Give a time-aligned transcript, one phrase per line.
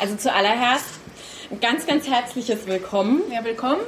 [0.00, 0.84] Also zuallererst
[1.50, 3.22] ein ganz, ganz herzliches Willkommen.
[3.32, 3.80] Ja, willkommen.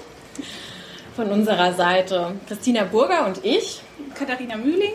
[1.15, 3.81] Von unserer Seite Christina Burger und ich.
[4.17, 4.95] Katharina Mühling.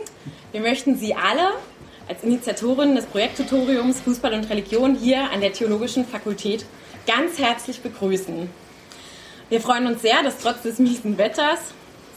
[0.52, 1.52] Wir möchten Sie alle
[2.06, 6.66] als Initiatorin des Projekttutoriums Fußball und Religion hier an der Theologischen Fakultät
[7.06, 8.50] ganz herzlich begrüßen.
[9.48, 11.60] Wir freuen uns sehr, dass trotz des miesen Wetters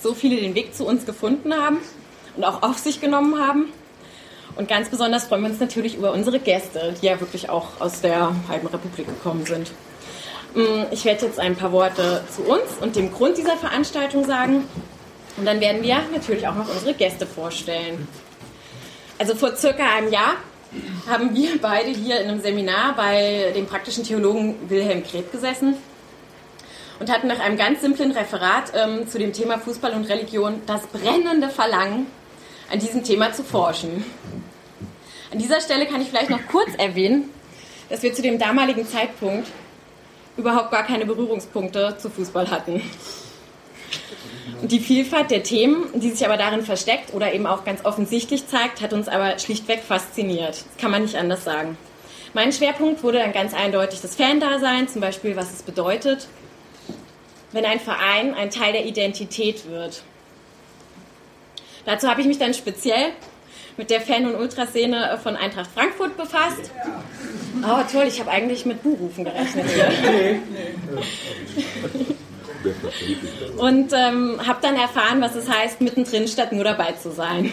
[0.04, 1.78] so viele den Weg zu uns gefunden haben
[2.36, 3.72] und auch auf sich genommen haben.
[4.60, 8.02] Und ganz besonders freuen wir uns natürlich über unsere Gäste, die ja wirklich auch aus
[8.02, 9.72] der halben Republik gekommen sind.
[10.54, 14.66] Mm, ich werde jetzt ein paar Worte zu uns und dem Grund dieser Veranstaltung sagen.
[15.38, 18.06] Und dann werden wir natürlich auch noch unsere Gäste vorstellen.
[19.18, 20.34] Also vor circa einem Jahr
[21.10, 25.78] haben wir beide hier in einem Seminar bei dem praktischen Theologen Wilhelm Kreb gesessen
[27.00, 30.86] und hatten nach einem ganz simplen Referat ähm, zu dem Thema Fußball und Religion das
[30.88, 32.08] brennende Verlangen,
[32.70, 34.04] an diesem Thema zu forschen.
[35.32, 37.30] An dieser Stelle kann ich vielleicht noch kurz erwähnen,
[37.90, 39.48] dass wir zu dem damaligen Zeitpunkt
[40.38, 42.82] überhaupt gar keine Berührungspunkte zu Fußball hatten.
[44.62, 48.48] Und die Vielfalt der Themen, die sich aber darin versteckt oder eben auch ganz offensichtlich
[48.48, 50.66] zeigt, hat uns aber schlichtweg fasziniert.
[50.66, 51.78] Das kann man nicht anders sagen.
[52.34, 56.28] Mein Schwerpunkt wurde dann ganz eindeutig das Fan-Dasein, zum Beispiel, was es bedeutet,
[57.52, 60.04] wenn ein Verein ein Teil der Identität wird.
[61.86, 63.14] Dazu habe ich mich dann speziell
[63.80, 66.70] mit der Fan- und Ultraszene von Eintracht Frankfurt befasst.
[67.64, 70.42] Oh, toll, ich habe eigentlich mit Buhrufen gerechnet hier.
[73.58, 77.52] Und ähm, habe dann erfahren, was es heißt, mittendrin statt nur dabei zu sein.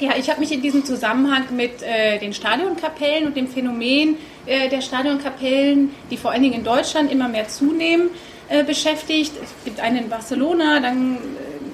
[0.00, 4.68] Ja, ich habe mich in diesem Zusammenhang mit äh, den Stadionkapellen und dem Phänomen äh,
[4.68, 8.10] der Stadionkapellen, die vor allen Dingen in Deutschland immer mehr zunehmen,
[8.48, 9.32] äh, beschäftigt.
[9.40, 11.18] Es gibt einen in Barcelona, dann äh,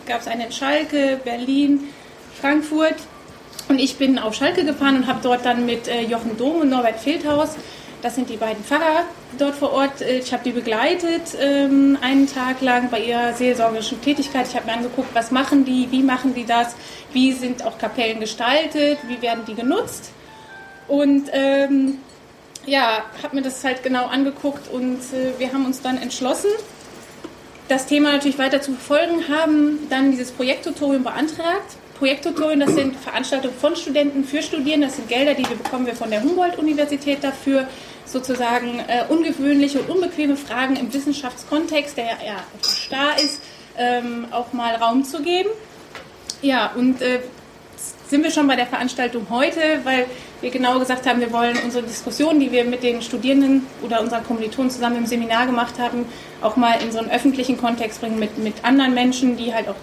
[0.06, 1.88] gab es einen in Schalke, Berlin,
[2.38, 2.96] Frankfurt.
[3.68, 6.68] Und ich bin auf Schalke gefahren und habe dort dann mit äh, Jochen Dom und
[6.68, 7.56] Norbert Feldhaus,
[8.02, 9.04] das sind die beiden Pfarrer
[9.38, 14.00] dort vor Ort, äh, ich habe die begleitet ähm, einen Tag lang bei ihrer seelsorgerischen
[14.00, 14.46] Tätigkeit.
[14.48, 16.74] Ich habe mir angeguckt, was machen die, wie machen die das,
[17.12, 20.10] wie sind auch Kapellen gestaltet, wie werden die genutzt.
[20.86, 21.98] Und ähm,
[22.66, 26.50] ja, habe mir das halt genau angeguckt und äh, wir haben uns dann entschlossen,
[27.68, 33.54] das Thema natürlich weiter zu verfolgen, haben dann dieses Projekttutorium beantragt Projekttutorien, das sind Veranstaltungen
[33.54, 37.66] von Studenten für Studierende, das sind Gelder, die wir bekommen wir von der Humboldt-Universität dafür,
[38.04, 43.40] sozusagen äh, ungewöhnliche und unbequeme Fragen im Wissenschaftskontext, der ja starr ist,
[43.78, 45.48] ähm, auch mal Raum zu geben.
[46.42, 47.20] Ja, und äh,
[48.10, 50.04] sind wir schon bei der Veranstaltung heute, weil
[50.42, 54.24] wir genau gesagt haben, wir wollen unsere Diskussion, die wir mit den Studierenden oder unseren
[54.24, 56.04] Kommilitonen zusammen im Seminar gemacht haben,
[56.42, 59.76] auch mal in so einen öffentlichen Kontext bringen mit, mit anderen Menschen, die halt auch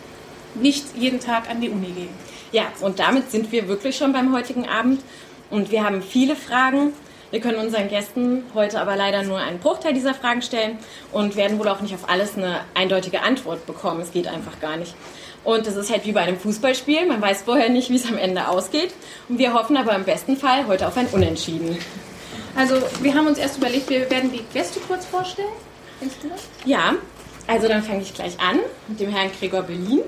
[0.56, 2.10] nicht jeden Tag an die Uni gehen.
[2.52, 5.02] Ja, und damit sind wir wirklich schon beim heutigen Abend.
[5.50, 6.94] Und wir haben viele Fragen.
[7.30, 10.78] Wir können unseren Gästen heute aber leider nur einen Bruchteil dieser Fragen stellen
[11.14, 14.02] und werden wohl auch nicht auf alles eine eindeutige Antwort bekommen.
[14.02, 14.96] Es geht einfach gar nicht.
[15.44, 17.08] Und das ist halt wie bei einem Fußballspiel.
[17.08, 18.94] Man weiß vorher nicht, wie es am Ende ausgeht.
[19.30, 21.78] Und wir hoffen aber im besten Fall heute auf ein Unentschieden.
[22.56, 25.48] Also wir haben uns erst überlegt, wir werden die Gäste kurz vorstellen.
[26.66, 26.96] Ja,
[27.48, 30.02] also dann fange ich gleich an mit dem Herrn Gregor Berlin.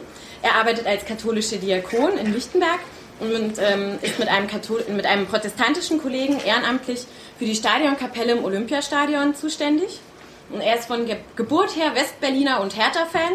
[0.43, 2.79] Er arbeitet als katholischer Diakon in Lichtenberg
[3.21, 4.47] und ähm, ist mit einem,
[4.93, 7.05] mit einem protestantischen Kollegen ehrenamtlich
[7.39, 10.01] für die Stadionkapelle im Olympiastadion zuständig.
[10.51, 13.31] Und er ist von Ge Geburt her Westberliner und Hertha-Fan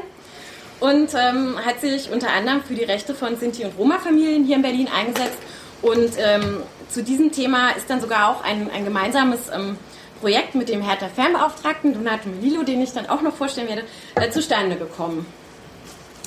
[0.80, 4.62] und ähm, hat sich unter anderem für die Rechte von Sinti- und Roma-Familien hier in
[4.62, 5.38] Berlin eingesetzt.
[5.80, 9.78] Und ähm, zu diesem Thema ist dann sogar auch ein, ein gemeinsames ähm,
[10.20, 13.84] Projekt mit dem Hertha-Fernbeauftragten Donato Melillo, den ich dann auch noch vorstellen werde,
[14.16, 15.24] äh, zustande gekommen.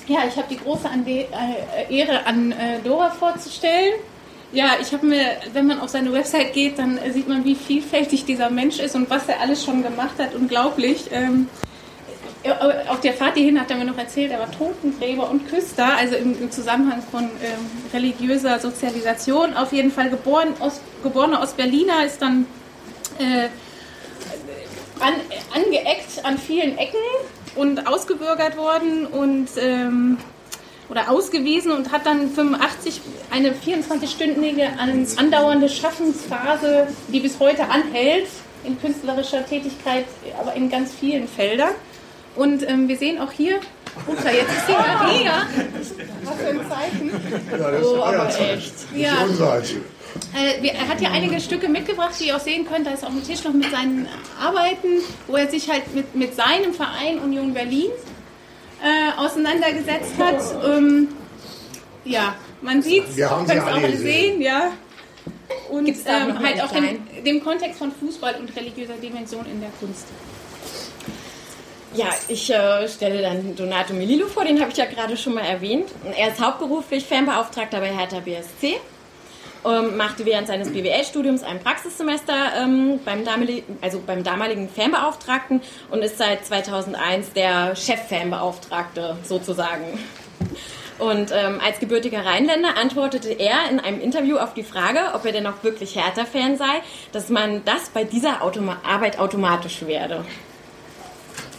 [0.07, 1.25] Ja, ich habe die große äh,
[1.89, 3.94] Ehre, an äh, Dora vorzustellen.
[4.51, 8.25] Ja, ich habe mir, wenn man auf seine Website geht, dann sieht man, wie vielfältig
[8.25, 10.35] dieser Mensch ist und was er alles schon gemacht hat.
[10.35, 11.06] Unglaublich.
[11.12, 11.47] Ähm,
[12.44, 12.51] äh,
[12.88, 16.16] auf der Fahrt hierhin hat er mir noch erzählt, er war Totengräber und Küster, also
[16.16, 19.56] im, Zusammenhang von ähm, religiöser Sozialisation.
[19.56, 22.47] Auf jeden Fall geboren, Ost, geborener Ostberliner, ist dann
[23.19, 23.47] äh,
[25.00, 25.13] an,
[25.54, 26.97] angeeckt an vielen Ecken
[27.56, 30.18] und ausgebürgert worden und ähm,
[30.89, 33.01] oder ausgewiesen und hat dann 85
[33.31, 34.77] eine 24-stündige
[35.18, 38.27] andauernde Schaffensphase, die bis heute anhält
[38.65, 40.06] in künstlerischer Tätigkeit,
[40.38, 41.71] aber in ganz vielen Feldern.
[42.36, 43.60] Und ähm, wir sehen auch hier,
[44.07, 45.48] Uta, jetzt ist sie Maria.
[46.24, 47.12] Was für ein Zeichen.
[47.51, 48.74] Ja, das oh, aber echt.
[48.95, 49.28] Ja.
[50.36, 52.88] Äh, er hat ja einige Stücke mitgebracht, die ihr auch sehen könnt.
[52.88, 54.07] Da ist auch ein Tisch noch mit seinen
[54.39, 54.88] Arbeiten,
[55.28, 57.92] wo er sich halt mit, mit seinem Verein Union Berlin
[58.81, 60.42] äh, auseinandergesetzt hat.
[60.66, 61.10] Ähm,
[62.06, 64.72] ja, man sieht es, könnt es auch alle sehen, ja.
[65.69, 70.07] und ähm, halt auch in dem Kontext von Fußball und religiöser Dimension in der Kunst.
[71.94, 75.44] Ja, ich äh, stelle dann Donato Melillo vor, den habe ich ja gerade schon mal
[75.44, 75.90] erwähnt.
[76.16, 78.80] Er ist hauptberuflich Fanbeauftragter bei Hertha BSC,
[79.66, 86.02] ähm, machte während seines BWL-Studiums ein Praxissemester ähm, beim, damaligen, also beim damaligen Fanbeauftragten und
[86.02, 90.00] ist seit 2001 der Chef-Fanbeauftragte sozusagen.
[90.98, 95.34] Und ähm, als gebürtiger Rheinländer antwortete er in einem Interview auf die Frage, ob er
[95.34, 100.24] denn auch wirklich Hertha-Fan sei, dass man das bei dieser Automa Arbeit automatisch werde.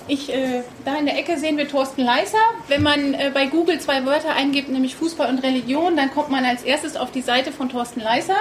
[0.08, 2.38] Ich, äh, da in der Ecke sehen wir Thorsten Leiser.
[2.68, 6.44] Wenn man äh, bei Google zwei Wörter eingibt, nämlich Fußball und Religion, dann kommt man
[6.44, 8.36] als erstes auf die Seite von Thorsten Leiser.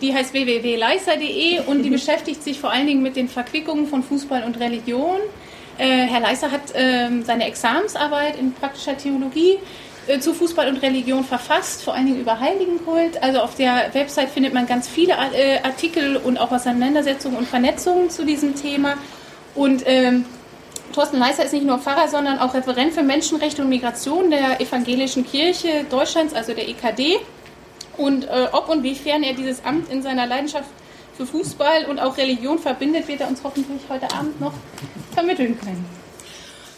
[0.00, 4.44] Die heißt www.leiser.de und die beschäftigt sich vor allen Dingen mit den Verquickungen von Fußball
[4.44, 5.18] und Religion.
[5.76, 9.58] Äh, Herr Leiser hat ähm, seine Examensarbeit in praktischer Theologie
[10.06, 13.22] äh, zu Fußball und Religion verfasst, vor allen Dingen über Heiligenkult.
[13.22, 18.08] Also auf der Website findet man ganz viele äh, Artikel und auch Auseinandersetzungen und Vernetzungen
[18.08, 18.96] zu diesem Thema.
[19.54, 20.24] Und ähm,
[20.92, 25.24] Thorsten Leiser ist nicht nur Pfarrer, sondern auch Referent für Menschenrechte und Migration der Evangelischen
[25.24, 27.18] Kirche Deutschlands, also der EKD.
[27.96, 30.68] Und äh, ob und wiefern er dieses Amt in seiner Leidenschaft
[31.16, 34.54] für Fußball und auch Religion verbindet, wird er uns hoffentlich heute Abend noch
[35.12, 35.84] vermitteln können.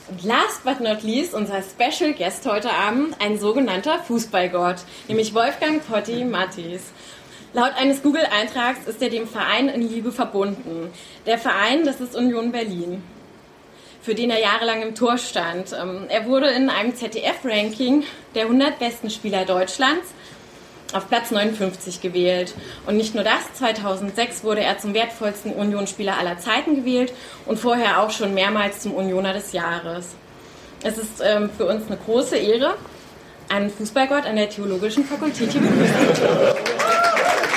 [0.08, 5.86] Und last but not least, unser Special Guest heute Abend, ein sogenannter Fußballgott, nämlich Wolfgang
[5.86, 6.82] Potti Mattis.
[7.52, 10.90] Laut eines Google-Eintrags ist er dem Verein in Liebe verbunden.
[11.26, 13.02] Der Verein, das ist Union Berlin
[14.02, 15.72] für den er jahrelang im Tor stand.
[15.72, 18.04] Ähm, er wurde in einem ZDF-Ranking
[18.34, 20.08] der 100 besten Spieler Deutschlands
[20.92, 22.54] auf Platz 59 gewählt.
[22.86, 27.12] Und nicht nur das, 2006 wurde er zum wertvollsten Unionsspieler aller Zeiten gewählt
[27.46, 30.14] und vorher auch schon mehrmals zum Unioner des Jahres.
[30.82, 32.74] Es ist ähm, für uns eine große Ehre,
[33.48, 37.49] einen Fußballgott an der Theologischen Fakultät hier begrüßen zu dürfen.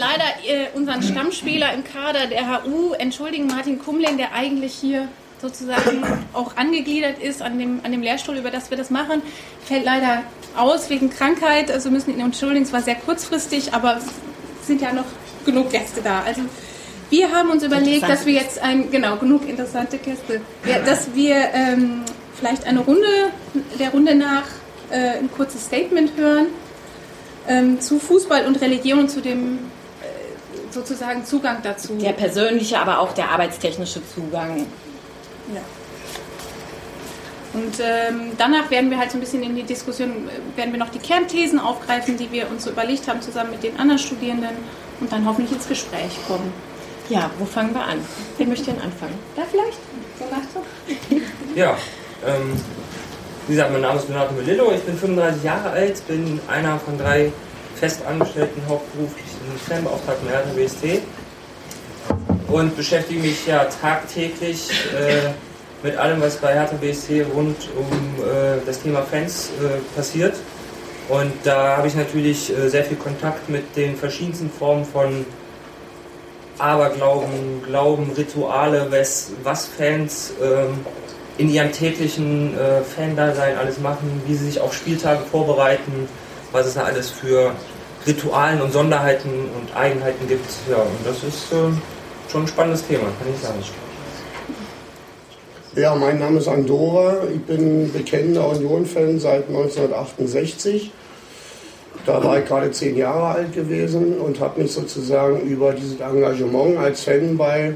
[0.00, 5.08] Leider äh, unseren Stammspieler im Kader der HU entschuldigen, Martin Kumling, der eigentlich hier
[5.40, 6.02] sozusagen
[6.32, 9.22] auch angegliedert ist an dem, an dem Lehrstuhl, über das wir das machen,
[9.64, 10.22] fällt leider
[10.56, 11.70] aus wegen Krankheit.
[11.70, 12.64] Also müssen ihn entschuldigen.
[12.64, 15.04] Es war sehr kurzfristig, aber es sind ja noch
[15.44, 16.22] genug Gäste da.
[16.22, 16.42] Also
[17.10, 20.40] wir haben uns überlegt, dass wir jetzt ein, genau, genug interessante Gäste,
[20.84, 22.02] dass wir ähm,
[22.38, 23.30] vielleicht eine Runde,
[23.78, 24.44] der Runde nach
[24.90, 26.46] äh, ein kurzes Statement hören
[27.48, 29.58] ähm, zu Fußball und Religion zu dem
[30.72, 31.96] sozusagen Zugang dazu.
[31.96, 34.66] Der persönliche, aber auch der arbeitstechnische Zugang.
[35.54, 35.60] Ja.
[37.52, 40.90] Und ähm, danach werden wir halt so ein bisschen in die Diskussion, werden wir noch
[40.90, 44.56] die Kernthesen aufgreifen, die wir uns so überlegt haben, zusammen mit den anderen Studierenden
[45.00, 46.52] und dann hoffentlich ins Gespräch kommen.
[47.08, 47.98] Ja, wo fangen wir an?
[48.38, 49.18] Wer möchte denn anfangen?
[49.34, 49.78] Da vielleicht?
[50.16, 51.16] So so.
[51.56, 51.76] Ja,
[52.24, 52.52] ähm,
[53.48, 56.96] wie gesagt, mein Name ist Donato Melillo, ich bin 35 Jahre alt, bin einer von
[56.96, 57.32] drei
[57.74, 61.00] festangestellten hauptberuflichen Fanbeauftragten der Hertha
[62.48, 65.30] und beschäftige mich ja tagtäglich äh,
[65.82, 70.34] mit allem, was bei Hertha BST rund um äh, das Thema Fans äh, passiert.
[71.08, 75.24] Und da habe ich natürlich äh, sehr viel Kontakt mit den verschiedensten Formen von
[76.58, 80.84] Aberglauben, Glauben, Rituale, was, was Fans ähm,
[81.38, 86.08] in ihrem täglichen äh, Fan-Dasein alles machen, wie sie sich auf Spieltage vorbereiten,
[86.52, 87.52] was es da alles für
[88.06, 90.46] Ritualen und Sonderheiten und Eigenheiten gibt.
[90.70, 91.70] Ja, und das ist äh,
[92.30, 93.58] schon ein spannendes Thema, kann ich sagen.
[95.76, 97.18] Ja, mein Name ist Andora.
[97.32, 100.90] Ich bin bekennender Union-Fan seit 1968.
[102.06, 106.78] Da war ich gerade zehn Jahre alt gewesen und habe mich sozusagen über dieses Engagement
[106.78, 107.74] als Fan bei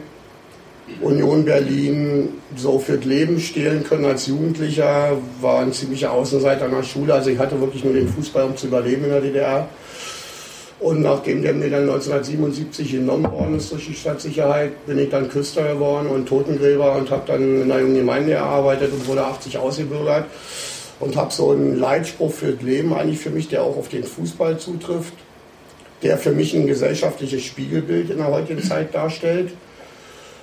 [1.01, 5.17] Union Berlin so für das Leben stehlen können als Jugendlicher.
[5.41, 7.15] War ein ziemlicher Außenseiter an der Schule.
[7.15, 9.69] Also ich hatte wirklich nur den Fußball, um zu überleben in der DDR.
[10.85, 15.31] Und nachdem der mir dann 1977 genommen worden ist durch die Stadtsicherheit, bin ich dann
[15.31, 19.57] Küster geworden und Totengräber und habe dann in einer jungen Gemeinde gearbeitet und wurde 80
[19.57, 20.27] ausgebürgert.
[21.01, 24.05] Und habe so einen Leitspruch für das Leben eigentlich für mich, der auch auf den
[24.05, 25.15] Fußball zutrifft,
[26.03, 29.53] der für mich ein gesellschaftliches Spiegelbild in der heutigen Zeit darstellt.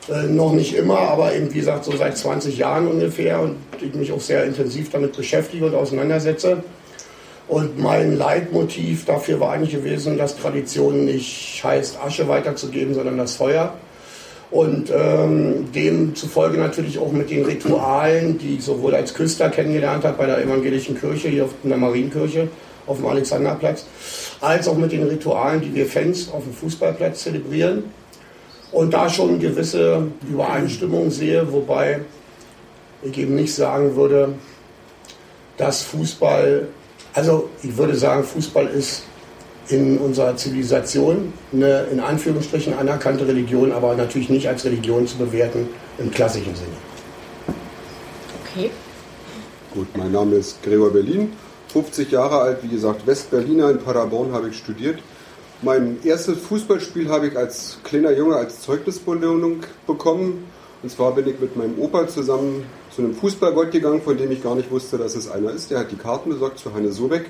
[0.10, 3.94] Äh, noch nicht immer, aber eben wie gesagt so seit 20 Jahren ungefähr und ich
[3.94, 6.64] mich auch sehr intensiv damit beschäftige und auseinandersetze.
[7.52, 13.36] Und mein Leitmotiv dafür war eigentlich gewesen, dass Tradition nicht heißt, Asche weiterzugeben, sondern das
[13.36, 13.74] Feuer.
[14.52, 20.18] Und ähm, demzufolge natürlich auch mit den Ritualen, die ich sowohl als Küster kennengelernt habe
[20.18, 22.48] bei der evangelischen Kirche, hier in der Marienkirche
[22.88, 23.86] auf dem Alexanderplatz,
[24.40, 27.84] als auch mit den Ritualen, die wir Fans auf dem Fußballplatz zelebrieren.
[28.72, 32.00] Und da schon gewisse Übereinstimmung sehe, wobei
[33.04, 34.36] ich eben nicht sagen würde,
[35.58, 36.70] dass Fußball
[37.14, 39.04] Also ich würde sagen, Fußball ist
[39.68, 45.68] in unserer Zivilisation eine in Anführungsstrichen anerkannte Religion, aber natürlich nicht als Religion zu bewerten
[45.98, 47.56] im klassischen Sinne.
[48.44, 48.72] Okay.
[49.74, 51.32] Gut, mein Name ist Gregor Berlin,
[51.72, 55.00] 50 Jahre alt, wie gesagt, Westberliner, in Paderborn habe ich studiert.
[55.62, 60.46] Mein erstes Fußballspiel habe ich als kleiner Junge als Zeugnisbelohnung bekommen.
[60.82, 62.66] Und zwar bin ich mit meinem Opa zusammen
[63.02, 65.72] zu einem Fußballgott gegangen, von dem ich gar nicht wusste, dass es einer ist.
[65.72, 67.26] Der hat die Karten besorgt für Hanne Sobeck.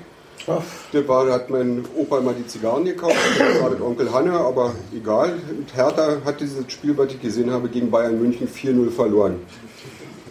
[0.92, 4.74] Der war, hat mein Opa immer die Zigarren gekauft, das war mit Onkel Hanne, aber
[4.94, 5.34] egal.
[5.48, 9.36] Und Hertha hat dieses Spiel, was ich gesehen habe, gegen Bayern München 4-0 verloren.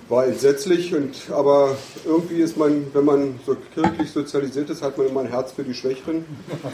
[0.09, 5.07] War entsetzlich, und, aber irgendwie ist man, wenn man so kirchlich sozialisiert ist, hat man
[5.07, 6.25] immer ein Herz für die Schwächeren.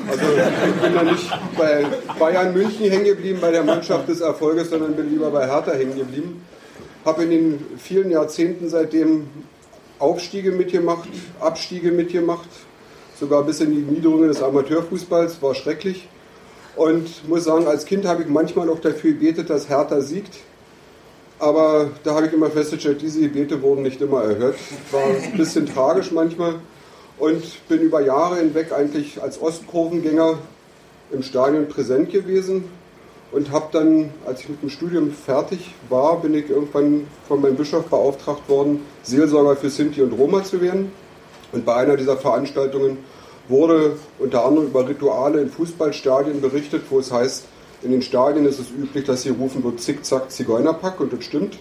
[0.10, 1.86] Also ich bin da nicht bei
[2.18, 5.96] Bayern München hängen geblieben, bei der Mannschaft des Erfolges, sondern bin lieber bei Hertha hängen
[5.96, 6.42] geblieben.
[7.08, 9.28] Habe in den vielen Jahrzehnten seitdem
[9.98, 11.08] Aufstiege mitgemacht,
[11.40, 12.50] Abstiege mitgemacht,
[13.18, 16.10] sogar bis in die Niederungen des Amateurfußballs, war schrecklich.
[16.76, 20.36] Und muss sagen, als Kind habe ich manchmal auch dafür gebetet, dass Hertha siegt.
[21.40, 24.58] Aber da habe ich immer festgestellt, diese Gebete wurden nicht immer erhört.
[24.92, 26.56] War ein bisschen tragisch manchmal.
[27.18, 30.40] Und bin über Jahre hinweg eigentlich als Ostkurvengänger
[31.14, 32.66] im Stadion präsent gewesen.
[33.32, 37.56] Und habe dann, als ich mit dem Studium fertig war, bin ich irgendwann von meinem
[37.56, 40.92] Bischof beauftragt worden, Seelsorger für Sinti und Roma zu werden.
[41.52, 43.00] Und bei einer dieser Veranstaltungen
[43.50, 47.46] wurde unter anderem über Rituale in Fußballstadien berichtet, wo es heißt,
[47.84, 51.60] in den Stadien ist es üblich, dass sie rufen wird Zickzack Zigeunerpack und das stimmt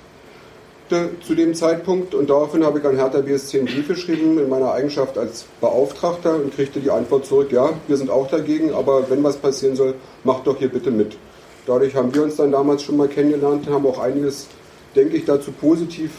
[0.88, 2.14] zu dem Zeitpunkt.
[2.14, 6.36] Und daraufhin habe ich an Hertha BSC einen Brief geschrieben in meiner Eigenschaft als Beauftragter
[6.36, 9.94] und kriegte die Antwort zurück, ja, wir sind auch dagegen, aber wenn was passieren soll,
[10.24, 11.18] macht doch hier bitte mit.
[11.66, 14.46] Dadurch haben wir uns dann damals schon mal kennengelernt und haben auch einiges,
[14.94, 16.12] denke ich, dazu positiv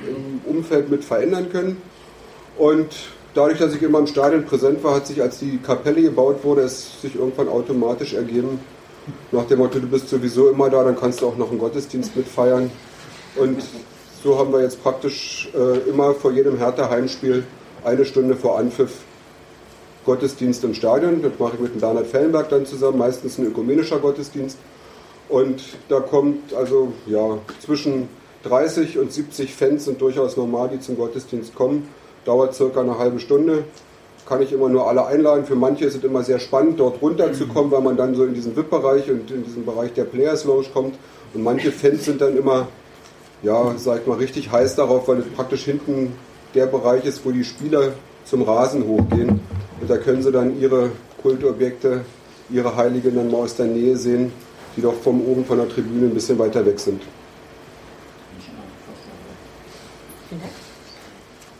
[0.00, 1.76] im Umfeld mit verändern können.
[2.56, 2.94] Und
[3.34, 6.62] dadurch, dass ich immer im Stadion präsent war, hat sich, als die Kapelle gebaut wurde,
[6.62, 8.60] es sich irgendwann automatisch ergeben,
[9.32, 12.16] nach dem Motto, du bist sowieso immer da, dann kannst du auch noch einen Gottesdienst
[12.16, 12.70] mitfeiern.
[13.36, 13.62] Und
[14.22, 17.44] so haben wir jetzt praktisch äh, immer vor jedem Hertha-Heimspiel
[17.84, 18.92] eine Stunde vor Anpfiff
[20.06, 21.22] Gottesdienst im Stadion.
[21.22, 24.58] Das mache ich mit dem Bernhard Fellenberg dann zusammen, meistens ein ökumenischer Gottesdienst.
[25.28, 28.08] Und da kommt also ja zwischen
[28.44, 31.88] 30 und 70 Fans sind durchaus normal, die zum Gottesdienst kommen.
[32.24, 33.64] Dauert circa eine halbe Stunde.
[34.26, 35.44] Kann ich immer nur alle einladen.
[35.44, 38.56] Für manche ist es immer sehr spannend, dort runterzukommen, weil man dann so in diesen
[38.56, 40.94] VIP-Bereich und in diesen Bereich der Players Lounge kommt.
[41.34, 42.68] Und manche Fans sind dann immer,
[43.42, 46.14] ja, sag ich mal, richtig heiß darauf, weil es praktisch hinten
[46.54, 47.92] der Bereich ist, wo die Spieler
[48.24, 49.40] zum Rasen hochgehen.
[49.80, 50.90] Und da können sie dann ihre
[51.20, 52.02] Kultobjekte,
[52.50, 54.32] ihre Heiligen dann mal aus der Nähe sehen,
[54.76, 57.02] die doch vom oben von der Tribüne ein bisschen weiter weg sind.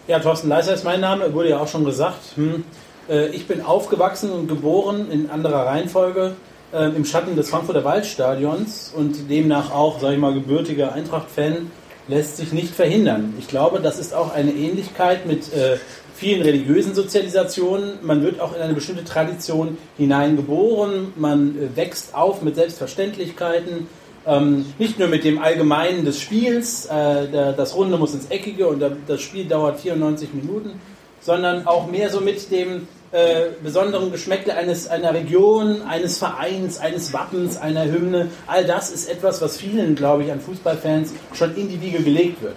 [0.07, 2.37] Ja, Thorsten Leiser ist mein Name, wurde ja auch schon gesagt.
[2.37, 2.65] Hm.
[3.09, 6.35] Äh, ich bin aufgewachsen und geboren in anderer Reihenfolge
[6.73, 11.71] äh, im Schatten des Frankfurter Waldstadions und demnach auch, sage ich mal, gebürtiger Eintracht-Fan
[12.09, 13.35] lässt sich nicht verhindern.
[13.39, 15.79] Ich glaube, das ist auch eine Ähnlichkeit mit äh,
[16.15, 17.99] vielen religiösen Sozialisationen.
[18.03, 23.89] Man wird auch in eine bestimmte Tradition hineingeboren, man äh, wächst auf mit Selbstverständlichkeiten,
[24.27, 28.83] ähm, nicht nur mit dem Allgemeinen des Spiels, äh, das Runde muss ins Eckige und
[29.07, 30.81] das Spiel dauert 94 Minuten,
[31.21, 37.13] sondern auch mehr so mit dem äh, besonderen Geschmäckle eines, einer Region, eines Vereins, eines
[37.13, 38.31] Wappens, einer Hymne.
[38.47, 42.43] All das ist etwas, was vielen, glaube ich, an Fußballfans schon in die Wiege gelegt
[42.43, 42.57] wird.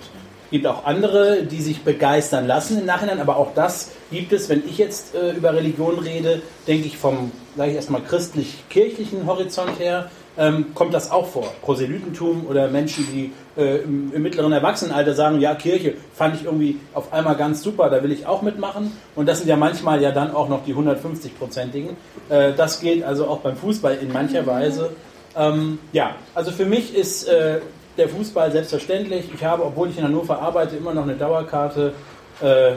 [0.49, 4.63] Gibt auch andere, die sich begeistern lassen im Nachhinein, aber auch das gibt es, wenn
[4.65, 10.09] ich jetzt äh, über Religion rede, denke ich vom, sage ich erstmal, christlich-kirchlichen Horizont her,
[10.37, 11.51] ähm, kommt das auch vor.
[11.63, 16.79] Proselytentum oder Menschen, die äh, im, im, mittleren Erwachsenenalter sagen, ja, Kirche fand ich irgendwie
[16.93, 18.91] auf einmal ganz super, da will ich auch mitmachen.
[19.15, 21.95] Und das sind ja manchmal ja dann auch noch die 150-prozentigen.
[22.29, 24.91] Äh, das gilt also auch beim Fußball in mancher Weise.
[25.35, 27.59] Ähm, ja, also für mich ist äh,
[27.97, 29.25] der Fußball selbstverständlich.
[29.33, 31.93] Ich habe, obwohl ich in Hannover arbeite, immer noch eine Dauerkarte
[32.39, 32.75] äh, äh,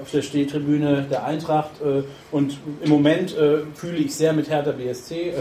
[0.00, 4.72] auf der Stehtribüne der Eintracht äh, und im Moment äh, fühle ich sehr mit Hertha
[4.72, 5.34] BSC.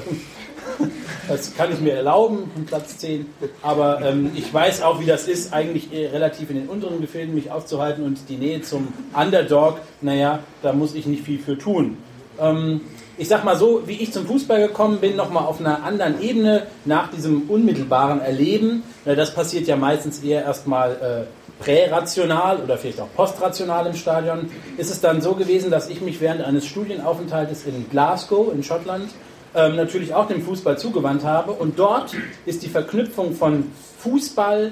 [1.30, 3.26] das kann ich mir erlauben, Platz 10.
[3.62, 7.52] Aber ähm, ich weiß auch, wie das ist, eigentlich relativ in den unteren Gefilden mich
[7.52, 11.98] aufzuhalten und die Nähe zum Underdog, naja, da muss ich nicht viel für tun.
[12.42, 12.82] Ähm,
[13.18, 16.68] ich sag mal so, wie ich zum Fußball gekommen bin, nochmal auf einer anderen Ebene
[16.86, 18.84] nach diesem unmittelbaren Erleben.
[19.06, 21.28] Das passiert ja meistens eher erstmal
[21.60, 24.50] äh, prärational oder vielleicht auch postrational im Stadion.
[24.78, 29.10] Ist es dann so gewesen, dass ich mich während eines Studienaufenthaltes in Glasgow in Schottland
[29.56, 31.52] ähm, natürlich auch dem Fußball zugewandt habe.
[31.52, 32.16] Und dort
[32.46, 34.72] ist die Verknüpfung von Fußball,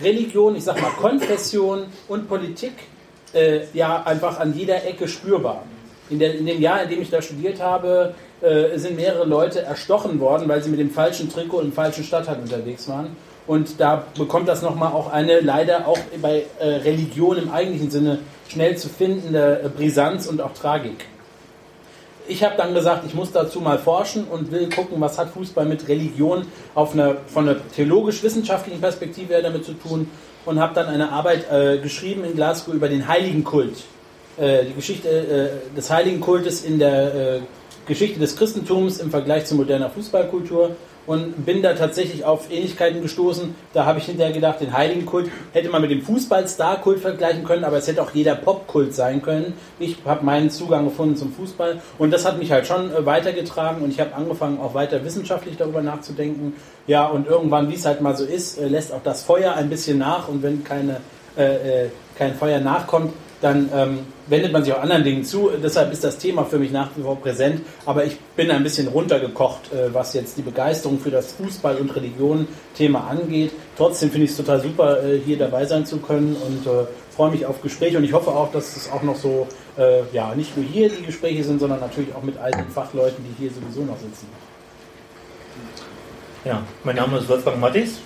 [0.00, 2.72] Religion, ich sag mal Konfession und Politik
[3.34, 5.64] äh, ja einfach an jeder Ecke spürbar.
[6.12, 9.62] In, der, in dem Jahr, in dem ich da studiert habe, äh, sind mehrere Leute
[9.62, 13.16] erstochen worden, weil sie mit dem falschen Trikot im falschen Stadtteil unterwegs waren.
[13.46, 18.18] Und da bekommt das nochmal auch eine leider auch bei äh, Religion im eigentlichen Sinne
[18.48, 21.06] schnell zu findende äh, Brisanz und auch Tragik.
[22.28, 25.64] Ich habe dann gesagt, ich muss dazu mal forschen und will gucken, was hat Fußball
[25.64, 30.08] mit Religion auf einer, von einer theologisch-wissenschaftlichen Perspektive damit zu tun
[30.44, 33.84] und habe dann eine Arbeit äh, geschrieben in Glasgow über den Heiligenkult.
[34.38, 37.40] Äh, die Geschichte äh, des Heiligenkultes in der äh,
[37.86, 43.54] Geschichte des Christentums im Vergleich zu moderner Fußballkultur und bin da tatsächlich auf Ähnlichkeiten gestoßen.
[43.72, 47.78] Da habe ich hinterher gedacht, den Heiligenkult hätte man mit dem Fußball-Star-Kult vergleichen können, aber
[47.78, 49.54] es hätte auch jeder Popkult sein können.
[49.78, 53.82] Ich habe meinen Zugang gefunden zum Fußball und das hat mich halt schon äh, weitergetragen
[53.82, 56.54] und ich habe angefangen, auch weiter wissenschaftlich darüber nachzudenken.
[56.86, 59.68] Ja, und irgendwann, wie es halt mal so ist, äh, lässt auch das Feuer ein
[59.68, 61.00] bisschen nach und wenn keine,
[61.36, 65.50] äh, kein Feuer nachkommt, dann ähm, wendet man sich auch anderen Dingen zu.
[65.62, 67.62] Deshalb ist das Thema für mich nach wie vor präsent.
[67.86, 71.94] Aber ich bin ein bisschen runtergekocht, äh, was jetzt die Begeisterung für das Fußball- und
[71.94, 73.52] Religion-Thema angeht.
[73.76, 77.30] Trotzdem finde ich es total super, äh, hier dabei sein zu können und äh, freue
[77.30, 77.98] mich auf Gespräche.
[77.98, 79.46] Und ich hoffe auch, dass es auch noch so,
[80.12, 83.42] ja, nicht nur hier die Gespräche sind, sondern natürlich auch mit all den Fachleuten, die
[83.42, 84.26] hier sowieso noch sitzen.
[86.44, 87.98] Ja, mein Name ist Wolfgang Mattis.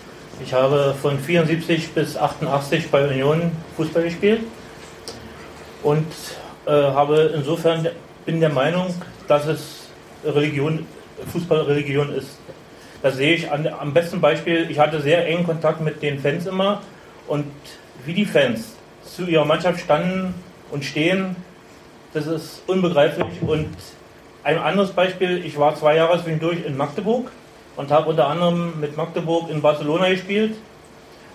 [0.44, 4.42] Ich habe von 74 bis 88 bei Union Fußball gespielt
[5.82, 6.06] und
[6.66, 7.88] äh, habe insofern
[8.24, 8.94] bin der Meinung,
[9.28, 9.88] dass es
[10.24, 10.86] Religion,
[11.32, 12.38] Fußballreligion ist.
[13.02, 14.70] Das sehe ich an, am besten Beispiel.
[14.70, 16.82] Ich hatte sehr engen Kontakt mit den Fans immer
[17.28, 17.46] und
[18.04, 20.34] wie die Fans zu ihrer Mannschaft standen
[20.70, 21.36] und stehen,
[22.12, 23.42] das ist unbegreiflich.
[23.42, 23.76] Und
[24.42, 27.30] ein anderes Beispiel, ich war zwei Jahre zwischendurch in Magdeburg
[27.76, 30.56] und habe unter anderem mit Magdeburg in Barcelona gespielt.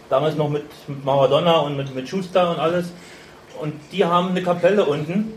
[0.10, 2.92] Damals noch mit, mit Maradona und mit, mit Schuster und alles
[3.62, 5.34] und die haben eine Kapelle unten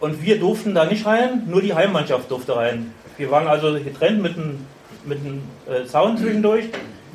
[0.00, 2.92] und wir durften da nicht rein, nur die Heimmannschaft durfte rein.
[3.16, 4.66] Wir waren also getrennt mit einem,
[5.04, 6.64] mit einem äh, Zaun zwischendurch.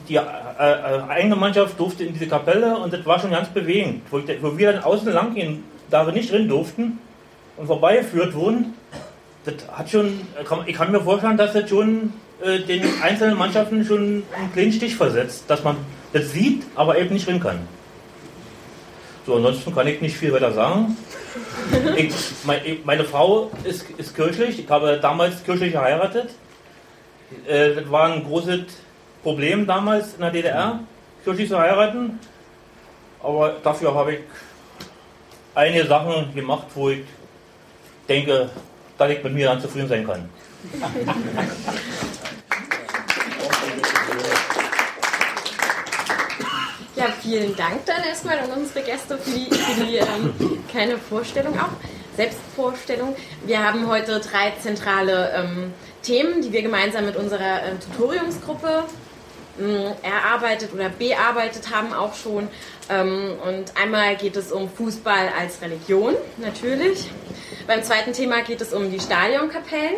[0.09, 4.01] Die äh, äh, eigene Mannschaft durfte in diese Kapelle und das war schon ganz bewegend.
[4.09, 6.99] Wo, wo wir dann außen lang gehen, da wir nicht drin durften
[7.57, 8.73] und vorbeigeführt wurden,
[9.45, 10.21] das hat schon,
[10.65, 14.95] ich kann mir vorstellen, dass das schon äh, den einzelnen Mannschaften schon einen kleinen Stich
[14.95, 15.75] versetzt, dass man
[16.13, 17.59] das sieht, aber eben nicht drin kann.
[19.25, 20.97] So, ansonsten kann ich nicht viel weiter sagen.
[21.95, 22.13] Ich,
[22.83, 24.59] meine Frau ist, ist, kirchlich.
[24.59, 26.31] Ich habe damals kirchlich geheiratet.
[27.47, 28.61] Äh, das war ein großes
[29.21, 30.79] Problem damals in der DDR,
[31.23, 32.19] kirchlich zu heiraten.
[33.21, 34.19] Aber dafür habe ich
[35.53, 37.03] einige Sachen gemacht, wo ich
[38.09, 38.49] denke,
[38.97, 40.29] dass ich mit mir dann zufrieden sein kann.
[47.01, 51.59] Ja, vielen Dank dann erstmal an unsere Gäste für die, für die ähm, kleine Vorstellung
[51.59, 51.71] auch,
[52.15, 53.15] Selbstvorstellung.
[53.43, 58.83] Wir haben heute drei zentrale ähm, Themen, die wir gemeinsam mit unserer äh, Tutoriumsgruppe
[59.59, 62.47] ähm, erarbeitet oder bearbeitet haben auch schon.
[62.87, 67.09] Ähm, und einmal geht es um Fußball als Religion, natürlich.
[67.65, 69.95] Beim zweiten Thema geht es um die Stadionkapellen.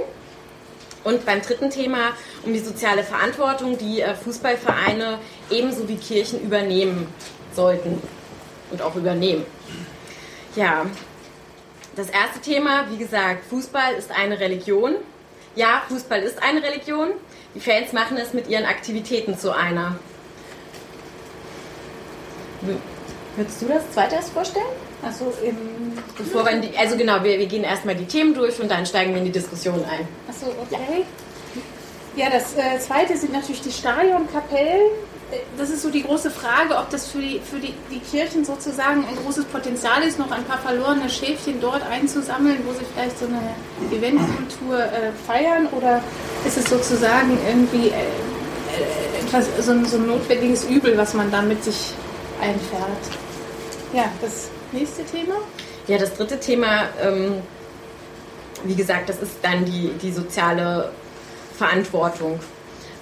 [1.03, 2.13] Und beim dritten Thema
[2.45, 5.19] um die soziale Verantwortung, die äh, Fußballvereine
[5.53, 7.07] ebenso wie Kirchen übernehmen
[7.55, 8.01] sollten
[8.71, 9.45] und auch übernehmen.
[10.55, 10.85] Ja,
[11.95, 14.95] das erste Thema, wie gesagt, Fußball ist eine Religion.
[15.55, 17.09] Ja, Fußball ist eine Religion.
[17.53, 19.95] Die Fans machen es mit ihren Aktivitäten zu einer.
[23.35, 24.65] Würdest du das zweite erst vorstellen?
[25.05, 25.33] Achso,
[26.17, 29.11] Bevor wir die, also genau, wir, wir gehen erstmal die Themen durch und dann steigen
[29.11, 30.07] wir in die Diskussion ein.
[30.29, 31.05] Achso, okay.
[32.15, 34.91] Ja, ja das äh, zweite sind natürlich die Stadionkapellen.
[35.57, 39.05] Das ist so die große Frage, ob das für die, für die, die Kirchen sozusagen
[39.05, 43.25] ein großes Potenzial ist, noch ein paar verlorene Schäfchen dort einzusammeln, wo sie vielleicht so
[43.25, 43.39] eine
[43.95, 46.01] Eventkultur äh, feiern, oder
[46.45, 51.41] ist es sozusagen irgendwie äh, äh etwas, so, so ein notwendiges Übel, was man da
[51.41, 51.93] mit sich
[52.41, 53.17] einfährt?
[53.93, 55.35] Ja, das nächste Thema?
[55.87, 57.41] Ja, das dritte Thema, ähm,
[58.63, 60.91] wie gesagt, das ist dann die, die soziale
[61.57, 62.39] Verantwortung.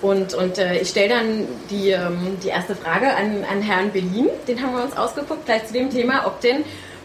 [0.01, 4.29] Und, und äh, ich stelle dann die, ähm, die erste Frage an, an Herrn Berlin,
[4.47, 6.63] den haben wir uns ausgeguckt, gleich zu dem Thema, ob denn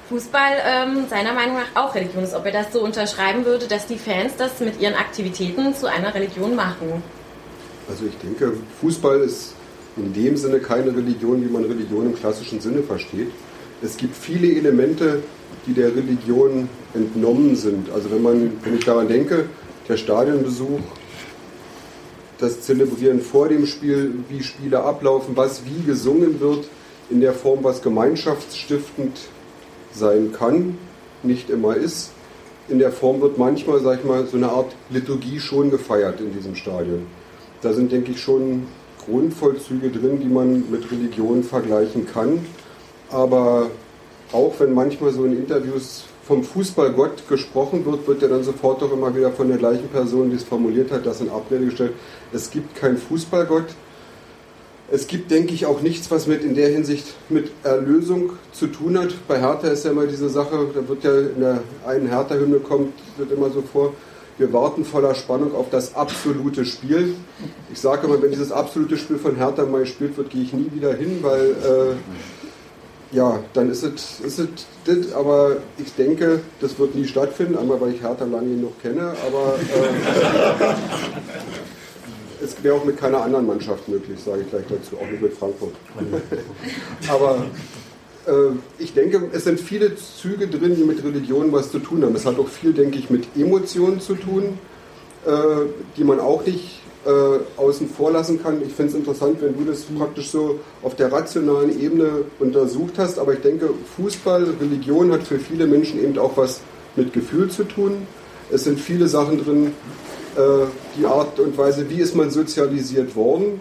[0.09, 3.87] Fußball ähm, seiner Meinung nach auch Religion ist, ob er das so unterschreiben würde, dass
[3.87, 7.03] die Fans das mit ihren Aktivitäten zu einer Religion machen.
[7.89, 9.55] Also ich denke, Fußball ist
[9.97, 13.33] in dem Sinne keine Religion, wie man Religion im klassischen Sinne versteht
[13.83, 15.23] es gibt viele Elemente,
[15.67, 17.91] die der Religion entnommen sind.
[17.91, 19.47] Also wenn, man, wenn ich daran denke,
[19.89, 20.81] der Stadionbesuch,
[22.38, 26.68] das Zelebrieren vor dem Spiel, wie Spiele ablaufen, was wie gesungen wird,
[27.09, 29.16] in der Form, was gemeinschaftsstiftend
[29.92, 30.77] sein kann,
[31.22, 32.11] nicht immer ist.
[32.68, 36.33] in der Form wird manchmal, sag ich mal, so eine Art Liturgie schon gefeiert in
[36.33, 37.07] diesem Stadion.
[37.62, 38.66] Da sind, denke ich, schon
[39.05, 42.44] Grundvollzüge drin, die man mit Religion vergleichen kann.
[43.09, 43.70] Aber
[44.33, 48.93] auch wenn manchmal so in Interviews vom Fußballgott gesprochen wird, wird ja dann sofort doch
[48.93, 51.93] immer wieder von der gleichen Person, die es formuliert hat, das in Abrede gestellt.
[52.33, 53.67] Es gibt keinen Fußballgott.
[54.91, 58.99] Es gibt, denke ich, auch nichts, was mit in der Hinsicht mit Erlösung zu tun
[58.99, 59.15] hat.
[59.27, 62.93] Bei Hertha ist ja immer diese Sache, da wird ja in der einen Hertha-Hymne kommt,
[63.17, 63.95] wird immer so vor,
[64.39, 67.15] wir warten voller Spannung auf das absolute Spiel.
[67.73, 70.71] Ich sage immer, wenn dieses absolute Spiel von Hertha mal gespielt wird, gehe ich nie
[70.73, 72.36] wieder hin, weil äh,
[73.12, 74.49] ja, dann ist es, ist
[74.85, 79.14] das, aber ich denke, das wird nie stattfinden, einmal weil ich Hertha lange genug kenne,
[79.27, 80.75] aber äh,
[82.45, 85.35] es wäre auch mit keiner anderen Mannschaft möglich, sage ich gleich dazu, auch nicht mit
[85.35, 85.75] Frankfurt.
[87.09, 87.47] aber
[88.27, 88.33] äh,
[88.79, 92.14] ich denke, es sind viele Züge drin, die mit Religion was zu tun haben.
[92.16, 94.59] Es hat auch viel, denke ich, mit Emotionen zu tun,
[95.27, 95.31] äh,
[95.97, 98.61] die man auch nicht äh, außen vor lassen kann.
[98.62, 103.19] Ich finde es interessant, wenn du das praktisch so auf der rationalen Ebene untersucht hast,
[103.19, 106.61] aber ich denke, Fußball, Religion hat für viele Menschen eben auch was
[106.97, 108.07] mit Gefühl zu tun.
[108.51, 109.73] Es sind viele Sachen drin,
[110.37, 110.66] äh,
[110.99, 113.61] die Art und Weise, wie ist man sozialisiert worden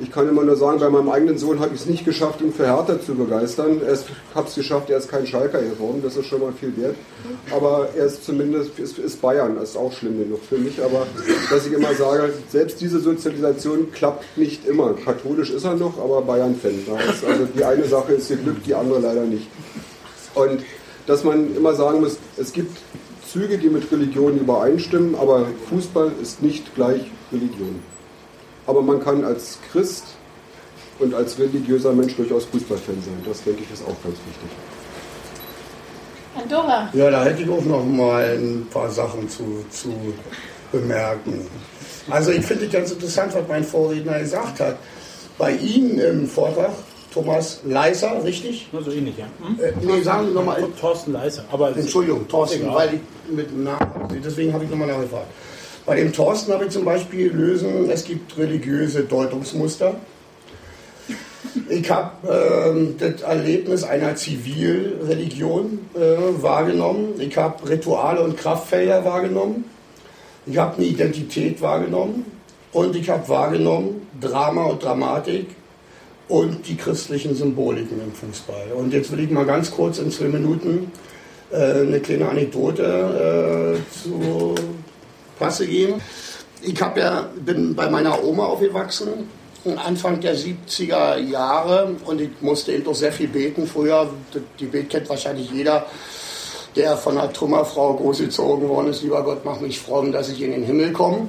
[0.00, 2.52] ich kann immer nur sagen, bei meinem eigenen Sohn habe ich es nicht geschafft, ihn
[2.52, 3.80] für Hertha zu begeistern.
[3.80, 6.96] Ich habe es geschafft, er ist kein Schalker geworden, das ist schon mal viel wert.
[7.50, 10.82] Aber er ist zumindest, ist, ist Bayern, das ist auch schlimm genug für mich.
[10.82, 11.06] Aber
[11.50, 14.94] dass ich immer sage, selbst diese Sozialisation klappt nicht immer.
[14.94, 16.74] Katholisch ist er noch, aber Bayern-Fan.
[17.28, 19.46] Also die eine Sache ist geglückt, die andere leider nicht.
[20.34, 20.60] Und
[21.06, 22.76] dass man immer sagen muss, es gibt
[23.30, 27.02] Züge, die mit Religion übereinstimmen, aber Fußball ist nicht gleich
[27.32, 27.93] Religion.
[28.66, 30.04] Aber man kann als Christ
[30.98, 33.22] und als religiöser Mensch durchaus Fußballfan sein.
[33.26, 34.50] Das denke ich ist auch ganz wichtig.
[36.36, 36.88] Andorra.
[36.92, 39.92] Ja, da hätte ich auch noch mal ein paar Sachen zu, zu
[40.72, 41.46] bemerken.
[42.10, 44.76] Also ich finde es ganz interessant, was mein Vorredner gesagt hat.
[45.38, 46.70] Bei Ihnen im Vortrag,
[47.12, 48.68] Thomas Leiser, richtig?
[48.72, 49.26] Nur so ähnlich, ja.
[49.40, 49.58] Hm?
[49.60, 50.64] Äh, nee, sagen Sie nochmal.
[50.80, 51.44] Thorsten Leiser.
[51.50, 55.28] Aber Entschuldigung, Thorsten, weil ich mit dem Namen, deswegen habe ich nochmal nachgefragt.
[55.86, 59.96] Bei dem Thorsten habe ich zum Beispiel lösen, es gibt religiöse Deutungsmuster.
[61.68, 67.20] Ich habe ähm, das Erlebnis einer Zivilreligion äh, wahrgenommen.
[67.20, 69.64] Ich habe Rituale und Kraftfelder wahrgenommen.
[70.46, 72.24] Ich habe eine Identität wahrgenommen.
[72.72, 75.46] Und ich habe wahrgenommen Drama und Dramatik
[76.28, 78.72] und die christlichen Symboliken im Fußball.
[78.74, 80.90] Und jetzt will ich mal ganz kurz in zwei Minuten
[81.52, 84.54] äh, eine kleine Anekdote äh, zu
[85.38, 86.00] Passe geben.
[86.62, 89.28] Ich hab ja, bin bei meiner Oma aufgewachsen,
[89.78, 94.08] Anfang der 70er Jahre und ich musste eben doch sehr viel beten früher.
[94.60, 95.86] Die Bet kennt wahrscheinlich jeder,
[96.76, 99.02] der von einer Trümmerfrau großgezogen worden ist.
[99.02, 101.28] Lieber Gott, mach mich fromm, dass ich in den Himmel komme.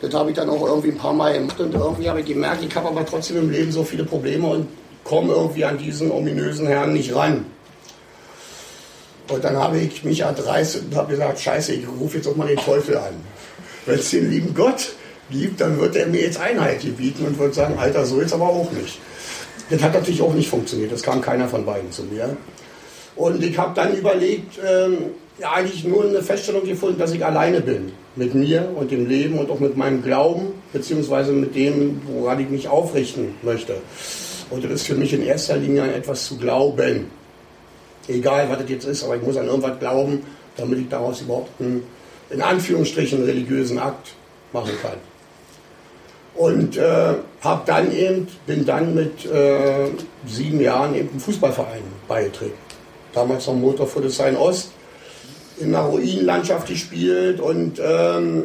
[0.00, 2.64] Das habe ich dann auch irgendwie ein paar Mal gemacht und irgendwie habe ich gemerkt,
[2.64, 4.68] ich habe aber trotzdem im Leben so viele Probleme und
[5.04, 7.46] komme irgendwie an diesen ominösen Herrn nicht ran.
[9.28, 12.48] Und dann habe ich mich erdreistet und habe gesagt, scheiße, ich rufe jetzt auch mal
[12.48, 13.14] den Teufel an.
[13.88, 14.92] Wenn es den lieben Gott
[15.30, 18.46] gibt, dann wird er mir jetzt Einheit gebieten und wird sagen, Alter, so jetzt aber
[18.46, 18.98] auch nicht.
[19.70, 20.92] Das hat natürlich auch nicht funktioniert.
[20.92, 22.36] Das kam keiner von beiden zu mir.
[23.16, 24.98] Und ich habe dann überlegt, ähm,
[25.38, 27.92] ja, eigentlich nur eine Feststellung gefunden, dass ich alleine bin.
[28.14, 32.50] Mit mir und dem Leben und auch mit meinem Glauben, beziehungsweise mit dem, woran ich
[32.50, 33.76] mich aufrichten möchte.
[34.50, 37.06] Und das ist für mich in erster Linie an etwas zu glauben.
[38.06, 40.22] Egal, was das jetzt ist, aber ich muss an irgendwas glauben,
[40.58, 41.84] damit ich daraus überhaupt einen
[42.30, 44.14] in Anführungsstrichen religiösen Akt
[44.52, 44.98] machen kann.
[46.34, 49.88] Und äh, hab dann eben, bin dann mit äh,
[50.26, 52.58] sieben Jahren eben im Fußballverein beigetreten.
[53.12, 54.70] Damals noch Motor für Sein Ost,
[55.58, 58.44] in einer Ruinenlandschaft gespielt und ähm,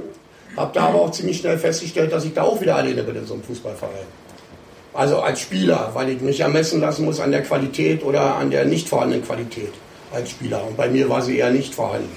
[0.58, 3.26] habe da aber auch ziemlich schnell festgestellt, dass ich da auch wieder alleine bin in
[3.26, 4.08] so einem Fußballverein.
[4.94, 8.66] Also als Spieler, weil ich mich ermessen lassen muss an der Qualität oder an der
[8.66, 9.72] nicht vorhandenen Qualität
[10.12, 10.64] als Spieler.
[10.68, 12.10] Und bei mir war sie eher nicht vorhanden.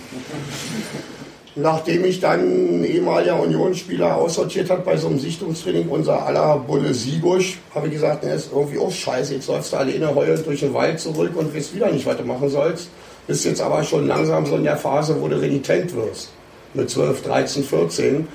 [1.58, 7.56] Nachdem ich dann ehemaliger Unionsspieler aussortiert hat bei so einem Sichtungstraining, unser aller Bulle Sigusch,
[7.74, 10.74] habe ich gesagt, ne, ist irgendwie auch scheiße, jetzt läufst du alleine heulend durch den
[10.74, 12.90] Wald zurück und wirst wieder nicht weitermachen sollst.
[13.26, 16.28] Bist jetzt aber schon langsam so in der Phase, wo du renitent wirst.
[16.74, 18.28] Mit 12, 13, 14.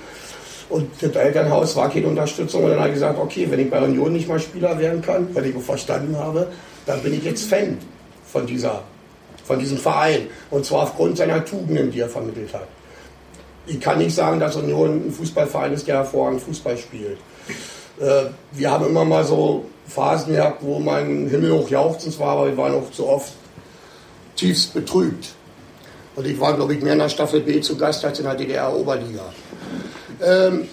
[0.70, 2.64] Und das Elternhaus war keine Unterstützung.
[2.64, 5.28] Und dann habe ich gesagt, okay, wenn ich bei Union nicht mal Spieler werden kann,
[5.36, 6.48] weil ich verstanden habe,
[6.88, 7.78] dann bin ich jetzt Fan
[8.26, 8.82] von, dieser,
[9.44, 10.22] von diesem Verein.
[10.50, 12.68] Und zwar aufgrund seiner Tugenden, die er vermittelt hat
[13.66, 17.18] ich kann nicht sagen, dass Union ein Fußballverein ist, der hervorragend Fußball spielt.
[18.00, 22.48] Äh, wir haben immer mal so Phasen gehabt, wo mein Himmel hoch jauchzend war, aber
[22.48, 23.34] wir waren auch zu oft
[24.36, 25.30] tiefst betrübt.
[26.16, 28.36] Und ich war, glaube ich, mehr in der Staffel B zu Gast als in der
[28.36, 29.24] DDR-Oberliga.
[30.22, 30.68] Ähm,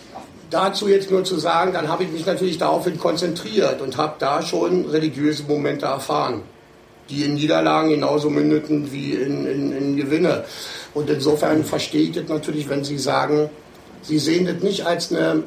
[0.50, 4.42] dazu jetzt nur zu sagen, dann habe ich mich natürlich daraufhin konzentriert und habe da
[4.42, 6.42] schon religiöse Momente erfahren,
[7.10, 10.44] die in Niederlagen genauso mündeten wie in, in, in Gewinne.
[10.94, 13.50] Und insofern verstehe ich das natürlich, wenn Sie sagen,
[14.02, 15.44] Sie sehen das nicht als eine,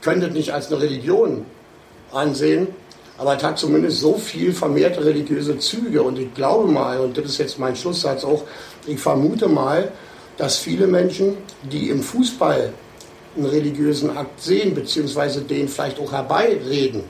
[0.00, 1.44] können das nicht als eine Religion
[2.12, 2.68] ansehen,
[3.18, 6.02] aber es hat zumindest so viel vermehrte religiöse Züge.
[6.02, 8.44] Und ich glaube mal, und das ist jetzt mein Schlusssatz auch,
[8.86, 9.92] ich vermute mal,
[10.38, 11.36] dass viele Menschen,
[11.70, 12.72] die im Fußball
[13.36, 17.04] einen religiösen Akt sehen, beziehungsweise den vielleicht auch herbeireden,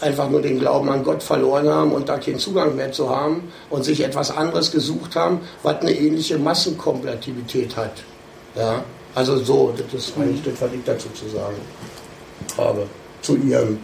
[0.00, 3.52] einfach nur den Glauben an Gott verloren haben und da keinen Zugang mehr zu haben
[3.70, 8.02] und sich etwas anderes gesucht haben, was eine ähnliche Massenkompatibilität hat.
[8.54, 8.84] Ja,
[9.14, 11.56] also so, das ist eigentlich das, was ich dazu zu sagen
[12.56, 12.86] habe,
[13.22, 13.78] zu ihrem.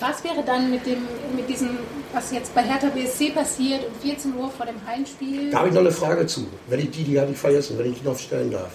[0.00, 0.98] Was wäre dann mit, dem,
[1.34, 1.78] mit diesem,
[2.12, 5.50] was jetzt bei Hertha BSC passiert, um 14 Uhr vor dem Heimspiel?
[5.50, 7.92] Da habe ich noch eine Frage zu, wenn ich die, die habe ich vergessen, wenn
[7.92, 8.70] ich die noch stellen darf.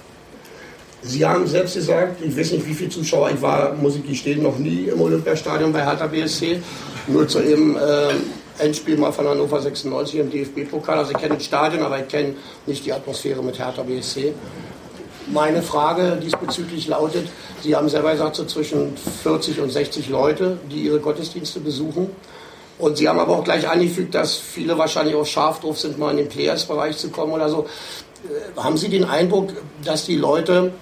[1.07, 4.43] Sie haben selbst gesagt, ich weiß nicht, wie viele Zuschauer, ich war, muss ich gestehen,
[4.43, 6.59] noch nie im Olympiastadion bei Hertha BSC,
[7.07, 8.13] nur zu eben äh,
[8.59, 10.97] Endspiel mal von Hannover 96 im DFB-Pokal.
[10.97, 14.33] Also ich kenne das Stadion, aber ich kenne nicht die Atmosphäre mit Hertha BSC.
[15.27, 17.27] Meine Frage diesbezüglich lautet,
[17.61, 22.09] Sie haben selber gesagt, so zwischen 40 und 60 Leute, die Ihre Gottesdienste besuchen.
[22.79, 26.11] Und Sie haben aber auch gleich angefügt, dass viele wahrscheinlich auch scharf drauf sind, mal
[26.11, 27.65] in den Players-Bereich zu kommen oder so.
[28.23, 30.73] Äh, haben Sie den Eindruck, dass die Leute,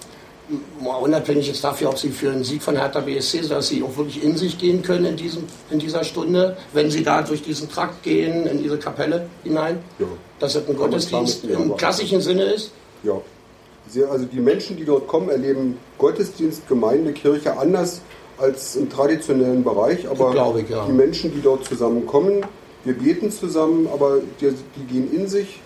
[1.00, 4.22] unabhängig jetzt dafür, ob sie für einen Sieg von Hertha BSC dass sie auch wirklich
[4.22, 8.02] in sich gehen können in, diesem, in dieser Stunde, wenn sie da durch diesen Trakt
[8.02, 9.80] gehen, in ihre Kapelle hinein?
[9.98, 10.06] Ja.
[10.38, 12.70] Dass das ein Gottesdienst im klassischen Sinne ist?
[13.02, 13.20] Ja.
[13.88, 18.00] Sie, also die Menschen, die dort kommen, erleben Gottesdienst, Gemeinde, Kirche anders
[18.38, 20.08] als im traditionellen Bereich.
[20.08, 20.86] Aber ich, ja.
[20.86, 22.44] die Menschen, die dort zusammenkommen,
[22.84, 25.60] wir beten zusammen, aber die, die gehen in sich.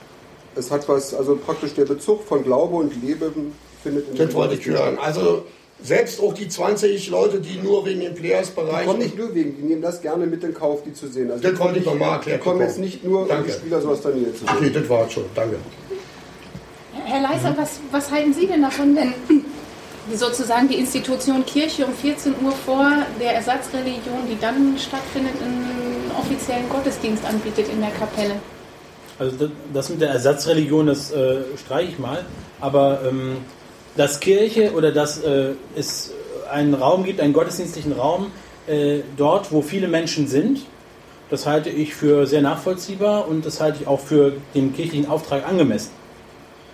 [0.55, 4.99] Es hat was, also praktisch der Bezug von Glaube und Leben findet wollte ich hören.
[4.99, 5.45] Also
[5.83, 8.87] selbst auch die 20 Leute, die nur wegen dem Die Players-Bereich...
[8.87, 11.31] kommen nicht nur wegen, die nehmen das gerne mit in Kauf, die zu sehen.
[11.31, 13.23] Also Das die kommen wollte ich nicht- noch mal erklärt Die kommen jetzt nicht nur,
[13.23, 13.45] um Danke.
[13.47, 14.49] die Spieler so aus der Nähe zu sehen.
[14.57, 15.25] Okay, das war es schon.
[15.35, 15.57] Danke.
[17.07, 19.15] Herr Leiser, was, was halten Sie denn davon, wenn
[20.19, 22.87] sozusagen die Institution Kirche um 14 Uhr vor
[23.21, 28.35] der Ersatzreligion, die dann stattfindet, einen offiziellen Gottesdienst anbietet in der Kapelle?
[29.19, 32.25] Also das- das mit der Ersatzreligion, das äh, streiche ich mal.
[32.61, 33.39] Aber ähm,
[33.97, 36.13] dass Kirche oder dass äh, es
[36.51, 38.31] einen Raum gibt, einen gottesdienstlichen Raum,
[38.67, 40.61] äh, dort, wo viele Menschen sind,
[41.31, 45.47] das halte ich für sehr nachvollziehbar und das halte ich auch für den kirchlichen Auftrag
[45.47, 45.91] angemessen.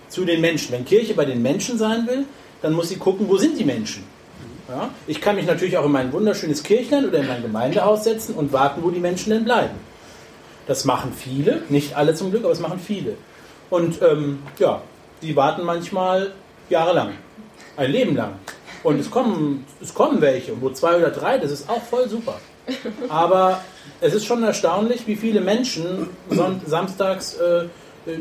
[0.09, 0.73] Zu den Menschen.
[0.73, 2.25] Wenn Kirche bei den Menschen sein will,
[2.63, 4.05] dann muss sie gucken, wo sind die Menschen.
[4.69, 4.89] Ja?
[5.07, 8.53] Ich kann mich natürlich auch in mein wunderschönes Kirchlein oder in mein Gemeindehaus setzen und
[8.53, 9.75] warten, wo die Menschen denn bleiben.
[10.67, 13.15] Das machen viele, nicht alle zum Glück, aber es machen viele.
[13.69, 14.83] Und ähm, ja,
[15.23, 16.33] die warten manchmal
[16.69, 17.13] jahrelang,
[17.77, 18.35] ein Leben lang.
[18.83, 22.39] Und es kommen, es kommen welche, wo zwei oder drei, das ist auch voll super.
[23.09, 23.61] Aber
[24.01, 26.09] es ist schon erstaunlich, wie viele Menschen
[26.67, 27.67] samstags äh,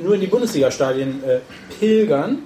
[0.01, 1.39] nur in die Bundesliga-Stadien äh,
[1.79, 2.43] pilgern.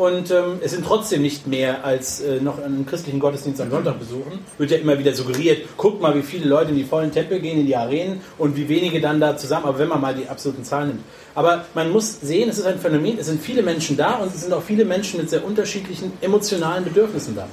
[0.00, 3.98] Und ähm, es sind trotzdem nicht mehr als äh, noch einen christlichen Gottesdienst am Sonntag
[3.98, 4.38] besuchen.
[4.56, 7.60] Wird ja immer wieder suggeriert, guckt mal, wie viele Leute in die vollen Tempel gehen,
[7.60, 10.64] in die Arenen und wie wenige dann da zusammen, aber wenn man mal die absoluten
[10.64, 11.00] Zahlen nimmt.
[11.34, 14.40] Aber man muss sehen, es ist ein Phänomen, es sind viele Menschen da und es
[14.40, 17.46] sind auch viele Menschen mit sehr unterschiedlichen emotionalen Bedürfnissen da.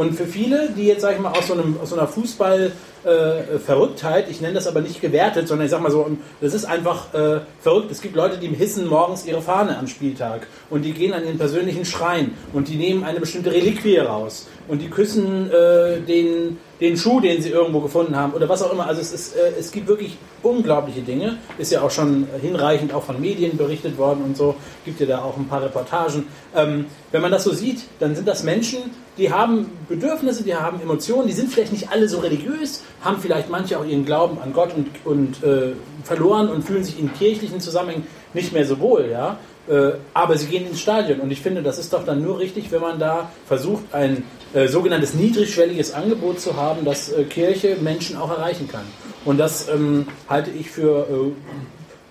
[0.00, 4.30] Und für viele, die jetzt, sag ich mal, aus so, einem, aus so einer Fußball-Verrücktheit,
[4.30, 7.40] ich nenne das aber nicht gewertet, sondern ich sag mal so, das ist einfach äh,
[7.60, 7.90] verrückt.
[7.90, 11.36] Es gibt Leute, die hissen morgens ihre Fahne am Spieltag und die gehen an ihren
[11.36, 16.96] persönlichen Schrein und die nehmen eine bestimmte Reliquie raus und die küssen äh, den, den
[16.96, 18.86] Schuh, den sie irgendwo gefunden haben oder was auch immer.
[18.86, 21.38] Also es, ist, äh, es gibt wirklich unglaubliche Dinge.
[21.58, 24.54] Ist ja auch schon hinreichend auch von Medien berichtet worden und so.
[24.84, 26.26] Gibt ja da auch ein paar Reportagen.
[26.56, 28.78] Ähm, wenn man das so sieht, dann sind das Menschen,
[29.18, 33.50] die haben Bedürfnisse, die haben Emotionen, die sind vielleicht nicht alle so religiös, haben vielleicht
[33.50, 35.72] manche auch ihren Glauben an Gott und, und äh,
[36.04, 39.38] verloren und fühlen sich in kirchlichen Zusammenhängen nicht mehr so wohl, ja.
[39.68, 42.72] Äh, aber sie gehen ins Stadion und ich finde, das ist doch dann nur richtig,
[42.72, 44.22] wenn man da versucht, ein
[44.54, 48.84] äh, sogenanntes niedrigschwelliges Angebot zu haben, das äh, Kirche Menschen auch erreichen kann.
[49.24, 51.34] Und das ähm, halte ich für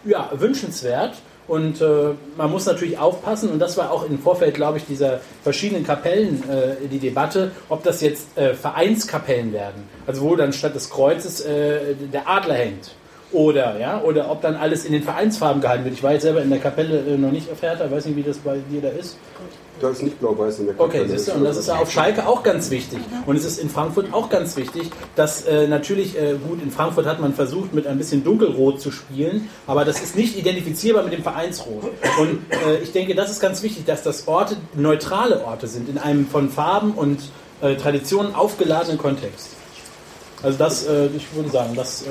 [0.06, 1.16] äh, ja, wünschenswert.
[1.48, 5.20] Und äh, man muss natürlich aufpassen, und das war auch im Vorfeld, glaube ich, dieser
[5.44, 8.28] verschiedenen Kapellen äh, die Debatte, ob das jetzt
[8.62, 12.92] Vereinskapellen werden, also wo dann statt des Kreuzes der Adler hängt.
[13.32, 15.94] Oder, ja, oder ob dann alles in den Vereinsfarben gehalten wird.
[15.94, 18.40] Ich war jetzt selber in der Kapelle äh, noch nicht Hertha, weiß nicht, wie das
[18.40, 19.18] bei dir da ist.
[19.80, 21.04] Da ist nicht blau-weiß in der Kapelle.
[21.04, 23.00] Okay, siehst du, und das ist auf Schalke auch ganz wichtig.
[23.26, 27.06] Und es ist in Frankfurt auch ganz wichtig, dass äh, natürlich, äh, gut, in Frankfurt
[27.06, 31.14] hat man versucht, mit ein bisschen Dunkelrot zu spielen, aber das ist nicht identifizierbar mit
[31.14, 31.84] dem Vereinsrot.
[32.20, 35.98] Und äh, ich denke, das ist ganz wichtig, dass das Orte neutrale Orte sind, in
[35.98, 37.20] einem von Farben und
[37.62, 39.50] äh, Traditionen aufgeladenen Kontext.
[40.42, 42.06] Also das, äh, ich würde sagen, das äh,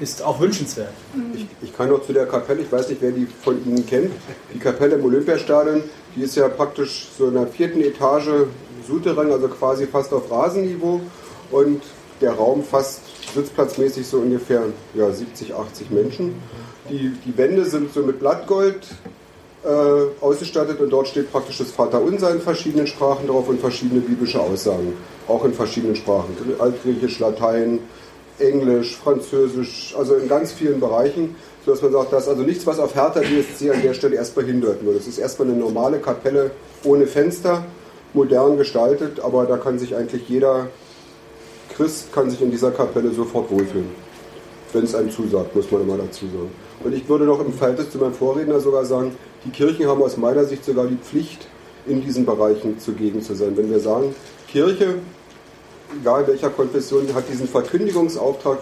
[0.00, 0.92] ist auch wünschenswert.
[1.34, 4.10] Ich, ich kann noch zu der Kapelle, ich weiß nicht, wer die von Ihnen kennt.
[4.52, 5.82] Die Kapelle im Olympiastadion,
[6.16, 8.46] die ist ja praktisch so in der vierten Etage
[8.86, 11.00] Souterrain, also quasi fast auf Rasenniveau.
[11.50, 11.82] Und
[12.20, 13.00] der Raum fast
[13.34, 16.34] sitzplatzmäßig so ungefähr ja, 70, 80 Menschen.
[16.88, 18.86] Die, die Wände sind so mit Blattgold
[19.64, 19.68] äh,
[20.20, 24.94] ausgestattet und dort steht praktisch das Vaterunser in verschiedenen Sprachen drauf und verschiedene biblische Aussagen,
[25.28, 27.80] auch in verschiedenen Sprachen, Altgriechisch, Latein,
[28.38, 32.78] Englisch, Französisch, also in ganz vielen Bereichen, sodass man sagt, das ist also nichts, was
[32.78, 34.98] auf Hertha BSC an der Stelle erstmal hindeuten würde.
[34.98, 36.50] Es ist erstmal eine normale Kapelle
[36.84, 37.64] ohne Fenster,
[38.14, 40.68] modern gestaltet, aber da kann sich eigentlich jeder
[41.76, 43.90] Christ kann sich in dieser Kapelle sofort wohlfühlen.
[44.72, 46.50] Wenn es einem zusagt, muss man immer dazu sagen.
[46.84, 50.16] Und ich würde noch im Verhältnis zu meinem Vorredner sogar sagen, die Kirchen haben aus
[50.16, 51.46] meiner Sicht sogar die Pflicht,
[51.86, 53.56] in diesen Bereichen zugegen zu sein.
[53.56, 54.14] Wenn wir sagen,
[54.48, 54.96] Kirche,
[56.00, 58.58] egal welcher Konfession, hat diesen Verkündigungsauftrag,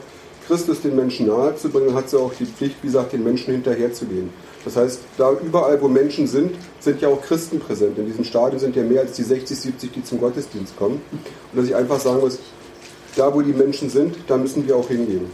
[0.47, 4.31] Christus den Menschen nahezubringen, hat sie auch die Pflicht, wie gesagt, den Menschen hinterherzugehen.
[4.65, 7.99] Das heißt, da überall, wo Menschen sind, sind ja auch Christen präsent.
[7.99, 11.01] In diesem Stadion sind ja mehr als die 60, 70, die zum Gottesdienst kommen.
[11.13, 12.39] Und dass ich einfach sagen muss,
[13.17, 15.27] da wo die Menschen sind, da müssen wir auch hingehen.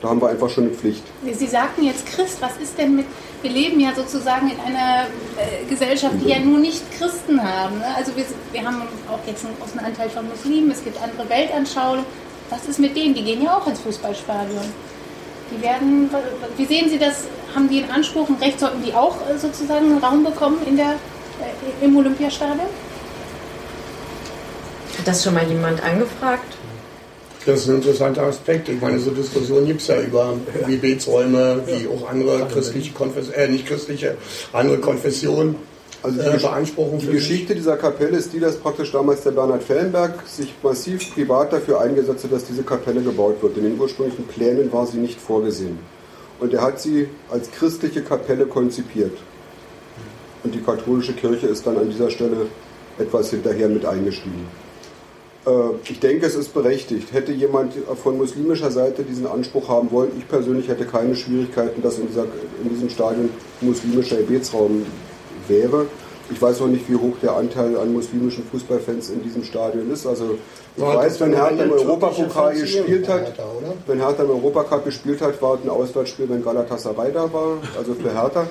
[0.00, 1.02] Da haben wir einfach schon eine Pflicht.
[1.32, 3.06] Sie sagten jetzt Christ, was ist denn mit,
[3.42, 7.78] wir leben ja sozusagen in einer äh, Gesellschaft, die ja nur nicht Christen haben.
[7.78, 7.86] Ne?
[7.96, 12.04] Also wir, wir haben auch jetzt einen großen Anteil von Muslimen, es gibt andere Weltanschauungen.
[12.50, 13.14] Was ist mit denen?
[13.14, 14.64] Die gehen ja auch ins Fußballstadion.
[15.50, 16.10] Die werden,
[16.56, 17.24] wie sehen Sie das?
[17.54, 20.76] Haben die einen Anspruch, ein Recht, sollten die auch äh, sozusagen einen Raum bekommen in
[20.76, 22.60] der, äh, im Olympiastadion?
[24.98, 26.57] Hat das schon mal jemand angefragt?
[27.48, 28.68] Das ist ein interessanter Aspekt.
[28.68, 30.34] Ich meine, so Diskussionen gibt es ja über
[30.66, 34.18] Gebetsräume, wie auch andere christliche Konfessionen, äh, nicht christliche,
[34.52, 35.56] andere Konfessionen
[36.02, 37.06] Also die, äh, die.
[37.06, 41.80] Geschichte dieser Kapelle ist die, dass praktisch damals der Bernhard Fellenberg sich massiv privat dafür
[41.80, 43.56] eingesetzt hat, dass diese Kapelle gebaut wird.
[43.56, 45.78] In den ursprünglichen Plänen war sie nicht vorgesehen.
[46.40, 49.16] Und er hat sie als christliche Kapelle konzipiert.
[50.44, 52.46] Und die katholische Kirche ist dann an dieser Stelle
[52.98, 54.67] etwas hinterher mit eingestiegen.
[55.48, 57.12] Äh, Ich denke, es ist berechtigt.
[57.12, 61.98] Hätte jemand von muslimischer Seite diesen Anspruch haben wollen, ich persönlich hätte keine Schwierigkeiten, dass
[61.98, 62.24] in, dieser,
[62.62, 63.30] in diesem Stadion
[63.60, 64.84] muslimischer Gebetsraum
[65.46, 65.86] wäre.
[66.30, 70.06] Ich weiß auch nicht, wie hoch der Anteil an muslimischen Fußballfans in diesem Stadion ist.
[70.06, 70.36] Also
[70.76, 73.44] ich Ja, weiß, wenn Hertha im Europapokal gespielt hat, Hertha,
[73.86, 77.94] wenn Hertha im Europacup gespielt hat, war es ein Auswärtsspiel, wenn Galatasaray da war, also
[77.94, 78.46] für Hertha.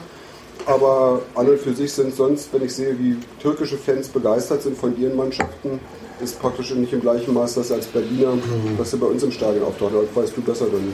[0.67, 4.77] Aber an und für sich sind sonst, wenn ich sehe, wie türkische Fans begeistert sind
[4.77, 5.79] von ihren Mannschaften,
[6.19, 8.33] ist praktisch nicht im gleichen Maß das als Berliner,
[8.77, 9.93] was sie bei uns im Stadion auftaucht.
[9.93, 10.93] Das weißt du besser dann.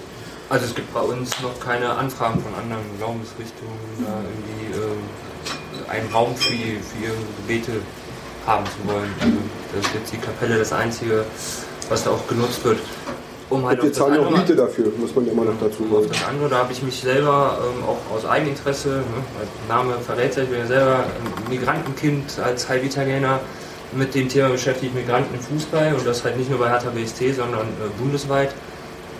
[0.49, 6.11] Also es gibt bei uns noch keine Anfragen von anderen Glaubensrichtungen, da irgendwie ähm, einen
[6.11, 7.71] Raum für, für ihre Gebete
[8.45, 9.09] haben zu wollen.
[9.21, 9.37] Also
[9.73, 11.25] das ist jetzt die Kapelle das Einzige,
[11.89, 12.79] was da auch genutzt wird.
[13.53, 16.07] Um halt Und wir das zahlen auch Miete dafür, muss man immer noch dazu sagen.
[16.09, 19.03] das andere, da habe ich mich selber ähm, auch aus Eigeninteresse, ne,
[19.69, 23.39] Name verrät ja, ich bin ja selber ein Migrantenkind als Halbitaliener
[23.95, 27.35] mit dem Thema beschäftigt, Migranten im Fußball und das halt nicht nur bei Hertha BST,
[27.35, 28.49] sondern äh, bundesweit.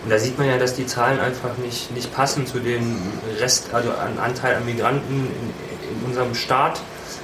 [0.04, 2.98] Und da sieht man ja, dass die Zahlen einfach nicht, nicht passen zu dem
[3.40, 6.82] Rest, also an Anteil an Migranten in, in unserem Staat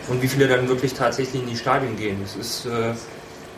[0.09, 2.21] und wie viele dann wirklich tatsächlich in die Stadien gehen.
[2.23, 2.93] Es ist äh,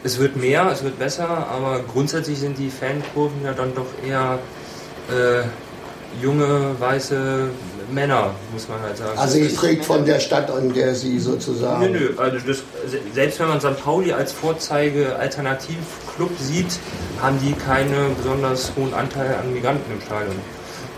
[0.04, 4.40] es wird mehr, es wird besser, aber grundsätzlich sind die Fankurven ja dann doch eher
[5.10, 5.44] äh,
[6.22, 7.50] junge, weiße
[7.92, 9.18] Männer, muss man halt sagen.
[9.18, 11.92] Also ich trägt von der Stadt, an der sie sozusagen.
[11.92, 12.64] Nö, nö, also das,
[13.14, 13.84] selbst wenn man St.
[13.84, 16.80] Pauli als Vorzeige-Alternativclub sieht,
[17.22, 20.36] haben die keinen besonders hohen Anteil an Migranten im Stadion.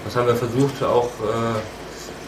[0.05, 1.59] Das haben wir versucht auch äh,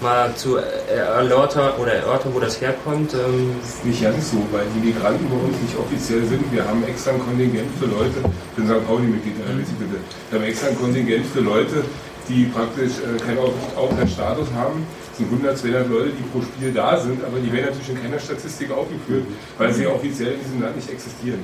[0.01, 3.13] mal zu erläutern oder erörtern, wo das herkommt.
[3.13, 6.51] Ähm, Nicht ganz so, weil die Migranten bei uns nicht offiziell sind.
[6.51, 8.86] Wir haben extra ein Kontingent für Leute, ich bin St.
[8.88, 9.99] Pauli-Mitglied, äh, Sie bitte.
[10.29, 11.84] Wir haben extra ein Kontingent für Leute,
[12.27, 14.85] die praktisch äh, keinen Auf- Aufenthaltsstatus haben.
[15.12, 18.02] Es sind 100, 200 Leute, die pro Spiel da sind, aber die werden natürlich in
[18.02, 19.23] keiner Statistik aufgeführt,
[19.58, 21.39] weil sie offiziell in diesem Land nicht existieren.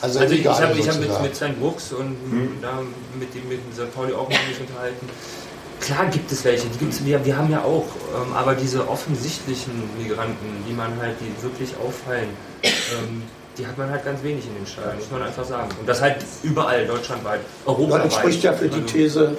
[0.00, 2.14] Also, Also ich, ich habe hab mit, mit Sven Brooks und
[2.62, 2.82] da
[3.18, 3.92] mit dem mit St.
[3.94, 5.08] Pauli auch mal mich unterhalten.
[5.80, 9.72] Klar gibt es welche, die gibt's, wir, wir haben ja auch, ähm, aber diese offensichtlichen
[9.98, 12.28] Migranten, die man halt, die wirklich auffallen,
[12.62, 13.22] ähm,
[13.58, 15.68] die hat man halt ganz wenig in den Stadien, muss man einfach sagen.
[15.78, 18.06] Und das halt überall, deutschlandweit, europaweit.
[18.06, 19.36] das spricht ja für die Also- These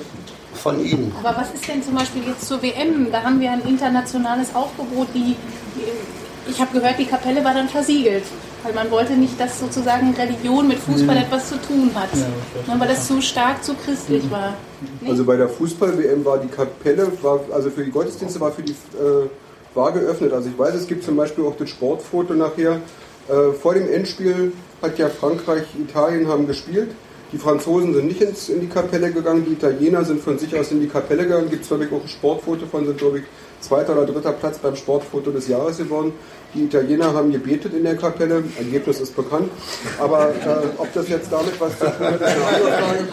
[0.55, 1.13] von Ihnen.
[1.23, 3.11] Aber was ist denn zum Beispiel jetzt zur WM?
[3.11, 5.35] Da haben wir ein internationales Aufgebot, die,
[5.75, 8.23] die ich habe gehört, die Kapelle war dann versiegelt,
[8.67, 11.21] weil man wollte nicht, dass sozusagen Religion mit Fußball Mhm.
[11.21, 14.31] etwas zu tun hat, Ja, ne, weil das zu stark zu christlich Mhm.
[14.31, 14.53] war.
[15.01, 15.09] Nee?
[15.09, 18.73] Also bei der Fußball-WM war die Kapelle, war, also für die Gottesdienste war für die
[18.73, 19.29] äh,
[19.73, 20.33] war geöffnet.
[20.33, 22.81] Also ich weiß, es gibt zum Beispiel auch das Sportfoto nachher.
[23.29, 24.51] Äh, vor dem Endspiel
[24.81, 26.89] hat ja Frankreich, Italien haben gespielt.
[27.31, 30.71] Die Franzosen sind nicht ins, in die Kapelle gegangen, die Italiener sind von sich aus
[30.71, 31.49] in die Kapelle gegangen.
[31.49, 33.23] Gibt es glaube ich auch ein Sportfoto von, sind glaube ich
[33.61, 36.13] zweiter oder dritter Platz beim Sportfoto des Jahres geworden.
[36.53, 39.49] Die Italiener haben gebetet in der Kapelle, Ergebnis ist bekannt.
[39.99, 43.07] Aber äh, ob das jetzt damit was zu tun hat, ist eine andere Frage.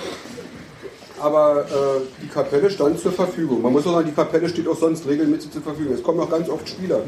[1.20, 3.62] Aber äh, die Kapelle stand zur Verfügung.
[3.62, 5.95] Man muss auch sagen, die Kapelle steht auch sonst regelmäßig zur Verfügung.
[5.95, 7.01] Es kommen auch ganz oft Spieler.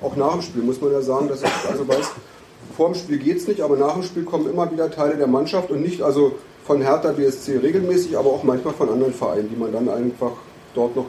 [0.00, 2.10] Auch nach dem Spiel muss man ja sagen, dass ich also weiß,
[2.76, 5.26] vor dem Spiel geht es nicht, aber nach dem Spiel kommen immer wieder Teile der
[5.26, 9.56] Mannschaft und nicht also von Hertha BSC regelmäßig, aber auch manchmal von anderen Vereinen, die
[9.56, 10.32] man dann einfach
[10.74, 11.06] dort noch.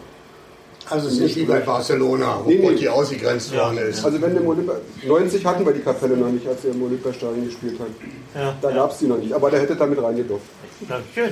[0.90, 2.76] Also es ist nicht wie bei Barcelona, wo Nee, nee.
[2.76, 4.04] die ausgegrenzt worden ist.
[4.04, 4.76] Also wenn im Olympia
[5.08, 7.88] 90 hatten wir die Kapelle noch nicht, als er im Olympiastadion gespielt hat.
[8.42, 10.46] Ja, Da gab es die noch nicht, aber der hätte damit reingedurft.
[10.90, 11.30] ja, schön.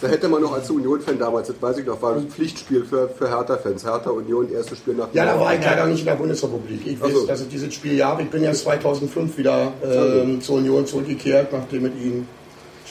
[0.00, 3.08] Da hätte man noch als Union-Fan damals, das weiß ich noch, war ein Pflichtspiel für,
[3.08, 3.84] für Hertha-Fans.
[3.84, 6.86] Hertha Union, erstes Spiel nach Ja, da war ich leider nicht in der Bundesrepublik.
[6.86, 8.22] Ich Ach weiß, dass ich dieses Spiel ja habe.
[8.22, 12.28] Ich bin ja 2005 wieder ähm, zur Union zurückgekehrt, nachdem es ihnen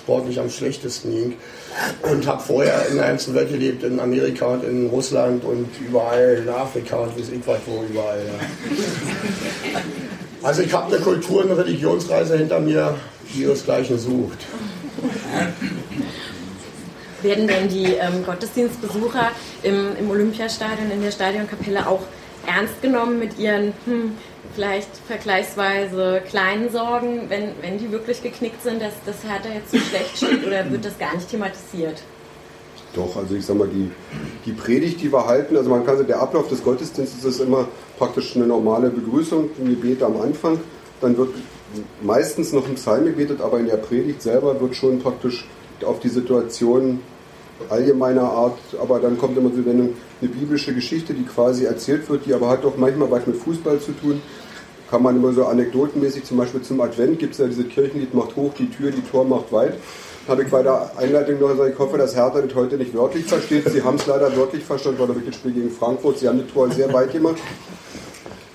[0.07, 1.33] sportlich am schlechtesten ging.
[2.09, 6.41] Und habe vorher in der ganzen Welt gelebt, in Amerika und in Russland und überall
[6.41, 8.19] in Afrika und wie ich weit wo überall.
[8.25, 9.81] Ja.
[10.43, 12.95] Also ich habe eine Kultur- und Religionsreise hinter mir,
[13.33, 14.37] die ihresgleichen sucht.
[17.21, 19.31] Werden denn die ähm, Gottesdienstbesucher
[19.63, 22.01] im, im Olympiastadion, in der Stadionkapelle auch
[22.45, 24.11] ernst genommen mit ihren hm,
[24.57, 29.77] vielleicht vergleichsweise kleinen Sorgen, wenn, wenn die wirklich geknickt sind, dass das Hertha jetzt so
[29.77, 32.01] schlecht steht oder wird das gar nicht thematisiert?
[32.95, 33.91] Doch, also ich sag mal, die,
[34.47, 37.67] die Predigt, die wir halten, also man kann der Ablauf des Gottesdienstes ist immer
[37.99, 40.59] praktisch eine normale Begrüßung, ein Gebet am Anfang,
[41.01, 41.35] dann wird
[42.01, 45.45] meistens noch ein Psalm gebetet, aber in der Predigt selber wird schon praktisch
[45.85, 47.01] auf die Situation
[47.69, 49.89] allgemeiner Art, aber dann kommt immer so eine,
[50.19, 53.91] biblische Geschichte, die quasi erzählt wird, die aber hat auch manchmal was mit Fußball zu
[53.91, 54.19] tun.
[54.89, 58.35] Kann man immer so anekdotenmäßig, zum Beispiel zum Advent gibt es ja diese Kirchenlied, macht
[58.35, 59.75] hoch die Tür, die Tor macht weit.
[60.27, 63.25] Habe ich bei der Einleitung noch gesagt, ich hoffe, dass Hertha das heute nicht wörtlich
[63.25, 63.69] versteht.
[63.69, 66.69] Sie haben es leider wörtlich verstanden, weil das Spiel gegen Frankfurt, sie haben das Tor
[66.69, 67.37] sehr weit gemacht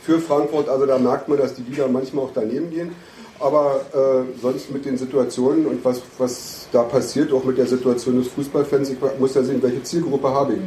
[0.02, 0.68] für Frankfurt.
[0.68, 2.90] Also da merkt man, dass die Liga manchmal auch daneben gehen.
[3.40, 8.18] Aber äh, sonst mit den Situationen und was, was da passiert, auch mit der Situation
[8.18, 10.60] des Fußballfans, ich muss ja sehen, welche Zielgruppe habe ich.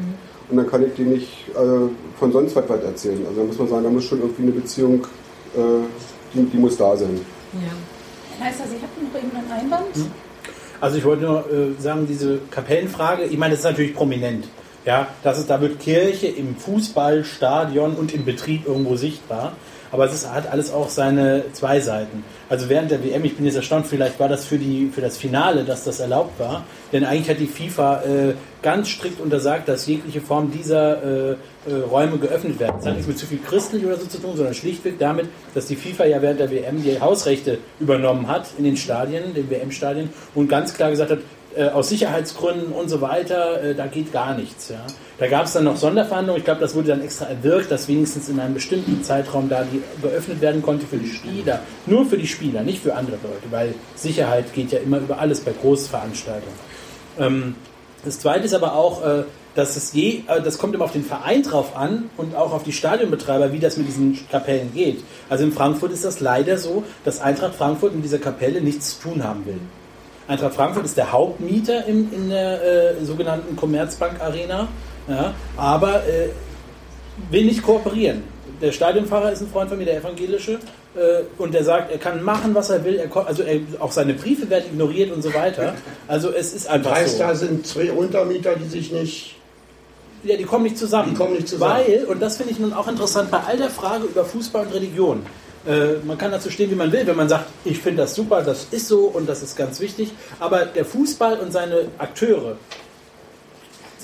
[0.49, 1.89] Und dann kann ich dir nicht äh,
[2.19, 3.25] von sonst was, was erzählen.
[3.27, 5.05] Also da muss man sagen, da muss schon irgendwie eine Beziehung,
[6.33, 7.19] die, die muss da sein.
[7.53, 7.59] Ja.
[8.37, 10.11] Herr Leister, Sie hatten noch eben einen Einwand?
[10.81, 14.47] Also ich wollte nur äh, sagen, diese Kapellenfrage, ich meine, das ist natürlich prominent.
[14.85, 19.53] Ja, das ist, da wird Kirche im Fußballstadion und im Betrieb irgendwo sichtbar.
[19.91, 22.23] Aber es ist, hat alles auch seine zwei Seiten.
[22.49, 25.17] Also während der WM, ich bin jetzt erstaunt, vielleicht war das für, die, für das
[25.17, 26.63] Finale, dass das erlaubt war.
[26.91, 31.35] Denn eigentlich hat die FIFA äh, ganz strikt untersagt, dass jegliche Form dieser äh,
[31.67, 32.75] äh, Räume geöffnet werden.
[32.77, 35.65] Das hat nichts mit zu viel christlich oder so zu tun, sondern schlichtweg damit, dass
[35.65, 40.09] die FIFA ja während der WM die Hausrechte übernommen hat in den Stadien, den WM-Stadien,
[40.33, 41.19] und ganz klar gesagt hat,
[41.55, 44.69] äh, aus Sicherheitsgründen und so weiter, äh, da geht gar nichts.
[44.69, 44.85] Ja.
[45.17, 48.27] Da gab es dann noch Sonderverhandlungen, ich glaube, das wurde dann extra erwirkt, dass wenigstens
[48.29, 51.61] in einem bestimmten Zeitraum da die geöffnet werden konnte für die Spieler.
[51.85, 55.39] Nur für die Spieler, nicht für andere Leute, weil Sicherheit geht ja immer über alles
[55.39, 56.59] bei Großveranstaltungen.
[57.19, 57.55] Ähm,
[58.03, 59.23] das zweite ist aber auch, äh,
[59.55, 62.63] dass es je, äh, das kommt immer auf den Verein drauf an und auch auf
[62.63, 65.03] die Stadionbetreiber, wie das mit diesen Kapellen geht.
[65.29, 69.09] Also in Frankfurt ist das leider so, dass Eintracht Frankfurt in dieser Kapelle nichts zu
[69.09, 69.59] tun haben will.
[70.27, 74.67] Eintracht Frankfurt ist der Hauptmieter im, in der äh, sogenannten Commerzbank Arena,
[75.07, 76.29] ja, aber äh,
[77.29, 78.23] will nicht kooperieren.
[78.61, 80.59] Der Stadionfahrer ist ein Freund von mir, der evangelische,
[80.95, 84.13] äh, und der sagt, er kann machen, was er will, er, also er, auch seine
[84.13, 85.75] Briefe werden ignoriert und so weiter.
[86.07, 87.19] Also es ist einfach Heißt, so.
[87.19, 89.35] da sind zwei Untermieter, die sich nicht.
[90.23, 91.11] Ja, die kommen nicht zusammen.
[91.11, 91.83] Die kommen nicht zusammen.
[91.85, 94.73] Weil, und das finde ich nun auch interessant, bei all der Frage über Fußball und
[94.73, 95.23] Religion,
[95.67, 98.41] äh, man kann dazu stehen, wie man will, wenn man sagt, ich finde das super,
[98.41, 102.57] das ist so und das ist ganz wichtig, aber der Fußball und seine Akteure,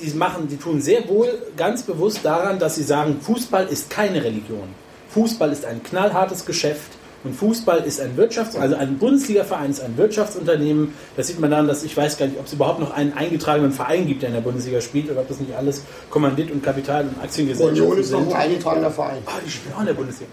[0.01, 4.23] die machen, die tun sehr wohl ganz bewusst daran, dass sie sagen, Fußball ist keine
[4.23, 4.69] Religion.
[5.09, 6.91] Fußball ist ein knallhartes Geschäft
[7.23, 10.93] und Fußball ist ein Wirtschafts-, also ein Bundesliga-Verein ist ein Wirtschaftsunternehmen.
[11.15, 13.71] Das sieht man daran, dass ich weiß gar nicht, ob es überhaupt noch einen eingetragenen
[13.71, 17.03] Verein gibt, der in der Bundesliga spielt oder ob das nicht alles Kommandit und Kapital-
[17.03, 18.33] und Aktiengesellschaften Union ist noch sind.
[18.33, 19.17] ein eingetragener Verein.
[19.27, 20.31] Ah, die spielen auch in der Bundesliga.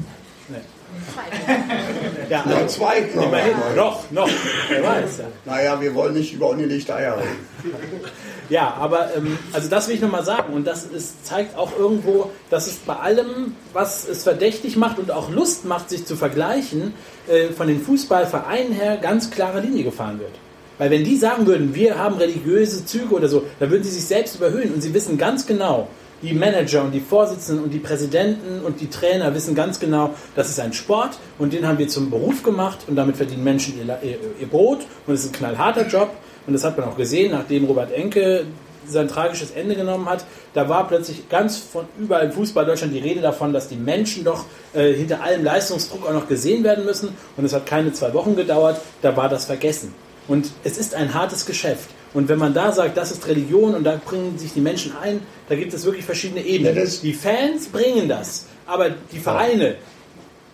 [0.48, 0.56] Nee.
[2.28, 3.24] Ja, also, zweit noch.
[3.24, 4.28] immerhin, noch, noch,
[4.68, 5.18] wer weiß.
[5.18, 5.24] Ja.
[5.46, 7.38] Naja, wir wollen nicht über ungelegte Eier reden.
[8.51, 12.30] Ja, aber ähm, also das will ich nochmal sagen und das ist, zeigt auch irgendwo,
[12.49, 16.94] dass es bei allem, was es verdächtig macht und auch Lust macht, sich zu vergleichen,
[17.28, 20.32] äh, von den Fußballvereinen her ganz klare Linie gefahren wird.
[20.78, 24.07] Weil wenn die sagen würden, wir haben religiöse Züge oder so, dann würden sie sich
[24.07, 25.88] selbst überhöhen und sie wissen ganz genau,
[26.22, 30.48] die Manager und die Vorsitzenden und die Präsidenten und die Trainer wissen ganz genau, das
[30.48, 33.98] ist ein Sport und den haben wir zum Beruf gemacht und damit verdienen Menschen ihr,
[34.02, 36.10] ihr, ihr Brot und es ist ein knallharter Job
[36.46, 38.46] und das hat man auch gesehen, nachdem Robert Enke
[38.86, 42.98] sein tragisches Ende genommen hat, da war plötzlich ganz von überall im Fußball Deutschland die
[42.98, 47.10] Rede davon, dass die Menschen doch äh, hinter allem Leistungsdruck auch noch gesehen werden müssen
[47.36, 49.94] und es hat keine zwei Wochen gedauert, da war das vergessen.
[50.26, 51.88] Und es ist ein hartes Geschäft.
[52.14, 55.20] Und wenn man da sagt, das ist Religion und da bringen sich die Menschen ein,
[55.48, 56.74] da gibt es wirklich verschiedene Ebenen.
[56.76, 59.76] Ja, das- die Fans bringen das, aber die Vereine,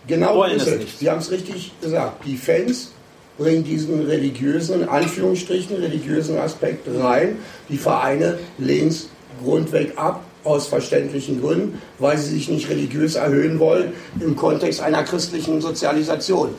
[0.07, 0.67] Genau Wollen es.
[0.67, 0.99] nicht.
[0.99, 2.23] Sie haben es richtig gesagt.
[2.27, 2.91] Die Fans
[3.39, 7.37] bringen diesen religiösen, in Anführungsstrichen, religiösen Aspekt rein.
[7.69, 9.09] Die Vereine lehnen es
[9.43, 15.03] grundweg ab, aus verständlichen Gründen, weil sie sich nicht religiös erhöhen wollen im Kontext einer
[15.03, 16.49] christlichen Sozialisation.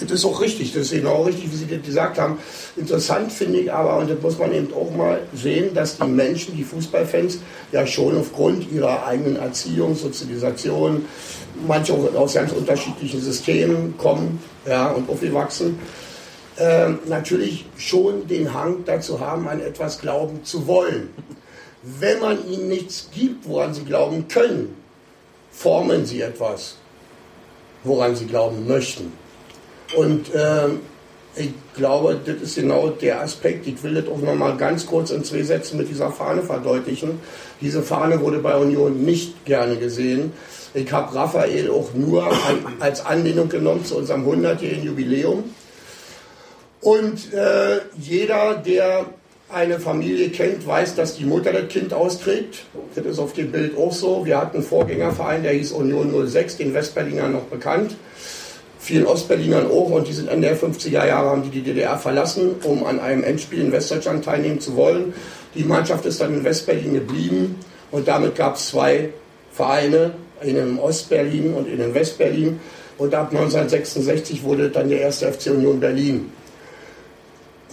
[0.00, 2.38] Das ist auch richtig, das ist genau richtig, wie Sie das gesagt haben.
[2.76, 6.56] Interessant finde ich aber, und das muss man eben auch mal sehen, dass die Menschen,
[6.56, 7.38] die Fußballfans,
[7.72, 11.04] ja schon aufgrund ihrer eigenen Erziehung, Sozialisation,
[11.66, 15.78] manche auch aus ganz unterschiedlichen Systemen kommen ja, und aufgewachsen,
[16.58, 21.10] ähm, natürlich schon den Hang dazu haben, an etwas glauben zu wollen.
[21.82, 24.76] Wenn man ihnen nichts gibt, woran sie glauben können,
[25.50, 26.76] formen sie etwas,
[27.84, 29.12] woran sie glauben möchten.
[29.96, 30.80] Und ähm,
[31.36, 33.66] ich glaube, das ist genau der Aspekt.
[33.66, 37.20] Ich will das auch noch mal ganz kurz in zwei Sätzen mit dieser Fahne verdeutlichen.
[37.60, 40.32] Diese Fahne wurde bei Union nicht gerne gesehen.
[40.74, 42.28] Ich habe Raphael auch nur
[42.80, 45.44] als Anlehnung genommen zu unserem 100-jährigen Jubiläum.
[46.80, 49.06] Und äh, jeder, der
[49.52, 52.64] eine Familie kennt, weiß, dass die Mutter das Kind austrägt.
[52.94, 54.24] Das ist auf dem Bild auch so.
[54.24, 57.96] Wir hatten einen Vorgängerverein, der hieß Union 06, den Westberlinern noch bekannt.
[58.82, 62.56] Vielen Ostberlinern auch und die sind Ende der 50er Jahre haben die die DDR verlassen,
[62.64, 65.12] um an einem Endspiel in Westdeutschland teilnehmen zu wollen.
[65.54, 67.56] Die Mannschaft ist dann in Westberlin geblieben
[67.90, 69.10] und damit gab es zwei
[69.52, 70.12] Vereine,
[70.42, 72.58] in Ostberlin und in Westberlin.
[72.96, 76.30] Und ab 1966 wurde dann der erste FC Union Berlin.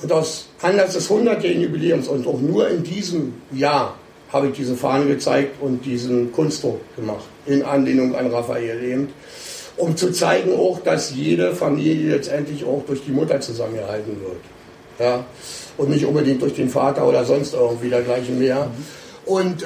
[0.01, 3.97] Und aus Anlass des 100-jährigen Jubiläums und auch nur in diesem Jahr
[4.32, 9.10] habe ich diese Fahne gezeigt und diesen Kunstdruck gemacht, in Anlehnung an Raphael eben,
[9.78, 14.42] um zu zeigen auch, dass jede Familie letztendlich auch durch die Mutter zusammengehalten wird.
[15.00, 15.24] Ja?
[15.78, 18.70] Und nicht unbedingt durch den Vater oder sonst irgendwie dergleichen mehr.
[19.26, 19.66] Und äh,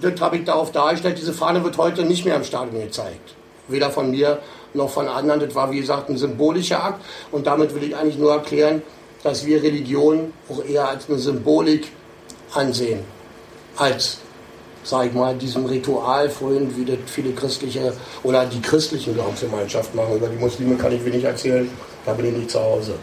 [0.00, 1.18] das habe ich darauf dargestellt.
[1.20, 3.34] Diese Fahne wird heute nicht mehr im Stadion gezeigt.
[3.68, 4.38] Weder von mir
[4.72, 5.40] noch von anderen.
[5.40, 7.04] Das war, wie gesagt, ein symbolischer Akt.
[7.30, 8.82] Und damit will ich eigentlich nur erklären,
[9.22, 11.88] dass wir Religion auch eher als eine Symbolik
[12.54, 13.00] ansehen.
[13.76, 14.18] Als,
[14.84, 20.16] sag ich mal, diesem Ritual vorhin, wie das viele christliche oder die christlichen Glaubensgemeinschaften machen.
[20.16, 21.68] Über die Muslime kann ich wenig erzählen,
[22.06, 22.94] da bin ich nicht zu Hause.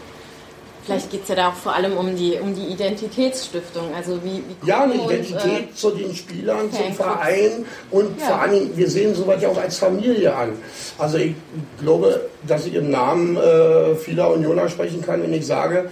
[0.84, 3.94] Vielleicht geht es ja da auch vor allem um die, um die Identitätsstiftung.
[3.94, 6.96] Also wie, wie Ja, eine gucken und, Identität äh, zu den Spielern, zum Fanclubs.
[6.96, 8.26] Verein und Ja.
[8.26, 10.54] vor Dingen, wir sehen sowas ja auch als Familie an.
[10.98, 11.34] Also ich
[11.80, 15.90] glaube, dass ich im Namen äh, vieler Unioner sprechen kann, wenn ich sage,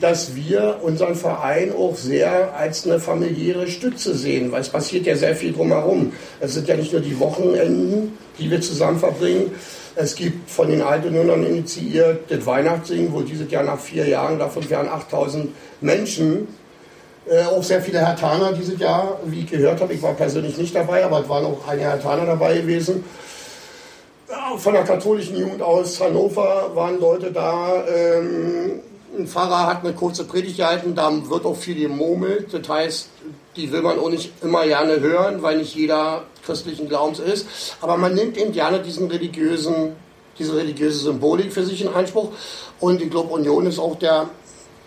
[0.00, 5.14] dass wir unseren Verein auch sehr als eine familiäre Stütze sehen, weil es passiert ja
[5.16, 6.12] sehr viel drumherum.
[6.40, 9.52] Es sind ja nicht nur die Wochenenden, die wir zusammen verbringen,
[9.96, 14.70] es gibt von den Altunionern initiiert das Weihnachtssingen, wo dieses Jahr nach vier Jahren, fünf
[14.70, 16.48] Jahren 8000 Menschen
[17.28, 19.92] äh, auch sehr viele Hertaner dieses Jahr, wie ich gehört habe.
[19.94, 23.04] Ich war persönlich nicht dabei, aber es waren auch einige Hertaner dabei gewesen.
[24.28, 27.84] Ja, Von der katholischen Jugend aus Hannover waren Leute da.
[27.86, 28.80] Ähm,
[29.16, 32.54] ein Pfarrer hat eine kurze Predigt gehalten, da wird auch viel gemurmelt.
[32.54, 33.08] Das heißt,
[33.56, 37.46] die will man auch nicht immer gerne hören, weil nicht jeder christlichen Glaubens ist.
[37.80, 39.96] Aber man nimmt eben gerne diesen religiösen,
[40.38, 42.30] diese religiöse Symbolik für sich in Anspruch.
[42.80, 44.28] Und ich glaube, Union ist auch der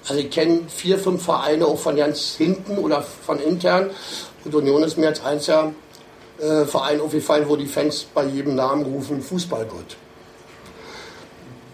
[0.07, 3.89] also ich kenne vier, fünf Vereine auch von ganz hinten oder von intern.
[4.43, 5.73] Und Union ist mir als einziger
[6.39, 9.97] äh, Verein aufgefallen, wo die Fans bei jedem Namen rufen, Fußballgott.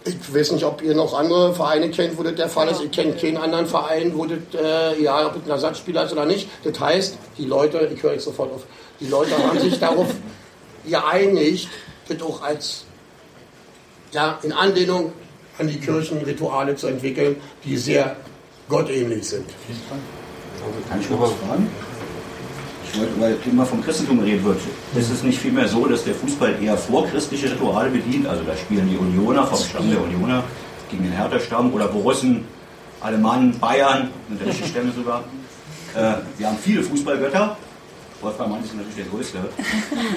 [0.05, 2.81] Ich weiß nicht, ob ihr noch andere Vereine kennt, wo das der Fall ist.
[2.81, 6.25] Ich kenne keinen anderen Verein, wo das, äh, ja, ob es ein Ersatzspieler ist oder
[6.25, 6.47] nicht.
[6.63, 8.63] Das heißt, die Leute, ich höre jetzt sofort auf,
[9.01, 10.07] die Leute haben sich darauf
[10.87, 11.69] geeinigt,
[12.07, 12.85] das auch als,
[14.11, 15.11] ja, in Anlehnung
[15.57, 17.35] an die Kirchenrituale zu entwickeln,
[17.65, 18.15] die sehr
[18.69, 19.45] gottähnlich sind.
[20.89, 21.67] Kann ich noch was fragen?
[22.85, 24.59] Ich wollte, weil immer vom Christentum reden wird,
[24.95, 28.27] ist es nicht vielmehr so, dass der Fußball eher vorchristliche Rituale bedient?
[28.27, 30.43] Also da spielen die Unioner vom Stamm der Unioner
[30.89, 32.45] gegen den Hertha-Stamm oder Borussen,
[32.99, 35.23] Alemannen, Bayern, sind der Stämme sogar.
[35.95, 37.57] Äh, wir haben viele Fußballgötter.
[38.21, 39.37] Wolfgang Mann ist natürlich der größte.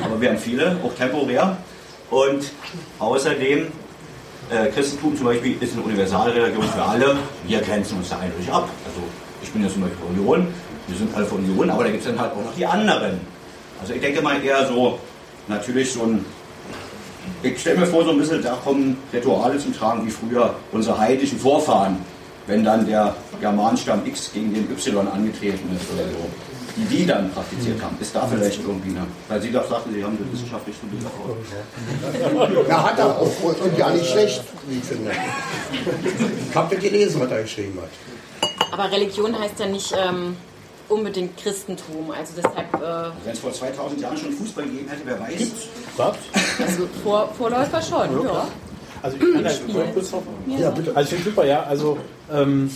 [0.05, 1.57] Aber wir haben viele, auch temporär.
[2.11, 2.53] Und
[2.99, 3.69] außerdem,
[4.51, 7.17] äh, Christentum zum Beispiel ist eine Universalreligion für alle.
[7.47, 8.69] Wir grenzen uns da eindeutig ab.
[8.87, 9.01] Also
[9.43, 10.49] ich bin ja zum Beispiel Union,
[10.87, 13.21] wir sind alle von Union, aber da gibt es dann halt auch noch die anderen.
[13.81, 14.99] Also ich denke mal eher so,
[15.49, 16.25] natürlich so ein,
[17.43, 20.99] ich stelle mir vor, so ein bisschen, da kommen Rituale zum Tragen wie früher unsere
[20.99, 21.97] heidnischen Vorfahren,
[22.47, 27.31] wenn dann der Germanstamm X gegen den Y angetreten ist oder so die die dann
[27.31, 27.97] praktiziert haben.
[28.01, 31.03] Ist da vielleicht irgendwie eine, weil Sie doch sagten, Sie haben das wissenschaftlich studiert.
[32.69, 35.11] Ja, hat er auch und ja nicht schlecht, wie ich finde.
[36.51, 38.51] Ich habe gelesen, was er geschrieben hat.
[38.73, 40.37] Aber Religion heißt ja nicht ähm,
[40.89, 42.11] unbedingt Christentum.
[42.11, 42.75] Also deshalb.
[42.75, 45.51] Äh, Wenn es vor 2000 Jahren schon Fußball gegeben hätte, wer weiß.
[45.97, 46.17] Was?
[46.67, 48.49] Also vor, Vorläufer schon, Ja, ja.
[49.03, 50.23] Also ich kann da kurz drauf.
[50.47, 50.97] Ja, bitte.
[50.97, 51.63] Also ich finde super, ja.
[51.65, 51.99] Also
[52.33, 52.71] ähm,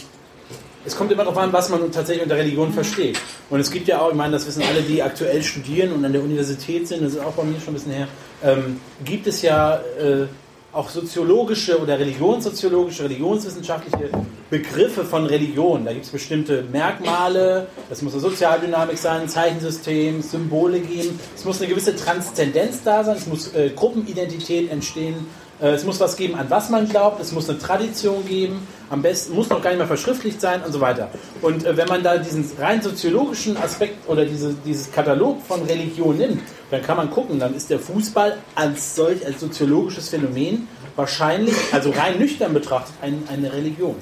[0.89, 3.19] es kommt immer darauf an, was man tatsächlich unter Religion versteht.
[3.51, 6.13] Und es gibt ja auch, ich meine, das wissen alle, die aktuell studieren und an
[6.13, 8.09] der Universität sind, das ist auch bei mir schon ein bisschen her,
[8.43, 10.27] ähm, gibt es ja äh,
[10.73, 14.11] auch soziologische oder religionssoziologische, religionswissenschaftliche
[14.51, 15.85] Begriffe von Religion.
[15.85, 21.19] Da gibt es bestimmte Merkmale, das muss eine Sozialdynamik sein, ein Zeichensystem, Symbole geben.
[21.35, 25.27] Es muss eine gewisse Transzendenz da sein, es muss äh, Gruppenidentität entstehen.
[25.61, 27.21] Äh, Es muss was geben, an was man glaubt.
[27.21, 28.67] Es muss eine Tradition geben.
[28.91, 31.11] Am besten muss noch gar nicht mehr verschriftlicht sein und so weiter.
[31.43, 36.17] Und äh, wenn man da diesen rein soziologischen Aspekt oder diese, dieses Katalog von Religion
[36.17, 41.55] nimmt, dann kann man gucken, dann ist der Fußball als solch, als soziologisches Phänomen wahrscheinlich,
[41.73, 43.97] also rein nüchtern betrachtet, ein, eine Religion.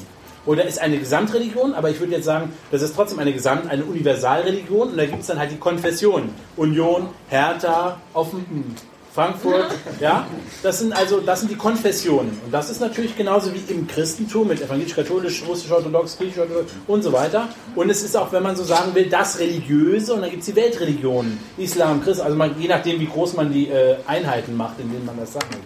[0.46, 3.84] Oder ist eine Gesamtreligion, aber ich würde jetzt sagen, das ist trotzdem eine Gesamt-, eine
[3.84, 6.30] Universalreligion und da gibt es dann halt die Konfessionen.
[6.56, 8.76] Union, Hertha, Offen,
[9.16, 9.64] Frankfurt,
[9.98, 10.26] ja,
[10.62, 14.48] das sind also das sind die Konfessionen und das ist natürlich genauso wie im Christentum
[14.48, 17.48] mit evangelisch-katholisch, russisch-orthodox, griechisch-orthodox und so weiter.
[17.74, 20.46] Und es ist auch, wenn man so sagen will, das Religiöse und dann gibt es
[20.48, 24.78] die Weltreligionen, Islam, Christ, also man, je nachdem, wie groß man die äh, Einheiten macht,
[24.80, 25.64] in denen man das sammelt.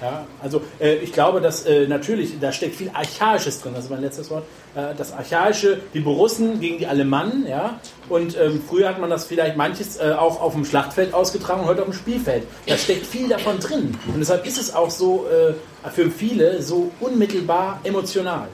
[0.00, 3.90] Ja, also äh, ich glaube, dass äh, natürlich, da steckt viel Archaisches drin, das ist
[3.90, 4.44] mein letztes Wort.
[4.74, 7.80] Äh, das Archaische, die Borussen gegen die Alemannen, ja.
[8.08, 11.82] Und ähm, früher hat man das vielleicht manches äh, auch auf dem Schlachtfeld ausgetragen, heute
[11.82, 12.44] auf dem Spielfeld.
[12.66, 13.96] Da steckt viel davon drin.
[14.06, 18.48] Und deshalb ist es auch so äh, für viele so unmittelbar emotional.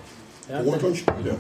[0.51, 1.37] Ja, Brot und Spiele.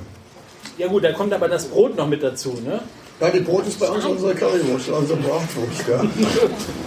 [0.78, 2.80] ja gut, da kommt aber das Brot noch mit dazu, ne?
[3.20, 5.88] Ja, die Brot ist bei uns unsere Currywurst, unsere Bratwurst.
[5.88, 6.04] Ja.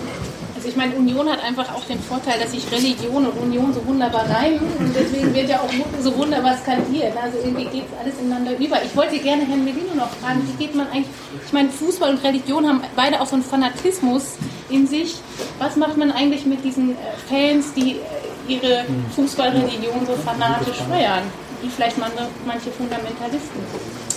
[0.70, 4.30] Ich meine, Union hat einfach auch den Vorteil, dass sich Religion und Union so wunderbar
[4.30, 7.14] reimen und deswegen wird ja auch so wunderbar skandiert.
[7.20, 8.78] Also irgendwie geht alles ineinander über.
[8.84, 11.08] Ich wollte gerne Herrn Medino noch fragen, wie geht man eigentlich,
[11.44, 14.36] ich meine, Fußball und Religion haben beide auch so einen Fanatismus
[14.70, 15.16] in sich.
[15.58, 16.96] Was macht man eigentlich mit diesen äh,
[17.28, 21.24] Fans, die äh, ihre Fußballreligion so fanatisch feiern?
[21.64, 23.60] Wie vielleicht manche, Fundamentalisten.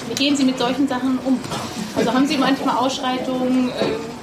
[0.07, 1.41] Wie gehen Sie mit solchen Sachen um?
[1.97, 3.73] Also haben Sie manchmal Ausschreitungen?
[3.81, 4.22] ähm,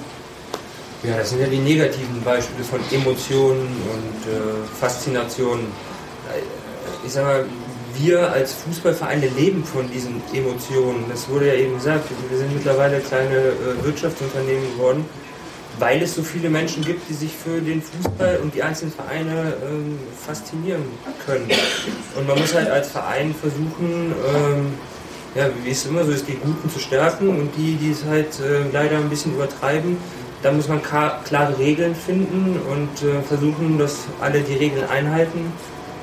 [1.02, 5.64] Ja, das sind ja die negativen Beispiele von Emotionen und äh, Faszinationen.
[5.64, 6.42] Äh,
[7.06, 7.44] Ich sag mal,
[7.96, 11.04] wir als Fußballvereine leben von diesen Emotionen.
[11.08, 12.04] Das wurde ja eben gesagt.
[12.28, 15.04] Wir sind mittlerweile kleine äh, Wirtschaftsunternehmen geworden,
[15.78, 19.54] weil es so viele Menschen gibt, die sich für den Fußball und die einzelnen Vereine
[19.64, 20.84] ähm, faszinieren
[21.24, 21.48] können.
[22.16, 24.74] Und man muss halt als Verein versuchen, ähm,
[25.34, 28.38] ja, wie es immer so ist, die Guten zu stärken und die, die es halt
[28.40, 29.96] äh, leider ein bisschen übertreiben,
[30.42, 35.52] da muss man klare Regeln finden und äh, versuchen, dass alle die Regeln einhalten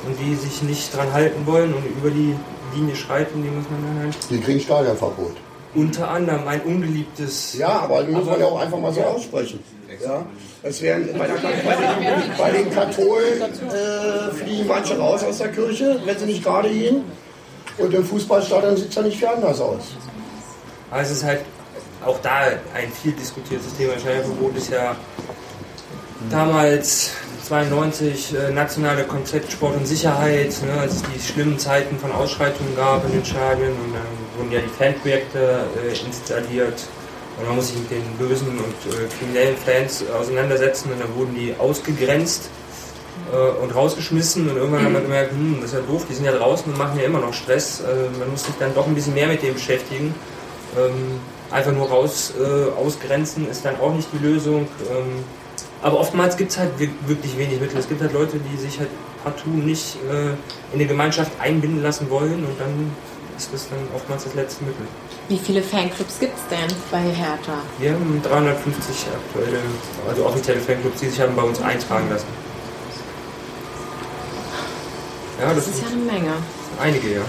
[0.06, 2.36] und die sich nicht dran halten wollen und über die
[2.76, 4.18] Linie schreiten, die muss man dann halt.
[4.30, 5.36] Die kriegen Stadionverbot.
[5.74, 7.58] Unter anderem ein ungeliebtes.
[7.58, 9.60] Ja, aber die muss man ja auch einfach mal so aussprechen.
[10.04, 10.26] Ja?
[10.64, 11.36] Es werden bei, der,
[12.38, 17.04] bei, den, Katholen äh, fliegen manche raus aus der Kirche, wenn sie nicht gerade gehen.
[17.78, 19.96] Und im Fußballstadion sieht es ja nicht viel anders aus.
[20.90, 21.42] Aber es ist halt
[22.06, 22.40] auch da
[22.74, 23.94] ein viel diskutiertes Thema.
[24.00, 24.96] Steuerverbot ist ja
[26.30, 27.12] damals
[27.48, 32.76] 92 äh, nationale Konzept Sport und Sicherheit, ne, als es die schlimmen Zeiten von Ausschreitungen
[32.76, 36.84] gab in den Stadien und dann wurden ja die Fanprojekte äh, installiert
[37.40, 41.36] und man muss sich mit den bösen und äh, kriminellen Fans auseinandersetzen und dann wurden
[41.36, 42.50] die ausgegrenzt
[43.32, 46.26] äh, und rausgeschmissen und irgendwann hat man gemerkt, hm, das ist ja doof, die sind
[46.26, 47.82] ja draußen und machen ja immer noch Stress.
[47.82, 50.14] Äh, man muss sich dann doch ein bisschen mehr mit dem beschäftigen.
[50.78, 51.20] Ähm,
[51.52, 54.68] einfach nur raus äh, ausgrenzen ist dann auch nicht die Lösung.
[54.90, 55.24] Ähm,
[55.82, 57.78] aber oftmals gibt es halt wir- wirklich wenig Mittel.
[57.78, 58.90] Es gibt halt Leute, die sich halt
[59.24, 60.32] partout nicht äh,
[60.74, 62.92] in die Gemeinschaft einbinden lassen wollen und dann
[63.38, 64.86] ist das dann oftmals das letzte Mittel.
[65.30, 67.60] Wie viele Fanclubs gibt es denn bei Hertha?
[67.80, 69.60] Wir haben 350 aktuelle,
[70.10, 72.26] also offizielle Fanclubs, die sich haben bei uns eintragen lassen.
[75.40, 76.34] Ja, das, das ist ja eine Menge.
[76.82, 77.22] Einige, ja.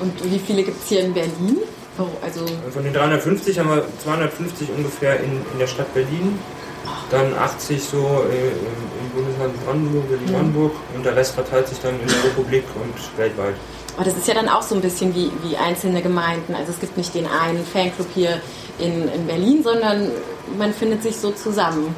[0.00, 1.58] Und wie viele gibt es hier in Berlin?
[2.22, 6.38] Also Von den 350 haben wir 250 ungefähr in, in der Stadt Berlin,
[7.10, 10.96] dann 80 so äh, im Bundesland Brandenburg, Berlin-Brandenburg mhm.
[10.96, 13.54] und der Rest verteilt sich dann in der Republik und weltweit.
[13.96, 16.54] Aber das ist ja dann auch so ein bisschen wie, wie einzelne Gemeinden.
[16.54, 18.40] Also es gibt nicht den einen Fanclub hier
[18.78, 20.10] in, in Berlin, sondern
[20.58, 21.94] man findet sich so zusammen.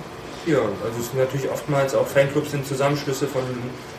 [0.46, 3.42] Ja, also es sind natürlich oftmals auch Fanclubs sind Zusammenschlüsse von,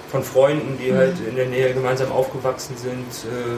[0.09, 0.97] von Freunden, die mhm.
[0.97, 3.29] halt in der Nähe gemeinsam aufgewachsen sind.
[3.29, 3.57] Äh,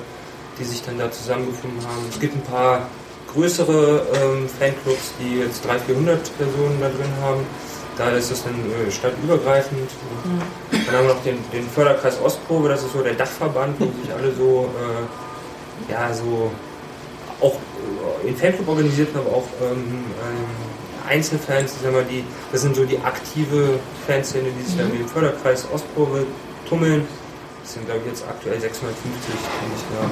[0.59, 2.05] die sich dann da zusammengefunden haben.
[2.09, 2.87] Es gibt ein paar
[3.33, 7.45] größere ähm, Fanclubs, die jetzt 300, 400 Personen da drin haben.
[7.97, 9.89] Da ist es dann äh, stadtübergreifend.
[10.23, 10.41] Mhm.
[10.85, 14.13] Dann haben wir noch den, den, Förderkreis Ostprobe, das ist so der Dachverband, wo sich
[14.13, 14.69] alle so,
[15.89, 16.51] äh, ja, so
[17.41, 17.55] auch
[18.23, 22.75] äh, in Fanclub organisiert, aber auch ähm, ähm, Einzelfans, ich sag mal, die, das sind
[22.75, 24.79] so die aktive Fanszene, die sich mhm.
[24.79, 26.25] dann im Förderkreis Ostprobe
[26.67, 27.07] tummeln.
[27.63, 30.09] Das sind, glaube ich, jetzt aktuell 650, die sich da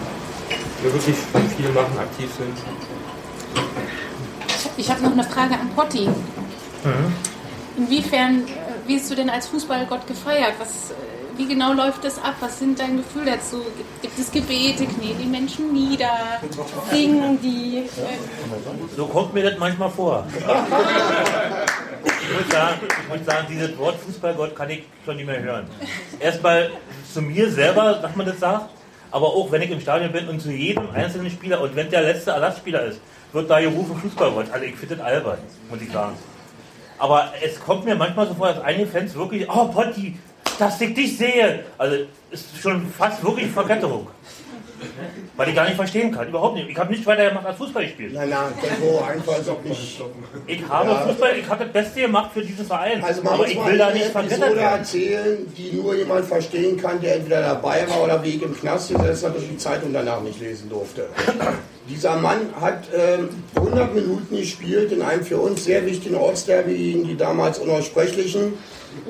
[0.82, 1.16] wir wirklich
[1.58, 2.56] viel machen, aktiv sind.
[4.78, 6.08] Ich habe noch eine Frage an Potti.
[6.08, 7.14] Mhm.
[7.78, 10.54] Inwiefern äh, wirst du denn als Fußballgott gefeiert?
[10.60, 12.36] Was, äh, wie genau läuft das ab?
[12.40, 13.62] Was sind dein Gefühl dazu?
[14.02, 16.12] Gibt, es Gebete, knien die Menschen nieder,
[16.92, 17.90] singen die?
[18.96, 20.26] So kommt mir das manchmal vor.
[20.32, 25.68] Ich muss, sagen, ich muss sagen, dieses Wort Fußballgott kann ich schon nicht mehr hören.
[26.20, 26.72] Erstmal
[27.14, 28.70] zu mir selber, dass man das sagt,
[29.12, 32.02] aber auch wenn ich im Stadion bin und zu jedem einzelnen Spieler und wenn der
[32.02, 33.00] letzte Ersatzspieler ist,
[33.34, 34.52] wird da gerufen Fußballgott.
[34.52, 35.38] Also ich finde das albern,
[35.70, 36.16] muss ich sagen.
[36.98, 40.18] Aber es kommt mir manchmal so vor, dass einige Fans wirklich, oh Potti,
[40.58, 41.64] dass ich dich sehe.
[41.78, 41.98] Also
[42.32, 44.08] ist schon fast wirklich Verketterung.
[45.36, 46.70] Weil ich gar nicht verstehen kann, überhaupt nicht.
[46.70, 48.14] Ich habe nicht weiter gemacht als Fußball gespielt.
[48.14, 50.02] Nein, nein, Tempo einfach so nicht.
[50.48, 51.08] Ich habe ja.
[51.08, 53.04] Fußball, ich habe das Beste gemacht für diesen Verein.
[53.04, 57.02] Also man aber muss ich will da nicht vergessen erzählen, die nur jemand verstehen kann,
[57.02, 60.22] der entweder dabei war oder wie ich im Knast gesessen hat und die Zeitung danach
[60.22, 61.08] nicht lesen durfte.
[61.90, 67.08] Dieser Mann hat ähm, 100 Minuten gespielt in einem für uns sehr wichtigen Ortsderby gegen
[67.08, 68.54] die damals Unaussprechlichen,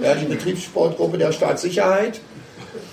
[0.01, 2.21] ja, die Betriebssportgruppe der Staatssicherheit.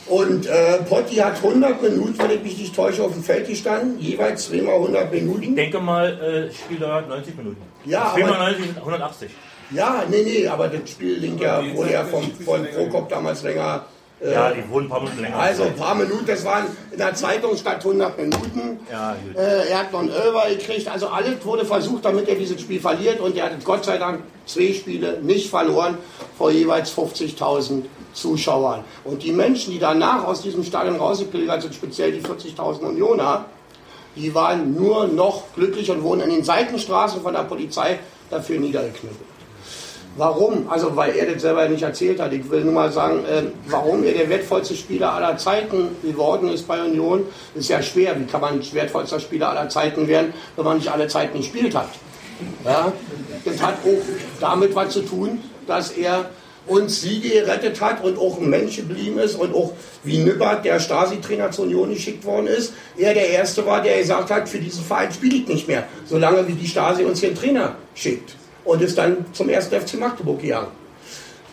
[0.09, 3.98] Und äh, Potti hat 100 Minuten, wenn ich mich nicht täusche, auf dem Feld gestanden,
[3.98, 5.42] jeweils zweimal 100 Minuten.
[5.42, 7.62] Ich denke mal, äh, Spieldauer 90 Minuten.
[7.84, 9.30] Ja, zweimal 90, 180.
[9.72, 13.86] Ja, nee, nee, aber das Spiel ja, wurde ja vom, von Prokop damals länger.
[14.20, 15.36] Äh, ja, die wurden ein paar Minuten länger.
[15.36, 18.78] Also ein paar Minuten, das waren in der Zeitung statt 100 Minuten.
[18.90, 19.36] Ja, gut.
[19.36, 22.80] Äh, er hat noch einen Över gekriegt, also alles wurde versucht, damit er dieses Spiel
[22.80, 25.98] verliert und er hat Gott sei Dank zwei Spiele nicht verloren
[26.38, 27.82] vor jeweils 50.000
[28.17, 28.83] Zuschauern.
[29.05, 33.45] Und die Menschen, die danach aus diesem Stadion rausgepilgert sind, speziell die 40.000 Unioner,
[34.17, 37.99] die waren nur noch glücklich und wurden in den Seitenstraßen von der Polizei
[38.31, 39.37] dafür niedergeknüppelt.
[40.17, 40.71] Warum?
[40.71, 42.33] Also, weil er das selber nicht erzählt hat.
[42.33, 46.67] Ich will nur mal sagen, äh, warum er der wertvollste Spieler aller Zeiten geworden ist
[46.67, 48.19] bei Union, ist ja schwer.
[48.19, 51.91] Wie kann man wertvollster Spieler aller Zeiten werden, wenn man nicht alle Zeiten gespielt hat?
[52.64, 52.93] Ja?
[53.45, 54.03] Das hat auch
[54.41, 56.31] damit was zu tun, dass er
[56.67, 60.81] uns Siege gerettet hat und auch ein Mensch geblieben ist und auch wie Nüppert, der
[60.81, 64.85] Stasi-Trainer zur Union geschickt worden ist, er der Erste war, der gesagt hat, für diesen
[64.85, 68.35] Verein spiele ich nicht mehr, solange wie die Stasi uns hier einen Trainer schickt.
[68.64, 70.73] Und ist dann zum ersten FC Magdeburg gegangen.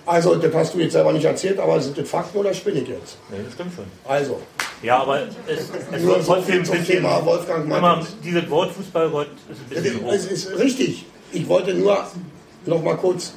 [0.06, 2.90] Also, das hast du jetzt selber nicht erzählt, aber sind das Fakten oder spinne ich
[2.90, 3.18] jetzt?
[3.30, 3.86] Nee, das stimmt schon.
[4.04, 4.42] Also.
[4.82, 6.86] Ja, aber es, es Nur wird trotzdem ein bisschen...
[6.86, 8.16] Thema Wolfgang Martins.
[8.22, 11.06] Dieses Wort Fußballgott ist ein bisschen Es ist richtig.
[11.32, 12.06] Ich wollte nur
[12.66, 13.34] noch mal kurz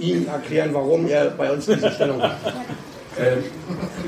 [0.00, 2.36] Ihnen erklären, warum er bei uns diese Stellung hat.
[3.18, 3.38] Äh,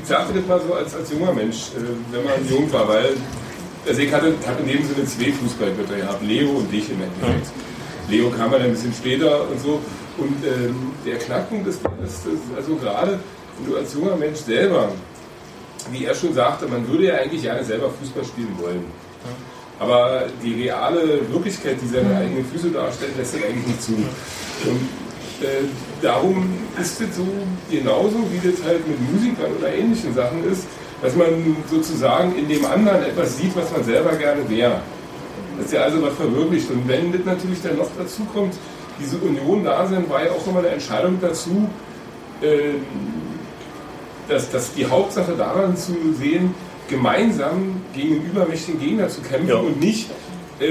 [0.01, 3.09] ich sagte das mal so als, als junger Mensch, äh, wenn man jung war, weil
[3.87, 7.51] also ich hatte, hatte in dem Sinne zwei Fußballgötter gehabt, Leo und dich im Endeffekt.
[8.09, 9.81] Leo kam dann ein bisschen später und so.
[10.17, 13.19] Und ähm, der Knackpunkt ist, ist, ist also gerade,
[13.57, 14.91] wenn du als junger Mensch selber,
[15.91, 18.85] wie er schon sagte, man würde ja eigentlich gerne selber Fußball spielen wollen.
[19.79, 23.93] Aber die reale Wirklichkeit, die seine eigenen Füße darstellt, lässt das eigentlich nicht zu.
[23.93, 24.89] Und
[25.41, 25.65] äh,
[26.01, 26.47] darum
[26.79, 27.25] ist es so
[27.69, 30.65] genauso, wie das halt mit Musikern oder ähnlichen Sachen ist,
[31.01, 34.81] dass man sozusagen in dem anderen etwas sieht, was man selber gerne wäre.
[35.59, 36.69] Dass ja also was verwirklicht.
[36.71, 38.53] Und wenn das natürlich dann noch dazu kommt,
[38.99, 41.67] diese Union da sind, war ja auch nochmal eine Entscheidung dazu,
[42.41, 42.75] äh,
[44.29, 46.55] dass, dass die Hauptsache daran zu sehen,
[46.89, 49.55] gemeinsam gegen einen übermächtigen Gegner zu kämpfen ja.
[49.55, 50.09] und nicht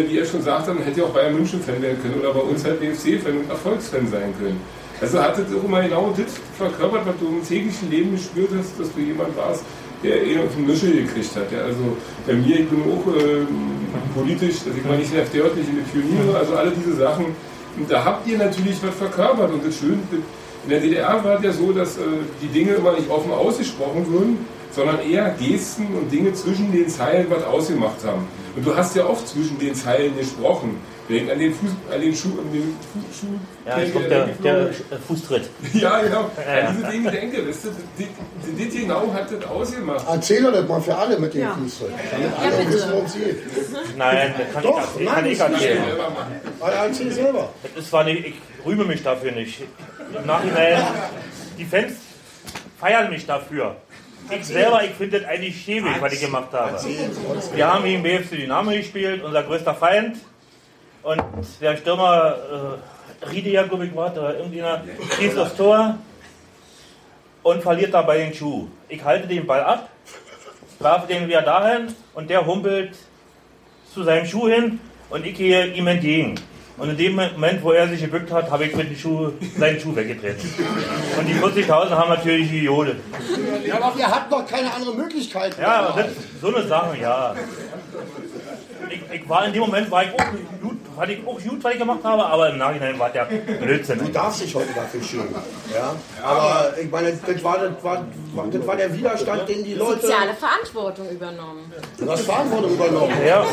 [0.08, 2.64] wie er schon sagte, man hätte ja auch Bayern München-Fan werden können oder bei uns
[2.64, 4.60] halt BFC-Fan und Erfolgsfan sein können.
[5.00, 8.78] Also hat das auch immer genau das verkörpert, was du im täglichen Leben gespürt hast,
[8.78, 9.64] dass du jemand warst,
[10.02, 11.50] der eh noch einen Mischel gekriegt hat.
[11.50, 13.44] Ja, also bei mir, ich bin auch äh,
[14.14, 17.26] politisch, also ich meine, ich helfe in die Pioniere, also alle diese Sachen.
[17.76, 19.52] Und da habt ihr natürlich was verkörpert.
[19.52, 19.98] Und das Schöne,
[20.64, 22.02] in der DDR war es ja so, dass äh,
[22.40, 24.38] die Dinge immer nicht offen ausgesprochen wurden,
[24.70, 28.26] sondern eher Gesten und Dinge zwischen den Zeilen was ausgemacht haben.
[28.54, 30.80] Und du hast ja oft zwischen den Zeilen gesprochen.
[31.08, 33.26] Denk an den, Fuß, an den Schuh, an den Fu, Schuh.
[33.66, 34.70] Ja, ich glaube, der, der,
[35.06, 35.50] Fußtritt.
[35.74, 36.30] Ja, genau.
[36.46, 36.68] Ja, ja.
[36.68, 40.06] An diese Dinge denke, weißt du, das genau hat das ausgemacht.
[40.08, 41.54] Erzähl doch das mal für alle mit dem ja.
[41.54, 41.90] Fußtritt.
[42.10, 43.96] Damit ja, alle wissen, worum es geht.
[43.96, 45.82] Nein, das kann doch, ich, kann ich erzählen.
[46.60, 47.48] Nein, erzähl selber.
[47.74, 48.34] Das war nicht, ich
[48.64, 49.62] rühme mich dafür nicht.
[50.16, 50.82] Im Nachhinein,
[51.58, 51.94] die Fans
[52.78, 53.76] feiern mich dafür.
[54.30, 56.78] Ich selber, ich finde das eigentlich schäbig, was ich gemacht habe.
[57.54, 60.16] Wir haben gegen BFC Dynamo gespielt, unser größter Feind.
[61.02, 61.22] Und
[61.60, 62.36] der Stürmer,
[63.22, 64.84] äh, Riede, glaube ich, war, oder irgendjemand,
[65.16, 65.98] schießt aufs Tor
[67.42, 68.68] und verliert dabei den Schuh.
[68.88, 69.88] Ich halte den Ball ab,
[70.78, 72.96] werfe den wieder dahin und der humpelt
[73.92, 76.36] zu seinem Schuh hin und ich gehe ihm entgegen.
[76.82, 79.78] Und in dem Moment, wo er sich gebückt hat, habe ich mit dem Schuh, seinen
[79.78, 80.52] Schuh weggetreten.
[81.16, 82.96] Und die 40.000 haben natürlich die Jode.
[83.64, 85.56] Ja, aber ihr habt doch keine andere Möglichkeit.
[85.60, 86.06] Ja, das,
[86.40, 87.36] so eine Sache, ja
[88.92, 90.24] ich, ich, war in dem Moment war ich auch
[90.96, 93.98] war ich auch gut, was ich gemacht habe, aber im Nachhinein war der Blödsinn.
[93.98, 95.34] Du darfst dich heute dafür schämen.
[95.72, 95.94] Ja?
[96.22, 98.04] Aber ich meine, das war, das, war,
[98.50, 100.00] das war der Widerstand, den die Leute.
[100.00, 101.72] Soziale Verantwortung übernommen.
[101.98, 103.12] Du hast Verantwortung übernommen.
[103.26, 103.44] Ja.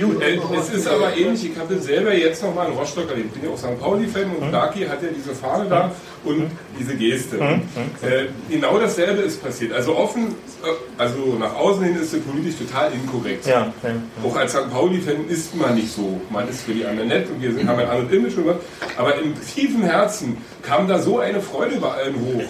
[0.00, 3.28] Gut, äh, es ist aber ähnlich, ich habe selber jetzt noch mal in Rostock erlebt.
[3.34, 3.80] Ich bin ja auch St.
[3.80, 5.90] Pauli-Fan und Daki hat ja diese Fahne da
[6.24, 7.38] und diese Geste.
[7.38, 9.72] Äh, genau dasselbe ist passiert.
[9.72, 13.46] Also offen, äh, also nach außen hin ist es politisch total inkorrekt.
[13.46, 13.90] Ja, ja.
[14.24, 14.70] Auch als St.
[14.78, 16.20] Pauli-Fan ist man nicht so.
[16.30, 18.58] Man ist für die anderen nett und wir sind, haben ein anderes Image gemacht.
[18.96, 22.44] Aber im tiefen Herzen kam da so eine Freude bei allen hoch.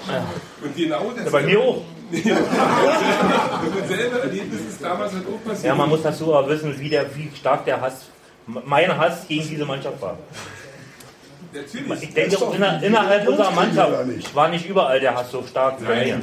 [0.62, 1.24] Und genau das.
[1.24, 1.82] Ja, bei mir auch.
[3.88, 5.66] selbe Erlebnis ist damals halt auch passiert.
[5.66, 8.06] Ja, man muss dazu auch wissen, wie, der, wie stark der Hass,
[8.46, 10.18] mein Hass gegen diese Mannschaft war.
[11.52, 12.02] Natürlich.
[12.02, 15.86] Ich denke, auch inner, innerhalb unserer Mannschaft war nicht überall der Hass so stark wie
[15.86, 16.20] bei mir.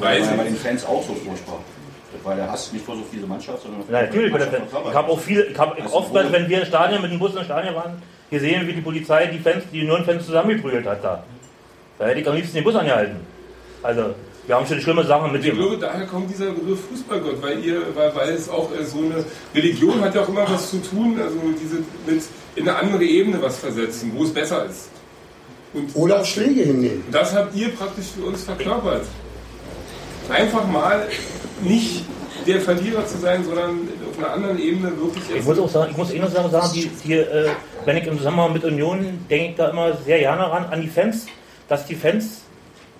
[0.00, 1.60] Das ja bei den Fans auch so furchtbar.
[2.26, 3.82] Weil der Hass nicht vor so viele Mannschaft, sondern.
[3.88, 4.48] Ja, natürlich, Fans.
[4.88, 7.44] Ich habe auch viel, ich habe oftmals, wenn wir im Stadion mit dem Bus im
[7.44, 11.22] Stadion waren, gesehen, wie die Polizei die Fans, die neuen Fans zusammengeprügelt hat da.
[12.00, 13.20] Da hätte ich am liebsten den Bus angehalten.
[13.80, 14.14] Also,
[14.44, 15.52] wir haben schon schlimme Sachen mit dem.
[15.52, 18.98] Ich glaube, daher kommt dieser Begriff Fußballgott, weil ihr, weil, weil es auch äh, so
[18.98, 19.24] eine
[19.54, 21.76] Religion hat ja auch immer was zu tun, also diese
[22.12, 22.24] mit
[22.56, 24.88] in eine andere Ebene was versetzen, wo es besser ist.
[25.72, 27.04] Und Oder auch Schläge hinnehmen.
[27.12, 29.04] Das habt ihr praktisch für uns verkörpert.
[30.28, 31.06] Einfach mal
[31.62, 32.04] nicht
[32.46, 35.24] der Verlierer zu sein, sondern auf einer anderen Ebene wirklich.
[35.36, 37.50] Ich muss auch sagen, ich muss eh noch sagen, die, die, äh,
[37.84, 40.88] wenn ich im Zusammenhang mit Union denke ich da immer sehr gerne ran an die
[40.88, 41.26] Fans,
[41.68, 42.42] dass die Fans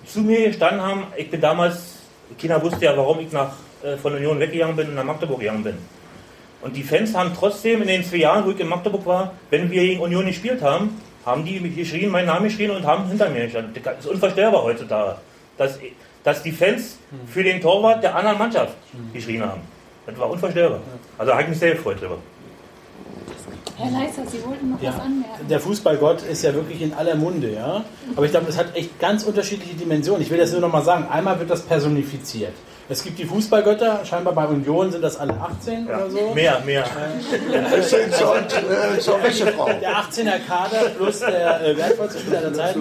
[0.05, 1.03] zu mir gestanden haben.
[1.15, 1.97] Ich bin damals,
[2.37, 3.53] China wusste ja, warum ich nach,
[3.83, 5.77] äh, von Union weggegangen bin und nach Magdeburg gegangen bin.
[6.61, 9.69] Und die Fans haben trotzdem in den zwei Jahren, wo ich in Magdeburg war, wenn
[9.69, 13.43] wir gegen Union gespielt haben, haben die geschrien, meinen Namen geschrien und haben hinter mir
[13.43, 13.73] gestanden.
[13.83, 15.17] Das ist unvorstellbar heutzutage,
[15.57, 15.77] dass,
[16.27, 18.73] dass die Fans für den Torwart der anderen Mannschaft
[19.13, 19.61] geschrien haben.
[20.05, 20.81] Das war unvorstellbar.
[21.17, 22.17] Also habe ich mich sehr gefreut drüber.
[23.77, 25.47] Herr Leiser, Sie wollten noch ja, was anmerken.
[25.49, 27.85] Der Fußballgott ist ja wirklich in aller Munde, ja.
[28.13, 30.21] Aber ich glaube, es hat echt ganz unterschiedliche Dimensionen.
[30.21, 31.07] Ich will das nur noch mal sagen.
[31.09, 32.53] Einmal wird das personifiziert.
[32.89, 35.95] Es gibt die Fußballgötter, scheinbar bei Union sind das alle 18 ja.
[35.95, 36.33] oder so.
[36.33, 36.85] Mehr, mehr.
[37.81, 39.65] Sind schon äh, Wäschefrau.
[39.65, 42.75] Der 18er Kader plus der äh, wertvollste Spieler der Zeit.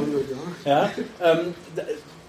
[0.64, 0.90] Ja,
[1.22, 1.54] ähm,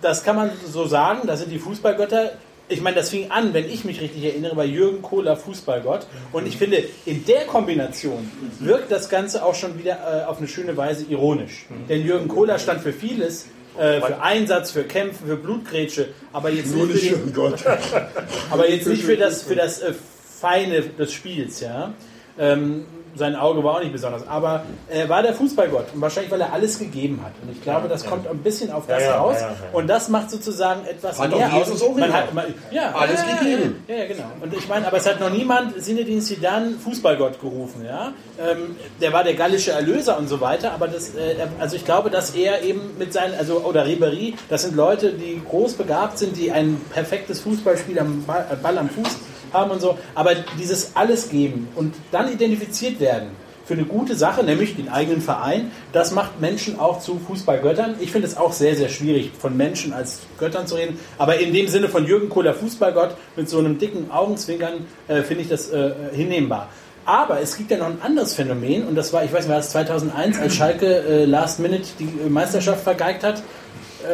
[0.02, 2.32] das kann man so sagen, das sind die Fußballgötter.
[2.70, 6.06] Ich meine, das fing an, wenn ich mich richtig erinnere, bei Jürgen Kohler Fußballgott.
[6.34, 8.30] Und ich finde, in der Kombination
[8.60, 11.66] wirkt das Ganze auch schon wieder äh, auf eine schöne Weise ironisch.
[11.88, 16.76] Denn Jürgen Kohler stand für vieles, äh, für Einsatz, für Kämpfen, für Blutgrätsche, aber jetzt
[16.76, 17.34] Nur nicht für, den,
[18.50, 19.94] aber jetzt nicht für das, für das äh,
[20.40, 21.94] Feine des Spiels, ja.
[22.38, 22.86] Ähm,
[23.18, 26.54] sein Auge war auch nicht besonders, aber er war der Fußballgott und wahrscheinlich, weil er
[26.54, 27.34] alles gegeben hat.
[27.42, 29.38] Und ich glaube, das kommt ein bisschen auf das raus
[29.74, 31.70] und das macht sozusagen etwas hat mehr aus.
[31.96, 33.84] Man hat, man, ja, alles gegeben.
[33.88, 34.32] Ja, genau.
[34.42, 38.14] Und ich meine, aber es hat noch niemand Sinedin Zidane Fußballgott gerufen, ja.
[38.40, 42.10] Ähm, der war der gallische Erlöser und so weiter, aber das, äh, also ich glaube,
[42.10, 46.38] dass er eben mit seinen, also oder Ribery, das sind Leute, die groß begabt sind,
[46.38, 49.18] die ein perfektes Fußballspiel am Ball, Ball am Fuß
[49.54, 49.98] haben und so.
[50.16, 53.30] Aber dieses alles geben und dann identifiziert werden
[53.68, 57.96] für eine gute Sache, nämlich den eigenen Verein, das macht Menschen auch zu Fußballgöttern.
[58.00, 60.98] Ich finde es auch sehr, sehr schwierig, von Menschen als Göttern zu reden.
[61.18, 65.44] Aber in dem Sinne von Jürgen Kohler Fußballgott mit so einem dicken Augenzwinkern äh, finde
[65.44, 66.70] ich das äh, hinnehmbar.
[67.04, 69.58] Aber es gibt ja noch ein anderes Phänomen und das war, ich weiß nicht, war
[69.58, 73.44] das 2001, als Schalke äh, Last Minute die Meisterschaft vergeigt hat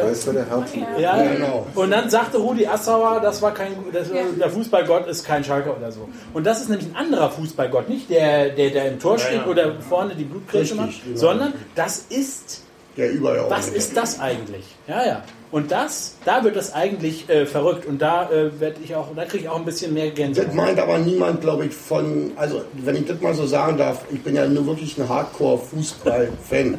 [0.02, 0.86] Meister der Herzen.
[0.98, 1.66] Ja, genau.
[1.74, 5.92] Und dann sagte Rudi Assauer, das war kein, das, der Fußballgott ist kein Schalker oder
[5.92, 6.08] so.
[6.32, 9.46] Und das ist nämlich ein anderer Fußballgott, nicht der, der, der im Tor steht ja.
[9.46, 11.16] oder vorne die Blutgrätsche macht, genau.
[11.16, 12.62] sondern das ist,
[12.96, 14.64] Der überall was ist das eigentlich?
[14.86, 15.22] Ja, ja.
[15.50, 19.24] Und das, da wird das eigentlich äh, verrückt und da äh, werde ich auch, da
[19.24, 20.54] kriege ich auch ein bisschen mehr Das Gänsehaut.
[20.54, 24.20] meint aber niemand, glaube ich, von, also wenn ich das mal so sagen darf, ich
[24.20, 26.78] bin ja nur wirklich ein Hardcore-Fußball-Fan.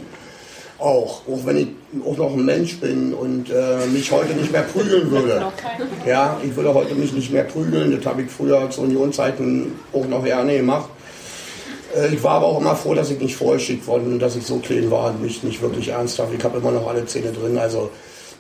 [0.78, 1.68] Auch, auch wenn ich
[2.06, 5.46] auch noch ein Mensch bin und äh, mich heute nicht mehr prügeln würde.
[6.06, 10.06] Ja, ich würde heute mich nicht mehr prügeln, das habe ich früher zu Unionzeiten auch
[10.08, 10.90] noch gerne gemacht.
[11.96, 14.46] Äh, Ich war aber auch immer froh, dass ich nicht vorgeschickt worden bin, dass ich
[14.46, 16.34] so klein war und mich nicht wirklich ernsthaft.
[16.38, 17.58] Ich habe immer noch alle Zähne drin.
[17.58, 17.90] Also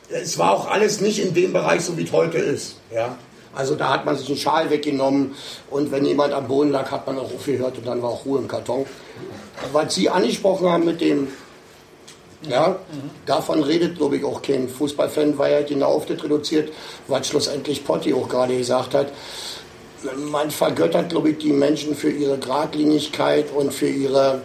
[0.10, 2.76] es war auch alles nicht in dem Bereich, so wie es heute ist.
[2.94, 3.16] Ja?
[3.56, 5.32] Also da hat man sich einen Schal weggenommen
[5.72, 8.40] und wenn jemand am Boden lag, hat man auch aufgehört und dann war auch Ruhe
[8.40, 8.86] im Karton.
[9.72, 11.30] Was Sie angesprochen haben mit dem,
[12.50, 12.78] ja,
[13.26, 16.72] davon redet, glaube ich, auch kein Fußballfan, weil er genau auf das reduziert,
[17.08, 19.08] was schlussendlich Potti auch gerade gesagt hat.
[20.18, 24.42] Man vergöttert, glaube ich, die Menschen für ihre Gradlinigkeit und für ihre,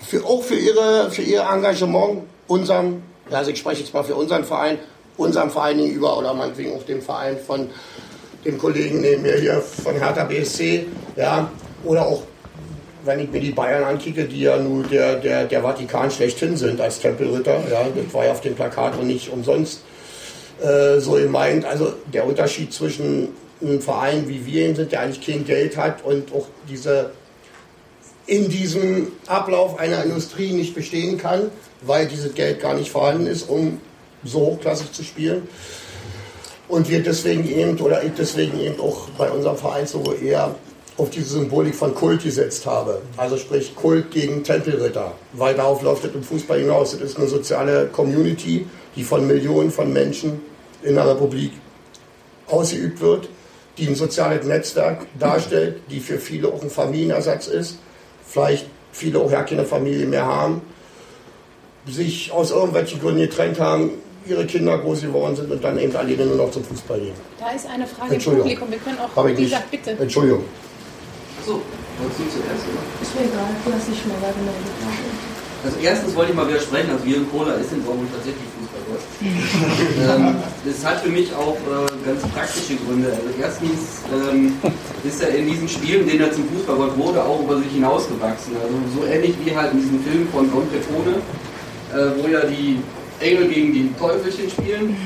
[0.00, 4.44] für, auch für, ihre, für ihr Engagement, unserem, also ich spreche jetzt mal für unseren
[4.44, 4.78] Verein,
[5.16, 7.70] unserem Verein gegenüber oder meinetwegen auch dem Verein von
[8.44, 10.86] dem Kollegen neben mir hier von Hertha BSC,
[11.16, 11.50] ja,
[11.84, 12.22] oder auch
[13.04, 16.80] wenn ich mir die Bayern ankicke, die ja nur der, der, der Vatikan schlechthin sind
[16.80, 19.82] als Tempelritter, ja, das war ja auf dem Plakat und nicht umsonst
[20.62, 21.64] äh, so gemeint.
[21.64, 23.28] Also der Unterschied zwischen
[23.60, 27.10] einem Verein wie wir ihn sind, der eigentlich kein Geld hat und auch diese
[28.26, 31.50] in diesem Ablauf einer Industrie nicht bestehen kann,
[31.82, 33.80] weil dieses Geld gar nicht vorhanden ist, um
[34.24, 35.46] so hochklassig zu spielen.
[36.66, 40.54] Und wir deswegen eben, oder ich deswegen eben auch bei unserem Verein so eher
[40.96, 43.02] auf diese Symbolik von Kult gesetzt habe.
[43.16, 46.94] Also sprich Kult gegen Tempelritter, weil darauf läuft es im Fußball hinaus.
[46.94, 50.40] Es ist eine soziale Community, die von Millionen von Menschen
[50.82, 51.52] in der Republik
[52.46, 53.28] ausgeübt wird,
[53.76, 57.78] die ein soziales Netzwerk darstellt, die für viele auch ein Familienersatz ist,
[58.24, 60.62] vielleicht viele auch ja keine Familie mehr haben,
[61.86, 63.90] sich aus irgendwelchen Gründen getrennt haben,
[64.26, 67.14] ihre Kinder groß geworden sind und dann eben alleine nur noch zum Fußball gehen.
[67.38, 68.22] Da ist eine Frage im.
[68.22, 68.70] Publikum.
[68.70, 69.90] Wir können auch, wie gesagt, bitte.
[69.90, 70.44] Entschuldigung.
[71.44, 71.60] So,
[72.00, 72.80] wolltest du zuerst, oder?
[73.04, 74.64] Ist mir egal, lass ich mal weitermachen.
[75.64, 79.04] Also erstens wollte ich mal widersprechen, also Jürgen Kohler ist in Dortmund tatsächlich Fußballgott.
[79.20, 83.12] ähm, das hat für mich auch äh, ganz praktische Gründe.
[83.12, 84.56] Also erstens ähm,
[85.04, 88.56] ist er in diesen Spielen, in denen er zum Fußballgott wurde, auch über sich hinausgewachsen.
[88.56, 91.20] Also so ähnlich wie halt in diesem Film von Don Pepone,
[91.92, 92.80] äh, wo ja die
[93.20, 94.96] Engel gegen die Teufelchen spielen,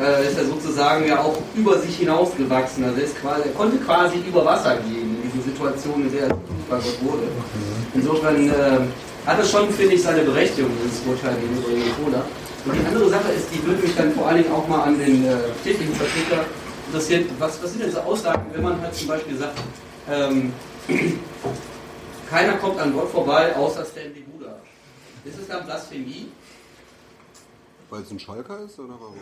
[0.00, 2.84] äh, ist er sozusagen ja auch über sich hinausgewachsen.
[2.84, 5.05] Also er, ist quasi, er konnte quasi über Wasser gehen
[5.56, 7.28] Situationen, in der er Fußballgott wurde.
[7.94, 12.24] Insofern äh, hat es schon, finde ich, seine Berechtigung, dieses Urteil gegenüber Jürgen Kohler.
[12.64, 14.98] Und die andere Sache ist, die würde mich dann vor allen Dingen auch mal an
[14.98, 15.34] den äh,
[15.64, 16.44] täglichen Vertreter
[16.88, 17.24] interessieren.
[17.38, 19.58] Was, was sind denn so Aussagen, wenn man halt zum Beispiel sagt,
[20.10, 20.52] ähm,
[22.30, 24.56] keiner kommt an Gott vorbei, außer Stanley Buda.
[25.24, 26.26] Ist es dann Blasphemie?
[27.88, 29.14] Weil es ein Schalker ist oder warum?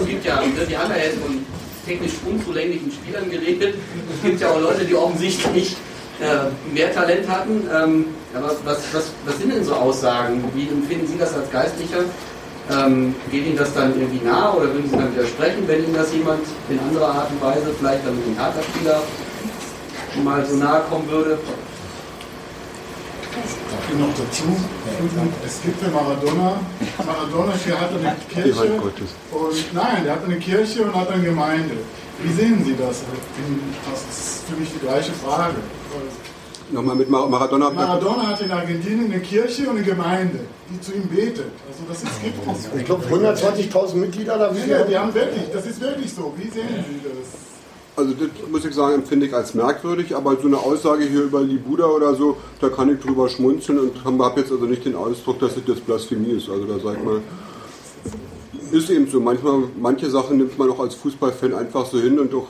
[0.00, 1.46] Es gibt ja, ne, wir haben ja von
[1.86, 3.74] technisch unzulänglichen Spielern geredet.
[4.14, 5.76] Es gibt ja auch Leute, die offensichtlich
[6.20, 7.62] äh, mehr Talent hatten.
[7.72, 10.42] Ähm, aber was, was, was sind denn so Aussagen?
[10.54, 12.04] Wie empfinden Sie das als Geistlicher?
[12.70, 16.12] Ähm, geht Ihnen das dann irgendwie nahe oder würden Sie dann widersprechen, wenn Ihnen das
[16.12, 19.00] jemand in anderer Art und Weise, vielleicht dann mit dem Hertha-Spieler
[20.24, 21.38] mal so nahe kommen würde?
[23.90, 24.44] Ich noch dazu.
[25.46, 26.60] Es gibt für Maradona,
[26.98, 28.72] Maradona hat eine Kirche
[29.30, 31.74] und nein, der hat eine Kirche und hat eine Gemeinde.
[32.22, 33.02] Wie sehen Sie das?
[33.90, 35.56] Das ist für mich die gleiche Frage.
[36.70, 37.70] Nochmal mit Mar Maradona.
[37.70, 41.50] Maradona hat in Argentinien eine Kirche und eine Gemeinde, die zu ihm betet.
[41.66, 42.68] Also das ist, gibt es.
[42.78, 46.34] Ich glaube 120.000 Mitglieder da Ja, die haben wirklich, das ist wirklich so.
[46.36, 47.47] Wie sehen Sie das?
[47.98, 51.40] Also das muss ich sagen, empfinde ich als merkwürdig, aber so eine Aussage hier über
[51.40, 55.40] Libuda oder so, da kann ich drüber schmunzeln und habe jetzt also nicht den Ausdruck,
[55.40, 56.48] dass das Blasphemie ist.
[56.48, 57.20] Also da sag ich mal,
[58.70, 59.18] ist eben so.
[59.18, 62.46] Manchmal, manche Sachen nimmt man auch als Fußballfan einfach so hin und auch,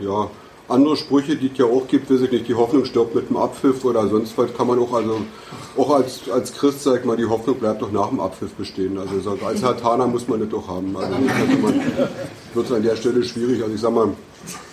[0.00, 0.30] ja,
[0.68, 3.36] andere Sprüche, die es ja auch gibt, weiß ich nicht, die Hoffnung stirbt mit dem
[3.36, 5.20] Abpfiff oder sonst was, kann man auch, also
[5.76, 8.98] auch als, als Christ, sag ich mal, die Hoffnung bleibt doch nach dem Abpfiff bestehen.
[8.98, 10.96] Also als Hartaner muss man das doch haben.
[10.96, 11.14] Also
[12.54, 13.62] wird es an der Stelle schwierig.
[13.62, 14.08] Also ich sag mal,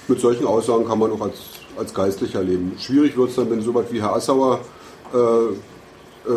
[0.08, 1.40] mit solchen Aussagen kann man auch als,
[1.78, 2.76] als Geistlicher leben.
[2.80, 4.60] Schwierig wird es dann, wenn sowas wie Herr Assauer
[5.14, 6.32] äh, äh,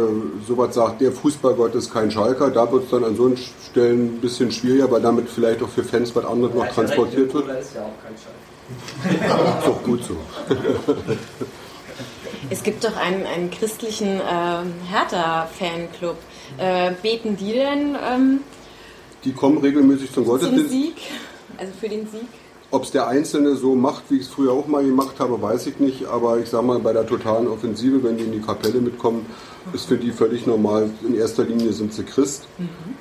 [0.46, 2.50] sowas sagt, der Fußballgott ist kein Schalker.
[2.50, 3.32] Da wird es dann an so
[3.70, 7.48] Stellen ein bisschen schwieriger, weil damit vielleicht auch für Fans was anderes noch transportiert wird.
[7.60, 9.58] Ist ja auch kein Scheiß.
[9.58, 10.16] Ist doch gut so.
[12.48, 16.16] Es gibt doch einen, einen christlichen äh, Hertha-Fanclub.
[16.58, 18.40] Äh, beten die denn ähm,
[19.24, 20.70] Die kommen regelmäßig zum zum Gottesdienst.
[20.70, 20.94] Sieg?
[21.58, 22.28] Also für den Sieg?
[22.72, 25.66] Ob es der Einzelne so macht, wie ich es früher auch mal gemacht habe, weiß
[25.68, 26.06] ich nicht.
[26.06, 29.24] Aber ich sag mal, bei der totalen Offensive, wenn die in die Kapelle mitkommen,
[29.72, 30.90] ist für die völlig normal.
[31.06, 32.48] In erster Linie sind sie Christ.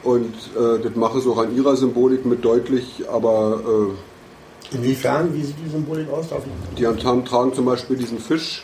[0.04, 3.04] Und äh, das machen sie auch an ihrer Symbolik mit deutlich.
[3.12, 3.60] Aber
[4.72, 5.34] äh, Inwiefern?
[5.34, 6.26] Wie sieht die Symbolik aus?
[6.28, 8.64] Ich- die haben, tragen zum Beispiel diesen Fisch,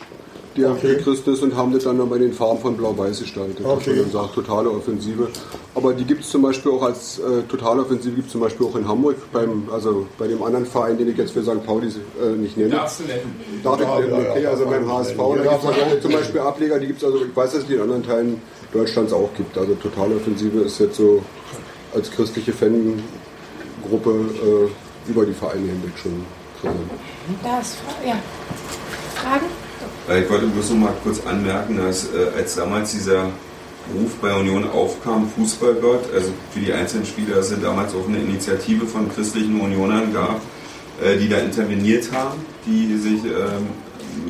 [0.56, 0.96] der Okay.
[0.96, 3.64] für Christ ist, und haben das dann noch bei den Farben von Blau-Weiß gestaltet.
[3.64, 3.90] Okay.
[3.90, 5.28] Also man sagt totale Offensive.
[5.74, 8.66] Aber die gibt es zum Beispiel auch als äh, totale Offensive, gibt es zum Beispiel
[8.66, 11.64] auch in Hamburg, beim, also bei dem anderen Verein, den ich jetzt für St.
[11.64, 12.70] Pauli äh, nicht nenne.
[12.70, 13.40] Darfst du nennen.
[13.62, 16.00] Darf ich Ja, nennen, ja, okay, ja, also beim HSV, ja, da gibt es auch
[16.00, 16.12] zum.
[16.12, 18.42] Beispiel Ableger, die gibt es also, ich weiß, dass es die in anderen Teilen
[18.72, 19.56] Deutschlands auch gibt.
[19.56, 21.22] Also totale Offensive ist jetzt so
[21.94, 26.24] als christliche Fangruppe äh, über die Vereine hinweg schon
[26.60, 26.90] präsent.
[27.42, 28.16] Da ist Fra ja.
[29.14, 29.46] Fragen?
[30.08, 33.30] Äh, Ich wollte bloß noch mal kurz anmerken, dass äh, als damals dieser
[33.94, 38.18] Ruf bei Union aufkam, Fußballgott, also für die einzelnen Spieler, dass es damals auch eine
[38.18, 40.40] Initiative von christlichen Unionern gab,
[41.02, 43.66] äh, die da interveniert haben, die sich ähm,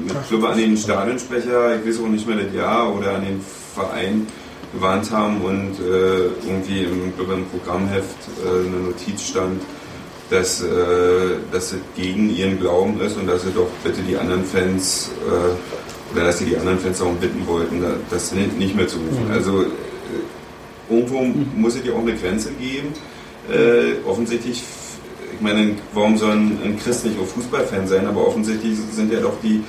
[0.07, 3.25] mit, ich glaube, an den Stadionsprecher, ich weiß auch nicht mehr das Jahr, oder an
[3.25, 3.41] den
[3.75, 4.27] Verein
[4.73, 5.73] gewarnt haben und
[6.47, 9.61] irgendwie im, im Programmheft eine Notiz stand,
[10.33, 10.67] dass, äh,
[11.53, 16.13] dass es gegen ihren Glauben ist und dass sie doch bitte die anderen Fans äh,
[16.15, 19.27] oder dass sie die anderen Fans darum bitten wollten, da- das nicht mehr zu rufen.
[19.27, 19.31] Mhm.
[19.33, 19.67] Also äh,
[20.91, 21.23] irgendwo
[21.57, 22.89] muss es ja auch eine Grenze geben.
[23.51, 24.63] Äh, offensichtlich,
[25.35, 29.21] ich meine, warum soll ein, ein Christ nicht auch Fußballfan sein, aber offensichtlich sind ja
[29.21, 29.63] doch die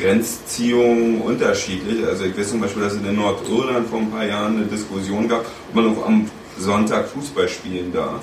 [0.00, 2.04] Grenzziehungen unterschiedlich.
[2.06, 5.28] Also ich weiß zum Beispiel, dass es in Nordirland vor ein paar Jahren eine Diskussion
[5.28, 8.20] gab, ob man auch am Sonntag Fußball spielen darf.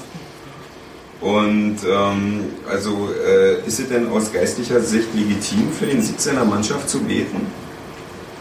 [1.20, 6.46] Und ähm, also äh, ist es denn aus geistlicher Sicht legitim für den Sieg seiner
[6.46, 7.48] Mannschaft zu beten?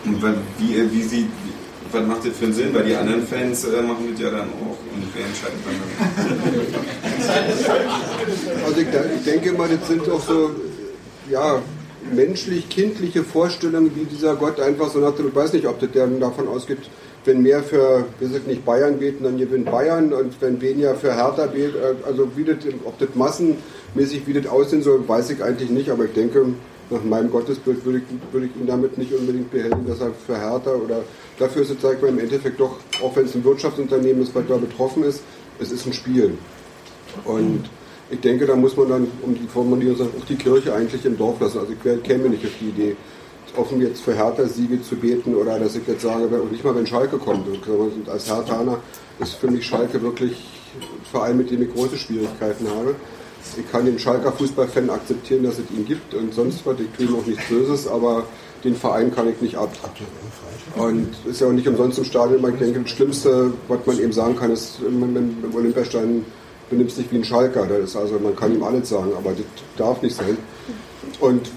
[0.05, 0.23] Und
[0.59, 1.27] wie, äh, wie sie,
[1.91, 2.75] was macht das für einen Sinn?
[2.75, 5.77] Weil die anderen Fans äh, machen das ja dann auch und wer entscheidet dann?
[8.67, 10.51] Also ich, ich denke mal, das sind auch so
[11.31, 11.63] ja,
[12.13, 16.49] menschlich-kindliche Vorstellungen, wie dieser Gott einfach so nach ich weiß nicht, ob das der davon
[16.49, 16.79] ausgeht,
[17.27, 21.15] wenn mehr für, wir sind nicht Bayern beten, dann gewinnt Bayern und wenn weniger für
[21.15, 25.43] Hertha betet, äh, also wie das, ob das massenmäßig, wie das aussehen soll, weiß ich
[25.43, 26.47] eigentlich nicht, aber ich denke,
[26.91, 30.39] nach meinem Gottesbild würde ich, würde ich ihn damit nicht unbedingt behelligen, dass er für
[30.39, 31.03] Hertha oder
[31.39, 34.45] dafür ist es, sag ich im Endeffekt doch, auch wenn es ein Wirtschaftsunternehmen ist, was
[34.49, 35.23] da betroffen ist,
[35.59, 36.39] es ist ein Spiel.
[37.25, 37.65] Und
[38.11, 41.19] ich denke, da muss man dann, um die Formulierung sagen, auch die Kirche eigentlich im
[41.19, 41.59] Dorf lassen.
[41.59, 42.97] Also ich käme nicht auf die Idee,
[43.57, 46.87] offen jetzt für Hertha-Siege zu beten oder dass ich jetzt sage, und nicht mal wenn
[46.87, 47.47] Schalke kommt.
[47.49, 48.79] Und als Herthaner
[49.21, 52.95] ist für mich Schalke wirklich ein Verein, mit dem ich große Schwierigkeiten habe.
[53.57, 56.77] Ich kann den Schalker Fußballfan akzeptieren, dass es ihn gibt und sonst was.
[56.81, 58.25] Ich tue ihm auch nichts Böses, aber
[58.65, 59.71] den Verein kann ich nicht ab.
[60.77, 62.45] Und ist ja auch nicht umsonst im Stadion.
[62.53, 66.25] Ich denke, das Schlimmste, was man eben sagen kann, ist, im Olympiastadion
[66.69, 67.67] benimmt sich wie ein Schalker.
[67.67, 69.47] Das ist also, man kann ihm alles sagen, aber das
[69.77, 70.37] darf nicht sein.
[71.21, 71.49] Und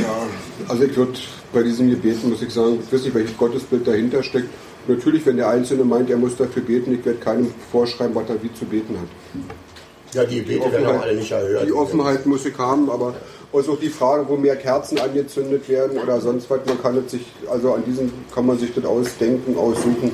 [0.00, 0.26] ja,
[0.68, 1.12] also ich würde
[1.52, 4.48] bei diesem Gebeten, muss ich sagen, ich weiß nicht, welches Gottesbild dahinter steckt.
[4.88, 8.42] Natürlich, wenn der Einzelne meint, er muss dafür beten, ich werde keinem vorschreiben, was er
[8.42, 10.14] wie zu beten hat.
[10.14, 11.66] Ja, die Gebete werden auch alle nicht erhört.
[11.66, 13.14] Die Offenheit muss ich haben, aber
[13.52, 17.10] also auch die Frage, wo mehr Kerzen angezündet werden oder sonst was, man kann es
[17.10, 20.12] sich, also an diesem kann man sich das ausdenken, aussuchen.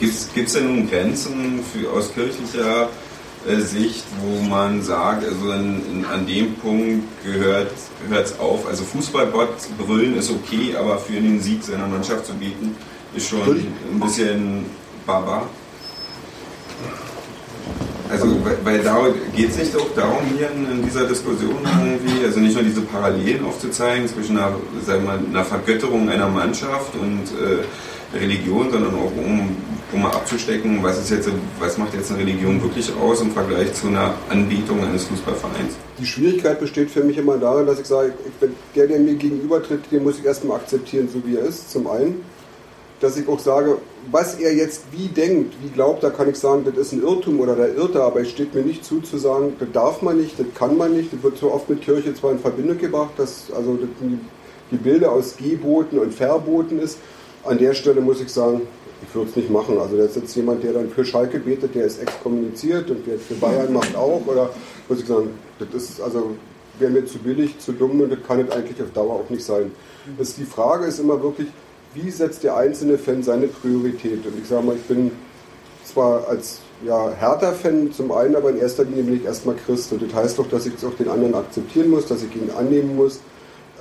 [0.00, 0.12] Gibt
[0.48, 2.88] es denn nun Grenzen für, aus kirchlicher
[3.60, 7.72] Sicht, wo man sagt, also in, in, an dem Punkt gehört
[8.10, 12.76] es auf, also Fußballgott brüllen ist okay, aber für den Sieg seiner Mannschaft zu beten
[13.14, 14.66] ist schon ein bisschen
[15.06, 15.48] baba.
[18.12, 18.26] Also,
[18.62, 22.62] weil, da geht es nicht auch darum, hier in, dieser Diskussion irgendwie, also nicht nur
[22.62, 28.70] diese Parallelen aufzuzeigen zwischen einer, sagen wir mal, einer Vergötterung einer Mannschaft und äh, Religion,
[28.70, 29.56] sondern auch um,
[29.92, 31.28] um mal abzustecken, was, ist jetzt,
[31.58, 35.74] was macht jetzt eine Religion wirklich aus im Vergleich zu einer Anbetung eines Fußballvereins.
[35.98, 39.90] Die Schwierigkeit besteht für mich immer darin, dass ich sage, ich, der, der mir gegenübertritt,
[39.90, 42.24] den muss ich erstmal akzeptieren, so wie er ist, zum einen.
[43.00, 43.78] Dass ich auch sage,
[44.10, 47.40] was er jetzt wie denkt, wie glaubt, da kann ich sagen, das ist ein Irrtum
[47.40, 50.38] oder der irrte, aber es steht mir nicht zu, zu sagen, das darf man nicht,
[50.38, 51.12] das kann man nicht.
[51.12, 53.88] Das wird so oft mit Kirche zwar in Verbindung gebracht, dass also das
[54.72, 56.98] die Bilder aus Geboten und Verboten ist.
[57.44, 58.62] An der Stelle muss ich sagen,
[59.06, 59.78] ich würde es nicht machen.
[59.78, 63.18] Also da ist jetzt jemand, der dann für Schalke betet, der ist exkommuniziert und der
[63.18, 64.22] für Bayern macht auch.
[64.26, 64.50] Oder
[64.88, 66.30] muss ich sagen, das ist also
[66.78, 69.44] wäre mir zu billig, zu dumm und das kann es eigentlich auf Dauer auch nicht
[69.44, 69.70] sein.
[70.18, 71.48] Das, die Frage ist immer wirklich,
[71.94, 74.24] wie setzt der einzelne Fan seine Priorität?
[74.26, 75.10] Und ich sage mal, ich bin
[75.84, 79.92] zwar als ja, Hertha-Fan zum einen, aber in erster Linie bin ich erstmal Christ.
[79.92, 82.96] Und das heißt doch, dass ich auch den anderen akzeptieren muss, dass ich ihn annehmen
[82.96, 83.20] muss.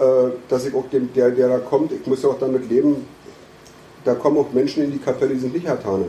[0.01, 3.05] äh, dass ich auch dem, der, der da kommt, ich muss ja auch damit leben,
[4.03, 6.07] da kommen auch Menschen in die Kapelle, die sind nicht Hertaner.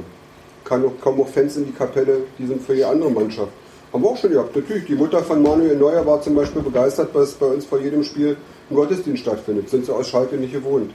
[0.64, 3.52] Kann auch, kommen auch Fans in die Kapelle, die sind für die andere Mannschaft.
[3.92, 4.56] Haben wir auch schon gehabt.
[4.56, 8.02] Natürlich, die Mutter von Manuel Neuer war zum Beispiel begeistert, dass bei uns vor jedem
[8.02, 8.36] Spiel
[8.70, 9.68] ein Gottesdienst stattfindet.
[9.68, 10.92] Sind sie aus Schalke nicht gewohnt.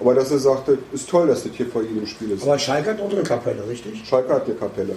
[0.00, 2.42] Aber dass er sagte, ist toll, dass das hier vor jedem Spiel ist.
[2.42, 4.02] Aber Schalke hat auch eine Kapelle, richtig?
[4.04, 4.96] Schalke hat eine Kapelle.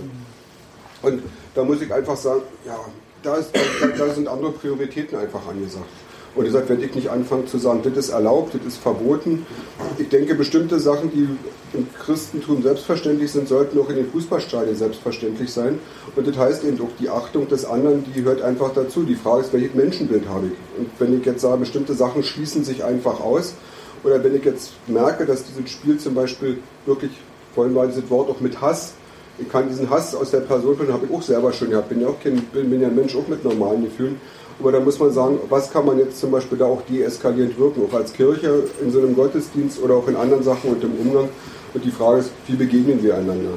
[1.02, 1.24] Und
[1.54, 2.78] da muss ich einfach sagen, ja,
[3.22, 5.86] da, ist, da, da sind andere Prioritäten einfach angesagt.
[6.40, 9.46] Und deshalb werde ich nicht anfangen zu sagen, das ist erlaubt, das ist verboten.
[9.98, 11.28] Ich denke, bestimmte Sachen, die
[11.78, 15.80] im Christentum selbstverständlich sind, sollten auch in den Fußballstadien selbstverständlich sein.
[16.16, 19.04] Und das heißt eben auch, die Achtung des anderen, die hört einfach dazu.
[19.04, 20.80] Die Frage ist, welches Menschenbild habe ich?
[20.80, 23.56] Und wenn ich jetzt sage, bestimmte Sachen schließen sich einfach aus,
[24.06, 27.12] oder wenn ich jetzt merke, dass dieses Spiel zum Beispiel wirklich,
[27.54, 28.94] vorhin war dieses Wort auch mit Hass,
[29.38, 31.90] ich kann diesen Hass aus der Person finden, habe ich auch selber schon gehabt.
[31.90, 34.20] Bin ja auch kein, bin, bin ja ein Mensch auch mit normalen Gefühlen.
[34.60, 37.82] Aber da muss man sagen, was kann man jetzt zum Beispiel da auch deeskalierend wirken,
[37.90, 41.30] auch als Kirche in so einem Gottesdienst oder auch in anderen Sachen und im Umgang.
[41.74, 43.52] Und die Frage ist, wie begegnen wir einander?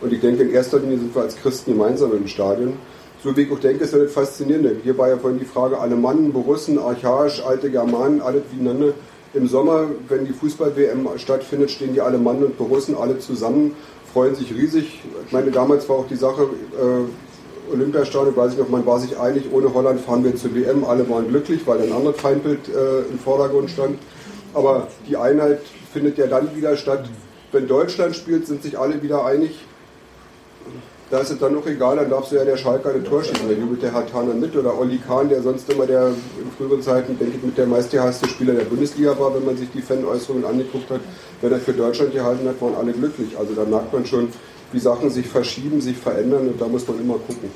[0.00, 2.74] Und ich denke, in erster Linie sind wir als Christen gemeinsam im Stadion.
[3.22, 4.76] So wie ich auch denke, ist das Faszinierende.
[4.82, 8.94] Hier war ja vorhin die Frage, alle Mann, Borussen, archaisch, alte Germanen, alle miteinander.
[9.34, 13.74] Im Sommer, wenn die Fußball-WM stattfindet, stehen die alle Mann und Borussen alle zusammen,
[14.12, 15.02] freuen sich riesig.
[15.26, 17.27] Ich meine, damals war auch die Sache, äh,
[17.72, 21.08] Olympiastadion, weiß ich noch, man war sich einig, ohne Holland fahren wir zur WM, alle
[21.08, 23.98] waren glücklich, weil ein anderes Feindbild äh, im Vordergrund stand.
[24.54, 25.60] Aber die Einheit
[25.92, 27.08] findet ja dann wieder statt,
[27.52, 29.64] wenn Deutschland spielt, sind sich alle wieder einig.
[31.10, 33.48] Da ist es dann noch egal, dann darf so ja der Schalker ein Tor schießen.
[33.48, 37.18] Da jubelt der Hatana mit oder Olli Kahn, der sonst immer der in früheren Zeiten,
[37.18, 40.90] denke ich, mit der meistgehasste Spieler der Bundesliga war, wenn man sich die Fan-Äußerungen angeguckt
[40.90, 41.00] hat.
[41.40, 43.38] Wenn er für Deutschland gehalten hat, waren alle glücklich.
[43.38, 44.28] Also da merkt man schon,
[44.72, 47.50] wie Sachen sich verschieben, sich verändern und da muss man immer gucken.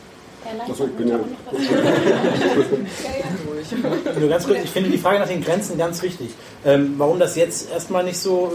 [0.68, 1.18] Achso, ich bin ja.
[4.20, 6.30] Nur ganz kurz, ich finde die Frage nach den Grenzen ganz richtig.
[6.64, 8.52] Ähm, warum das jetzt erstmal nicht so,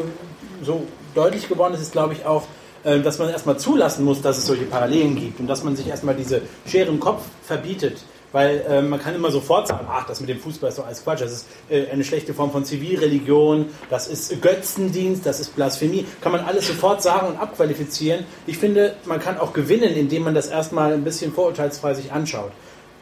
[0.61, 0.83] so
[1.15, 2.43] deutlich geworden ist, ist glaube ich auch,
[2.83, 5.87] äh, dass man erstmal zulassen muss, dass es solche Parallelen gibt und dass man sich
[5.87, 7.97] erstmal diese Schere im Kopf verbietet.
[8.31, 11.03] Weil äh, man kann immer sofort sagen, ach, das mit dem Fußball ist doch alles
[11.03, 16.05] Quatsch, das ist äh, eine schlechte Form von Zivilreligion, das ist Götzendienst, das ist Blasphemie.
[16.21, 18.25] Kann man alles sofort sagen und abqualifizieren.
[18.45, 22.51] Ich finde, man kann auch gewinnen, indem man das erstmal ein bisschen vorurteilsfrei sich anschaut.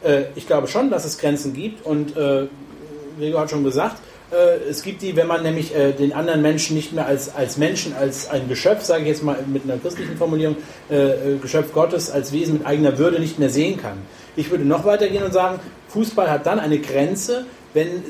[0.04, 2.46] Äh, ich glaube schon, dass es Grenzen gibt und äh,
[3.18, 3.96] Gregor hat schon gesagt,
[4.30, 7.56] äh, es gibt die, wenn man nämlich äh, den anderen Menschen nicht mehr als, als
[7.56, 10.56] Menschen, als ein Geschöpf, sage ich jetzt mal mit einer christlichen Formulierung,
[10.88, 13.98] äh, Geschöpf Gottes als Wesen mit eigener Würde nicht mehr sehen kann.
[14.36, 15.58] Ich würde noch weitergehen und sagen,
[15.88, 18.02] Fußball hat dann eine Grenze, wenn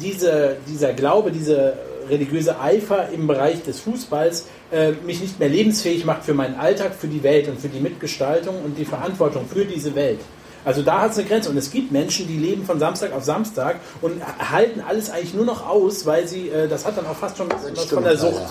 [0.00, 1.74] diese, dieser Glaube, dieser
[2.08, 6.94] religiöse Eifer im Bereich des Fußballs äh, mich nicht mehr lebensfähig macht für meinen Alltag,
[6.94, 10.20] für die Welt und für die Mitgestaltung und die Verantwortung für diese Welt.
[10.64, 11.50] Also da hat es eine Grenze.
[11.50, 15.44] Und es gibt Menschen, die leben von Samstag auf Samstag und halten alles eigentlich nur
[15.44, 18.42] noch aus, weil sie, äh, das hat dann auch fast schon was von der Sucht.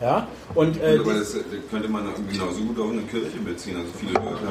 [0.00, 1.34] Ja, und, äh, aber das
[1.70, 3.76] könnte man genauso gut auf eine Kirche beziehen.
[3.76, 4.46] Also viele Leute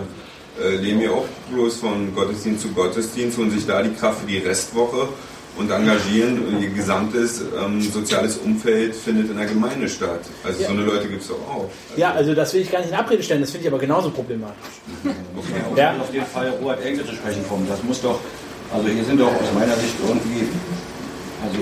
[0.64, 4.28] äh, leben ja auch bloß von Gottesdienst zu Gottesdienst und sich da die Kraft für
[4.28, 5.08] die Restwoche
[5.58, 6.46] und engagieren.
[6.48, 10.22] Und ihr gesamtes ähm, soziales Umfeld findet in der Gemeinde statt.
[10.44, 10.68] Also ja.
[10.68, 11.70] so eine Leute gibt es doch auch.
[11.90, 13.80] Also ja, also das will ich gar nicht in Abrede stellen, das finde ich aber
[13.80, 14.58] genauso problematisch.
[15.38, 15.96] Okay, ja.
[16.00, 17.68] auf jeden Fall Robert Engle zu sprechen kommen.
[17.70, 18.20] Das muss doch,
[18.74, 20.48] also hier sind doch aus meiner Sicht irgendwie,
[21.46, 21.60] also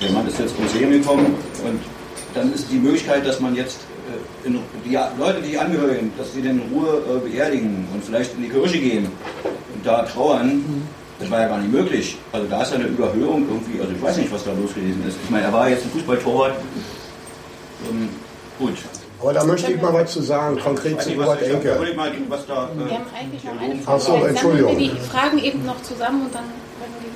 [0.00, 1.34] der Mann ist jetzt ums Leben gekommen
[1.64, 1.80] und
[2.34, 3.91] dann ist die Möglichkeit, dass man jetzt äh,
[4.44, 8.42] in, die Leute, die Angehörigen, dass sie den in Ruhe äh, beerdigen und vielleicht in
[8.42, 9.06] die Kirche gehen
[9.74, 10.56] und da trauern.
[10.56, 12.16] Mhm das war ja gar nicht möglich.
[12.32, 15.04] Also da ist ja eine Überhöhung irgendwie, also ich weiß nicht, was da los gewesen
[15.06, 15.16] ist.
[15.22, 16.54] Ich meine, er war jetzt ein Fußballtorwart.
[17.88, 18.08] Ähm,
[18.58, 18.74] gut.
[19.20, 21.78] Aber da möchte ich mal was zu sagen, konkret zu Robert Enke.
[21.80, 22.00] Wir haben
[23.14, 23.96] eigentlich noch eine Frage.
[23.96, 24.76] Achso, Entschuldigung.
[24.76, 26.44] Wir die Fragen eben noch zusammen und dann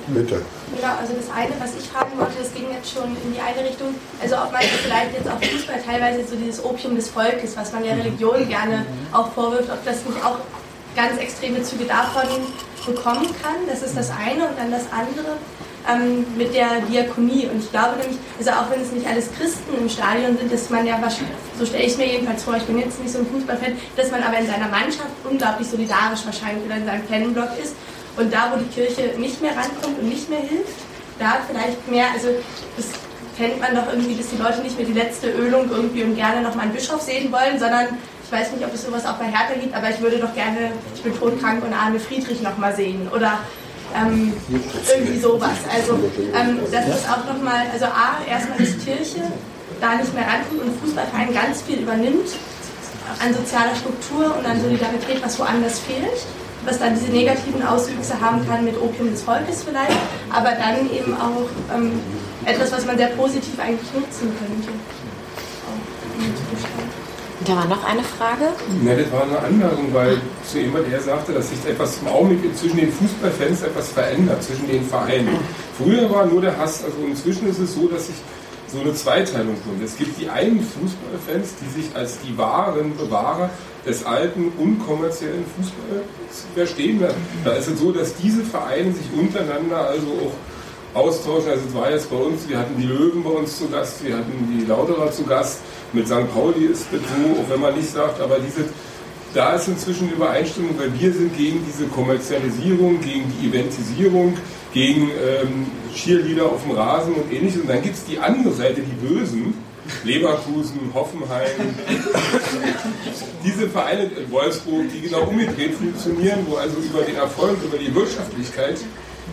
[0.07, 0.41] Bitte.
[0.75, 3.67] Genau, also das eine, was ich fragen wollte, das ging jetzt schon in die eine
[3.67, 7.73] Richtung, also ob man vielleicht jetzt auch Fußball teilweise so dieses Opium des Volkes, was
[7.73, 10.39] man ja Religion gerne auch vorwirft, ob das nicht auch
[10.95, 12.27] ganz extreme Züge davon
[12.85, 13.55] bekommen kann.
[13.67, 14.49] Das ist das eine.
[14.49, 15.37] Und dann das andere
[15.87, 17.45] ähm, mit der Diakonie.
[17.45, 20.69] Und ich glaube nämlich, also auch wenn es nicht alles Christen im Stadion sind, dass
[20.69, 23.27] man ja wahrscheinlich, so stelle ich mir jedenfalls vor, ich bin jetzt nicht so ein
[23.27, 27.75] Fußballfan, dass man aber in seiner Mannschaft unglaublich solidarisch wahrscheinlich oder in seinem Fanblock ist.
[28.17, 30.79] Und da, wo die Kirche nicht mehr rankommt und nicht mehr hilft,
[31.19, 32.29] da vielleicht mehr, also
[32.75, 32.87] das
[33.37, 36.41] kennt man doch irgendwie, dass die Leute nicht mehr die letzte Ölung irgendwie und gerne
[36.41, 37.87] nochmal einen Bischof sehen wollen, sondern
[38.23, 40.71] ich weiß nicht, ob es sowas auch bei Hertha gibt, aber ich würde doch gerne,
[40.93, 43.07] ich bin todkrank und Arne Friedrich nochmal sehen.
[43.15, 43.39] Oder
[43.95, 45.57] ähm, irgendwie sowas.
[45.73, 49.31] Also ähm, das ist auch nochmal, also A, erstmal, dass Kirche
[49.79, 52.35] da nicht mehr rankommt und Fußballverein ganz viel übernimmt
[53.23, 56.25] an sozialer Struktur und an Solidarität, was woanders fehlt,
[56.67, 59.97] was dann diese negativen Auswüchse haben kann mit Opium des Volkes vielleicht,
[60.29, 61.93] aber dann eben auch ähm,
[62.45, 64.69] etwas, was man sehr positiv eigentlich nutzen könnte.
[67.45, 68.51] Da war noch eine Frage.
[68.83, 72.57] Ja, das war eine Anmerkung, weil zu jemand, der sagte, dass sich etwas im Augenblick
[72.57, 75.37] zwischen den Fußballfans etwas verändert, zwischen den Vereinen.
[75.77, 78.15] Früher war nur der Hass, also inzwischen ist es so, dass sich
[78.67, 79.81] so eine Zweiteilung kommt.
[79.81, 83.49] Es gibt die einen Fußballfans, die sich als die wahren Bewahrer
[83.87, 87.01] des alten, unkommerziellen Fußballs verstehen.
[87.43, 91.49] Da ist es so, dass diese Vereine sich untereinander also auch austauschen.
[91.51, 94.17] Also es war jetzt bei uns, wir hatten die Löwen bei uns zu Gast, wir
[94.17, 95.59] hatten die Lauterer zu Gast.
[95.93, 96.33] Mit St.
[96.33, 98.65] Pauli ist das so, auch wenn man nicht sagt, aber diese,
[99.33, 104.37] da ist inzwischen Übereinstimmung, weil wir sind gegen diese Kommerzialisierung, gegen die Eventisierung,
[104.73, 107.61] gegen ähm, Cheerleader auf dem Rasen und ähnliches.
[107.61, 109.53] Und dann gibt es die andere Seite, die Bösen,
[110.03, 111.75] Leverkusen, Hoffenheim,
[113.43, 117.93] diese Vereine in Wolfsburg, die genau umgedreht funktionieren, wo also über den Erfolg, über die
[117.93, 118.77] Wirtschaftlichkeit,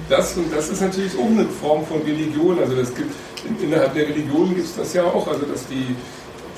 [0.09, 2.59] das und das ist natürlich auch eine Form von Religion.
[2.59, 3.14] Also das gibt
[3.62, 5.94] innerhalb der Religion gibt es das ja auch, also dass die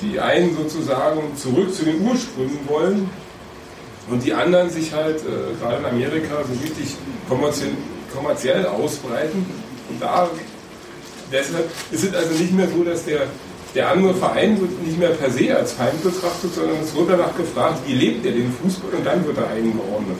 [0.01, 3.09] die einen sozusagen zurück zu den Ursprüngen wollen
[4.09, 6.95] und die anderen sich halt äh, gerade in Amerika so richtig
[7.27, 7.71] kommerziell,
[8.13, 9.45] kommerziell ausbreiten.
[9.89, 10.29] Und da
[11.31, 13.21] deshalb ist es also nicht mehr so, dass der,
[13.75, 17.35] der andere Verein wird nicht mehr per se als Feind betrachtet, sondern es wird danach
[17.35, 20.19] gefragt, wie lebt er den Fußball und dann wird er eingeordnet.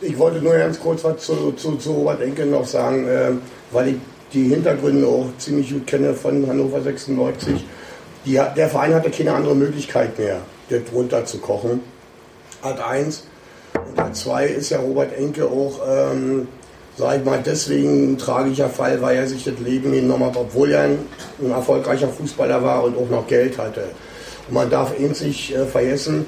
[0.00, 3.30] Ich wollte nur ganz kurz was zu, zu, zu Robert Enkel noch sagen, äh,
[3.70, 3.94] weil ich
[4.32, 7.64] die Hintergründe auch ziemlich gut kenne von Hannover 96.
[8.24, 11.80] Die, der Verein hatte keine andere Möglichkeit mehr, das runterzukochen.
[12.62, 13.26] Art 1.
[13.74, 16.48] Und Art 2 ist ja Robert Enke auch, ähm,
[16.96, 20.72] sag ich mal, deswegen ein tragischer Fall, weil er sich das Leben genommen hat, obwohl
[20.72, 20.98] er ein,
[21.50, 23.84] erfolgreicher Fußballer war und auch noch Geld hatte.
[24.48, 26.26] Und man darf ihn sich äh, vergessen,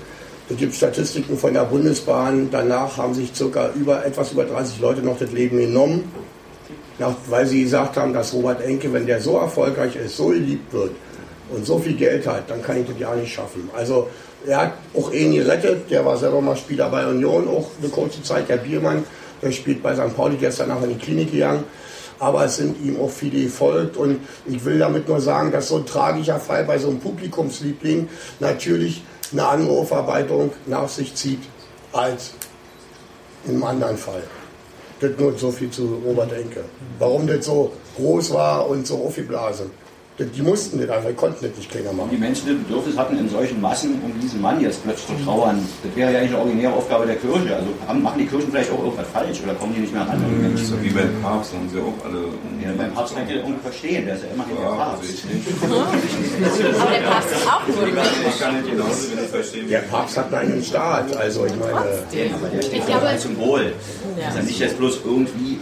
[0.49, 5.01] es gibt Statistiken von der Bundesbahn, danach haben sich circa über, etwas über 30 Leute
[5.01, 6.13] noch das Leben genommen.
[7.29, 10.93] Weil sie gesagt haben, dass Robert Enke, wenn der so erfolgreich ist, so geliebt wird
[11.51, 13.69] und so viel Geld hat, dann kann ich das ja nicht schaffen.
[13.75, 14.09] Also
[14.47, 18.23] er hat auch ihn gerettet, der war selber mal Spieler bei Union, auch eine kurze
[18.23, 19.03] Zeit, der Biermann,
[19.45, 20.17] der spielt bei St.
[20.17, 21.65] Pauli, der ist in die Klinik gegangen.
[22.19, 25.77] Aber es sind ihm auch viele gefolgt und ich will damit nur sagen, dass so
[25.77, 28.09] ein tragischer Fall bei so einem Publikumsliebling
[28.41, 29.03] natürlich
[29.33, 31.41] eine andere Aufarbeitung nach sich zieht
[31.93, 32.33] als
[33.47, 34.23] in einem anderen Fall.
[35.01, 36.65] Das nur so viel zu Robert Enke.
[36.99, 39.71] Warum das so groß war und so aufgeblasen.
[40.17, 42.11] Die mussten das einfach, konnten das nicht kleiner machen.
[42.13, 45.59] Die Menschen, die Bedürfnis hatten, in solchen Massen um diesen Mann jetzt plötzlich zu trauern,
[45.83, 47.57] das wäre ja eigentlich eine originäre Aufgabe der Kirche.
[47.57, 50.11] Also haben, machen die Kirchen vielleicht auch irgendwas falsch oder kommen die nicht mehr an
[50.11, 50.67] andere Menschen?
[50.67, 52.29] So wie beim Papst, haben sie auch alle.
[52.63, 55.11] Ja, beim Papst kann ich das irgendwie verstehen, der ist ja immerhin der Papst.
[56.81, 57.87] Aber der Papst ist auch nur
[59.69, 61.75] Der Papst hat einen Staat, also ich meine.
[61.75, 63.73] Aber der steht ja als Symbol.
[64.17, 65.59] Das ist ja nicht jetzt bloß irgendwie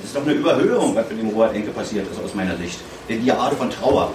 [0.00, 2.78] das ist doch eine Überhöhung, was mit dem Robert Enke passiert ist, aus meiner Sicht.
[3.08, 4.10] Die Art von Trauer.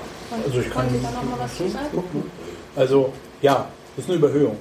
[0.45, 0.88] Also ich kann.
[1.01, 2.03] da noch mal was zu sagen?
[2.76, 4.57] Also ja, das ist eine Überhöhung.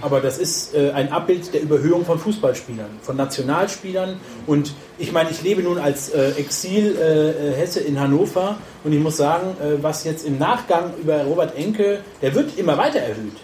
[0.00, 4.20] Aber das ist äh, ein Abbild der Überhöhung von Fußballspielern, von Nationalspielern.
[4.46, 9.16] Und ich meine, ich lebe nun als äh, Exil-Hesse äh, in Hannover und ich muss
[9.16, 13.36] sagen, äh, was jetzt im Nachgang über Robert Enke, der wird immer weiter erhöht.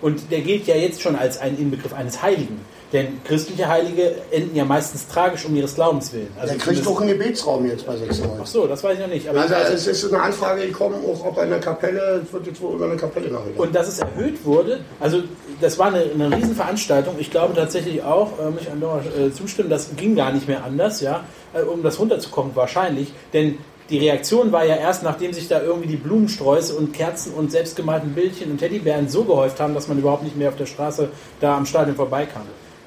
[0.00, 2.60] Und der gilt ja jetzt schon als ein Inbegriff eines Heiligen.
[2.92, 6.28] Denn christliche Heilige enden ja meistens tragisch um ihres Glaubens willen.
[6.36, 8.40] Also der kriegt doch einen Gebetsraum jetzt bei 96.
[8.42, 9.28] Ach so, das weiß ich noch nicht.
[9.28, 12.60] Aber also, also es ist eine Anfrage gekommen, auch ob eine Kapelle, es wird jetzt
[12.60, 13.58] wohl über eine Kapelle nachgedacht.
[13.60, 15.22] Und dass es erhöht wurde, also
[15.60, 17.14] das war eine, eine Riesenveranstaltung.
[17.18, 20.64] Ich glaube tatsächlich auch, äh, mich an Dora äh, zustimmen, das ging gar nicht mehr
[20.64, 23.12] anders, ja, äh, um das runterzukommen wahrscheinlich.
[23.32, 23.58] Denn
[23.88, 28.14] die Reaktion war ja erst, nachdem sich da irgendwie die Blumensträuße und Kerzen und selbstgemalten
[28.14, 31.08] Bildchen und Teddybären so gehäuft haben, dass man überhaupt nicht mehr auf der Straße
[31.40, 32.42] da am Stadion vorbeikam.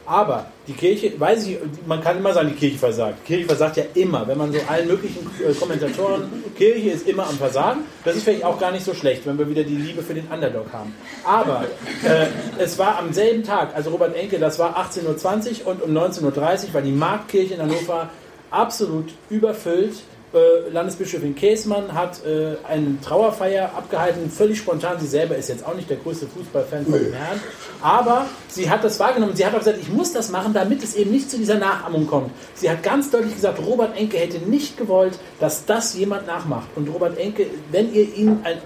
[0.06, 3.20] Aber die Kirche, weiß ich, man kann immer sagen, die Kirche versagt.
[3.24, 4.28] Die Kirche versagt ja immer.
[4.28, 6.24] Wenn man so allen möglichen äh, Kommentatoren,
[6.58, 7.82] Kirche ist immer am Versagen.
[8.04, 10.28] Das ist vielleicht auch gar nicht so schlecht, wenn wir wieder die Liebe für den
[10.28, 10.94] Underdog haben.
[11.24, 11.66] Aber
[12.04, 12.28] äh,
[12.60, 16.24] es war am selben Tag, also Robert Enke, das war 18.20 Uhr und um 19.30
[16.24, 18.10] Uhr war die Marktkirche in Hannover
[18.52, 20.04] absolut überfüllt
[20.34, 25.00] äh, Landesbischöfin Käsmann hat äh, eine Trauerfeier abgehalten, völlig spontan.
[25.00, 27.40] Sie selber ist jetzt auch nicht der größte Fußballfan von dem Herrn,
[27.82, 29.36] aber sie hat das wahrgenommen.
[29.36, 32.08] Sie hat auch gesagt, ich muss das machen, damit es eben nicht zu dieser Nachahmung
[32.08, 32.32] kommt.
[32.56, 36.68] Sie hat ganz deutlich gesagt, Robert Enke hätte nicht gewollt, dass das jemand nachmacht.
[36.76, 38.58] Und Robert Enke, wenn ihr ihn ein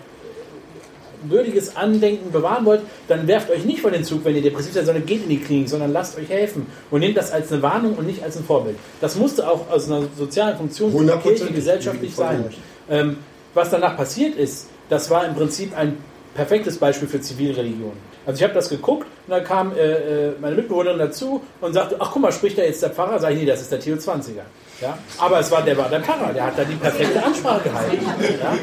[1.23, 4.85] würdiges Andenken bewahren wollt, dann werft euch nicht vor den Zug, wenn ihr depressiv seid,
[4.85, 7.95] sondern geht in die Klinik, sondern lasst euch helfen und nehmt das als eine Warnung
[7.95, 8.77] und nicht als ein Vorbild.
[9.02, 12.45] Das musste auch aus einer sozialen Funktion für die Kirche gesellschaftlich sein.
[12.89, 13.18] Ähm,
[13.53, 15.98] was danach passiert ist, das war im Prinzip ein
[16.38, 17.93] perfektes Beispiel für Zivilreligion.
[18.26, 21.95] Also ich habe das geguckt und dann kam äh, äh meine Mitbewohnerin dazu und sagte,
[21.99, 23.19] ach guck mal, spricht da jetzt der Pfarrer?
[23.19, 24.45] Sag ich, nee, das ist der Theo 20er.
[24.80, 24.97] Ja?
[25.18, 28.05] Aber es war, der war der Pfarrer, der hat da die perfekte Ansprache gehalten.
[28.39, 28.53] Ja?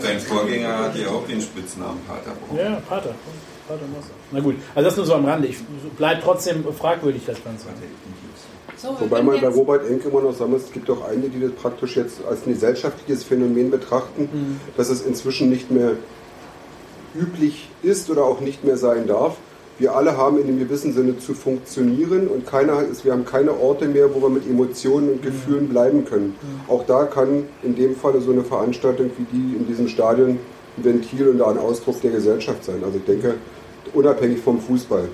[0.00, 2.58] Sein Vorgänger hatte ja auch den Spitznamen Pater Braun.
[2.58, 3.14] Ja, Pater.
[3.66, 4.10] Pater Mosse.
[4.30, 5.48] Na gut, also das nur so am Rande.
[5.48, 5.56] Ich
[5.96, 7.68] bleibt trotzdem fragwürdig, das Ganze.
[8.76, 11.40] So, Wobei man bei Robert Enke immer noch sagen muss, es gibt auch einige, die
[11.40, 14.60] das praktisch jetzt als ein gesellschaftliches Phänomen betrachten, Mhm.
[14.76, 15.92] dass es inzwischen nicht mehr
[17.14, 19.36] üblich ist oder auch nicht mehr sein darf.
[19.78, 23.58] Wir alle haben in einem gewissen Sinne zu funktionieren und keiner ist, wir haben keine
[23.58, 26.36] Orte mehr, wo wir mit Emotionen und Gefühlen bleiben können.
[26.68, 30.38] Auch da kann in dem Falle so eine Veranstaltung wie die in diesem Stadion
[30.76, 32.82] ein Ventil und ein Ausdruck der Gesellschaft sein.
[32.84, 33.34] Also ich denke,
[33.94, 35.08] unabhängig vom Fußball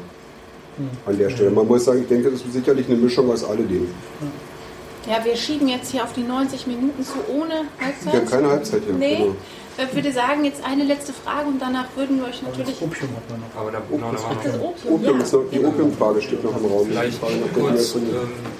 [1.07, 1.51] an der Stelle.
[1.51, 3.89] Man muss sagen, ich denke, das ist sicherlich eine Mischung aus alledem.
[5.09, 8.13] Ja, wir schieben jetzt hier auf die 90 Minuten zu ohne Halbzeit.
[8.13, 8.95] Wir haben keine Halbzeit hier.
[8.95, 9.17] Nee.
[9.17, 9.37] Genau.
[9.81, 12.83] Ich würde sagen, jetzt eine letzte Frage und danach würden wir euch natürlich.
[12.83, 13.61] Opium hat man noch.
[13.61, 15.25] Aber da, genau, da war noch Das Opium, Opium ja.
[15.25, 16.87] ist noch, die Opiumfrage steht noch im Raum.
[16.89, 17.21] Vielleicht
[17.55, 18.03] kurz, ähm,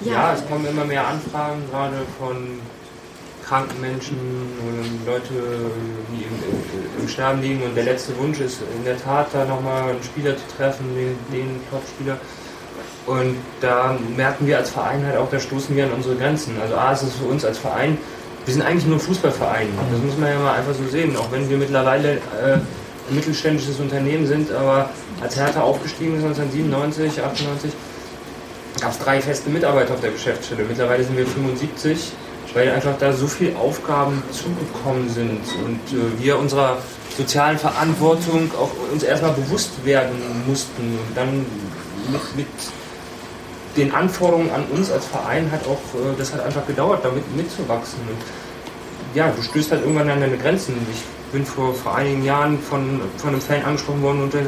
[0.05, 0.33] ja.
[0.33, 2.61] es kommen immer mehr Anfragen, gerade von
[3.45, 4.17] kranken Menschen
[4.63, 5.33] oder Leute,
[6.13, 7.63] die im, im Sterben liegen.
[7.63, 11.17] Und der letzte Wunsch ist in der Tat, da nochmal einen Spieler zu treffen, den,
[11.37, 12.17] den Top-Spieler.
[13.07, 16.55] Und da merken wir als Verein halt auch, da stoßen wir an unsere Grenzen.
[16.61, 17.97] Also A, ist es für uns als Verein,
[18.49, 19.67] wir sind eigentlich nur ein Fußballverein.
[19.91, 21.15] Das muss man ja mal einfach so sehen.
[21.15, 22.63] Auch wenn wir mittlerweile äh, ein
[23.11, 24.89] mittelständisches Unternehmen sind, aber
[25.21, 27.71] als Hertha aufgestiegen ist 1997, 98,
[28.81, 30.63] gab es drei feste Mitarbeiter auf der Geschäftsstelle.
[30.67, 32.11] Mittlerweile sind wir 75,
[32.55, 36.77] weil einfach da so viele Aufgaben zugekommen sind und äh, wir unserer
[37.15, 40.15] sozialen Verantwortung auch uns erstmal bewusst werden
[40.47, 41.45] mussten und dann
[42.11, 42.47] mit, mit
[43.77, 47.99] den Anforderungen an uns als Verein hat auch, äh, das hat einfach gedauert, damit mitzuwachsen.
[48.07, 48.17] Und
[49.13, 50.75] ja, du stößt halt irgendwann an deine Grenzen.
[50.91, 54.45] Ich bin vor, vor einigen Jahren von, von einem Fan angesprochen worden und der,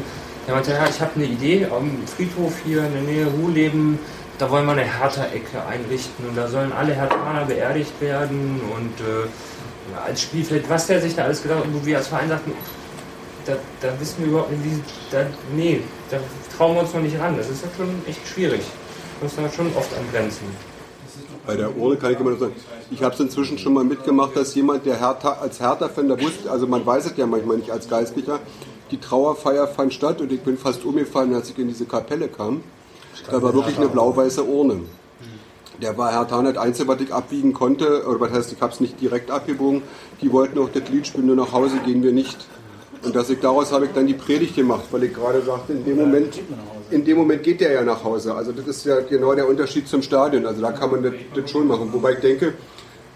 [0.53, 3.99] meinte, ja, ich habe eine Idee am Friedhof hier in der Nähe Ruhleben,
[4.37, 9.27] da wollen wir eine Hertha-Ecke einrichten und da sollen alle Herthaner beerdigt werden und äh,
[10.05, 12.53] als Spielfeld, was der sich da alles gedacht hat, wo wir als Verein sagten,
[13.45, 14.81] da, da wissen wir überhaupt nicht, wie,
[15.11, 15.25] da,
[15.55, 16.17] nee, da
[16.55, 17.35] trauen wir uns noch nicht ran.
[17.37, 18.61] Das ist ja schon echt schwierig.
[19.19, 20.45] Wir sind da schon oft an Grenzen.
[21.45, 22.53] Bei der Urne kann ich immer noch sagen,
[22.91, 26.51] ich habe es inzwischen schon mal mitgemacht, dass jemand, der Hertha, als Hertha-Fan, da wusste,
[26.51, 28.39] also man weiß es ja manchmal nicht als Geistlicher,
[28.91, 32.63] die Trauerfeier fand statt und ich bin fast umgefallen, als ich in diese Kapelle kam.
[33.29, 34.81] Da war wirklich eine blau-weiße Urne.
[35.81, 38.81] Der war Hertha das Einzige, was ich abbiegen konnte, oder was heißt, ich habe es
[38.81, 39.81] nicht direkt abgebogen,
[40.21, 42.37] die wollten auch das Lied spielen, nur nach Hause gehen wir nicht.
[43.03, 45.83] Und dass ich daraus habe ich dann die Predigt gemacht, weil ich gerade sagte, in
[45.85, 46.39] dem Moment,
[46.91, 48.35] in dem Moment geht der ja nach Hause.
[48.35, 50.45] Also das ist ja genau der Unterschied zum Stadion.
[50.45, 51.89] Also da kann man das, das schon machen.
[51.91, 52.53] Wobei ich denke,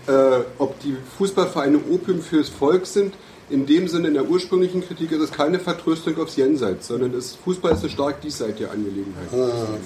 [0.07, 3.13] äh, ob die Fußballvereine Opium fürs Volk sind,
[3.49, 7.35] in dem Sinne in der ursprünglichen Kritik ist es keine Vertröstung aufs Jenseits, sondern das
[7.43, 9.27] Fußball ist eine stark diesseitige Angelegenheit.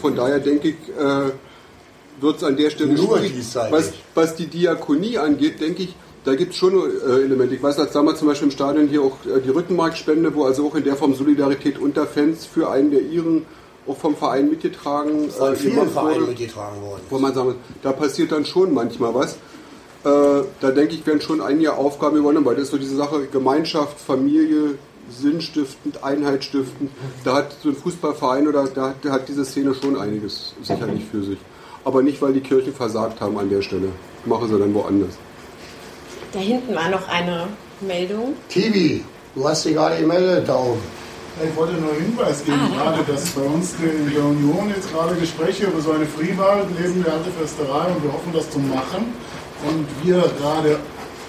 [0.01, 1.31] Von daher denke ich, äh,
[2.21, 3.33] wird es an der Stelle Nur schwierig.
[3.69, 7.55] Was, was die Diakonie angeht, denke ich, da gibt es schon äh, Elemente.
[7.55, 10.67] Ich weiß, als damals zum Beispiel im Stadion hier auch äh, die Rückenmarkspende, wo also
[10.67, 13.45] auch in der Form Solidarität unter Fans für einen der ihren
[13.87, 17.01] auch vom Verein mitgetragen Von äh, Vereinen mitgetragen worden.
[17.09, 19.37] Wo man sagen da passiert dann schon manchmal was.
[20.03, 23.27] Äh, da denke ich, werden schon einige Aufgaben übernommen, weil das ist so diese Sache
[23.31, 24.75] Gemeinschaft, Familie,
[25.11, 26.91] sinnstiftend, einheitsstiftend.
[27.23, 31.23] Da hat so ein Fußballverein oder da, da hat diese Szene schon einiges sicherlich für
[31.23, 31.37] sich.
[31.83, 33.89] Aber nicht, weil die Kirchen versagt haben an der Stelle.
[34.25, 35.17] Machen sie dann woanders.
[36.31, 37.47] Da hinten war noch eine
[37.81, 38.35] Meldung.
[38.49, 39.03] Tibi,
[39.35, 40.79] du hast dich gerade gemeldet, Daumen.
[41.41, 45.67] Ich wollte nur Hinweis geben, gerade, dass bei uns in der Union jetzt gerade Gespräche
[45.67, 49.13] über so eine Freewahl neben der alte Festerei und wir hoffen, das zu machen.
[49.67, 50.79] Und wir gerade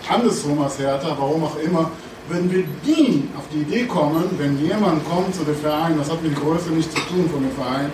[0.08, 1.90] andersrum als Hertha, warum auch immer,
[2.28, 6.22] würden wir nie auf die Idee kommen, wenn jemand kommt zu dem Verein, das hat
[6.22, 7.90] mit Größe nichts zu tun von dem Verein,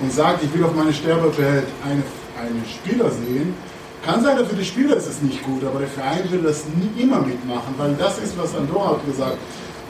[0.00, 2.02] und sagt, ich will auf meine Sterbebett eine,
[2.40, 3.54] einen Spieler sehen,
[4.04, 6.64] kann sein, dass für die Spieler ist es nicht gut, aber der Verein will das
[6.66, 9.36] nie immer mitmachen, weil das ist, was Andorra hat gesagt.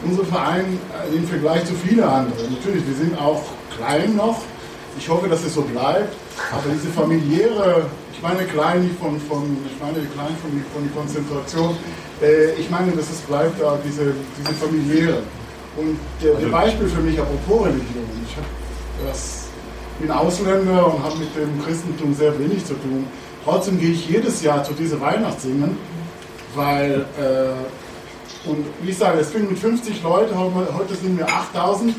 [0.04, 0.78] Unser Verein
[1.12, 3.42] äh, im Vergleich zu vielen anderen, natürlich, wir sind auch
[3.76, 4.40] klein noch.
[4.98, 6.14] Ich hoffe, dass es so bleibt.
[6.50, 7.86] Aber diese familiäre,
[8.20, 11.74] ich meine klein nicht von, von ich meine klein von, von Konzentration,
[12.20, 15.22] äh, ich meine, dass es bleibt da diese, diese familiäre.
[15.76, 18.36] Und der, der Beispiel für mich, apropos Religion, ich
[19.06, 19.46] das,
[19.98, 23.06] bin Ausländer und habe mit dem Christentum sehr wenig zu tun.
[23.42, 25.78] Trotzdem gehe ich jedes Jahr zu diese Weihnachtssingen,
[26.54, 31.94] weil, äh, und wie ich sage, es fing mit 50 Leuten, heute sind wir 8000,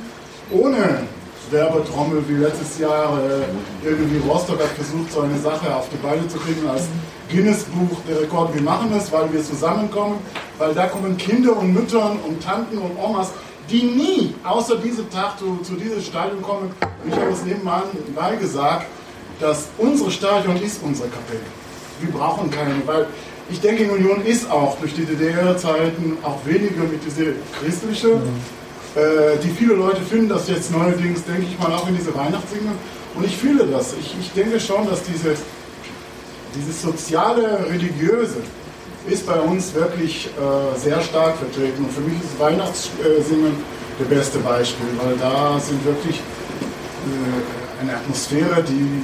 [0.52, 1.04] ohne
[1.52, 3.20] Werbetrommel wie letztes Jahr.
[3.20, 6.84] Äh, irgendwie Rostock hat versucht, so eine Sache auf die Beine zu kriegen als
[7.30, 8.56] Guinness-Buch der Rekorde.
[8.56, 10.20] Wir machen das, weil wir zusammenkommen,
[10.58, 13.32] weil da kommen Kinder und Müttern und Tanten und Omas,
[13.70, 16.72] die nie außer diesem Tag zu, zu diesem Stadion kommen.
[17.04, 17.84] Und ich habe es nebenan
[18.40, 18.88] gesagt,
[19.40, 21.40] dass unser Stadion ist unsere Kapelle.
[22.02, 23.08] wir brauchen keine, weil
[23.50, 28.22] ich denke, in Union ist auch durch die DDR-Zeiten auch weniger mit dieser christliche,
[28.96, 32.74] äh, die viele Leute finden das jetzt neuerdings, denke ich mal, auch in diese Weihnachtssingen.
[33.16, 33.94] Und ich fühle das.
[34.00, 35.36] Ich, ich denke schon, dass diese,
[36.56, 38.38] dieses soziale, religiöse
[39.08, 41.86] ist bei uns wirklich äh, sehr stark vertreten.
[41.86, 43.56] Und für mich ist Weihnachtssingen
[44.00, 49.04] der beste Beispiel, weil da sind wirklich äh, eine Atmosphäre, die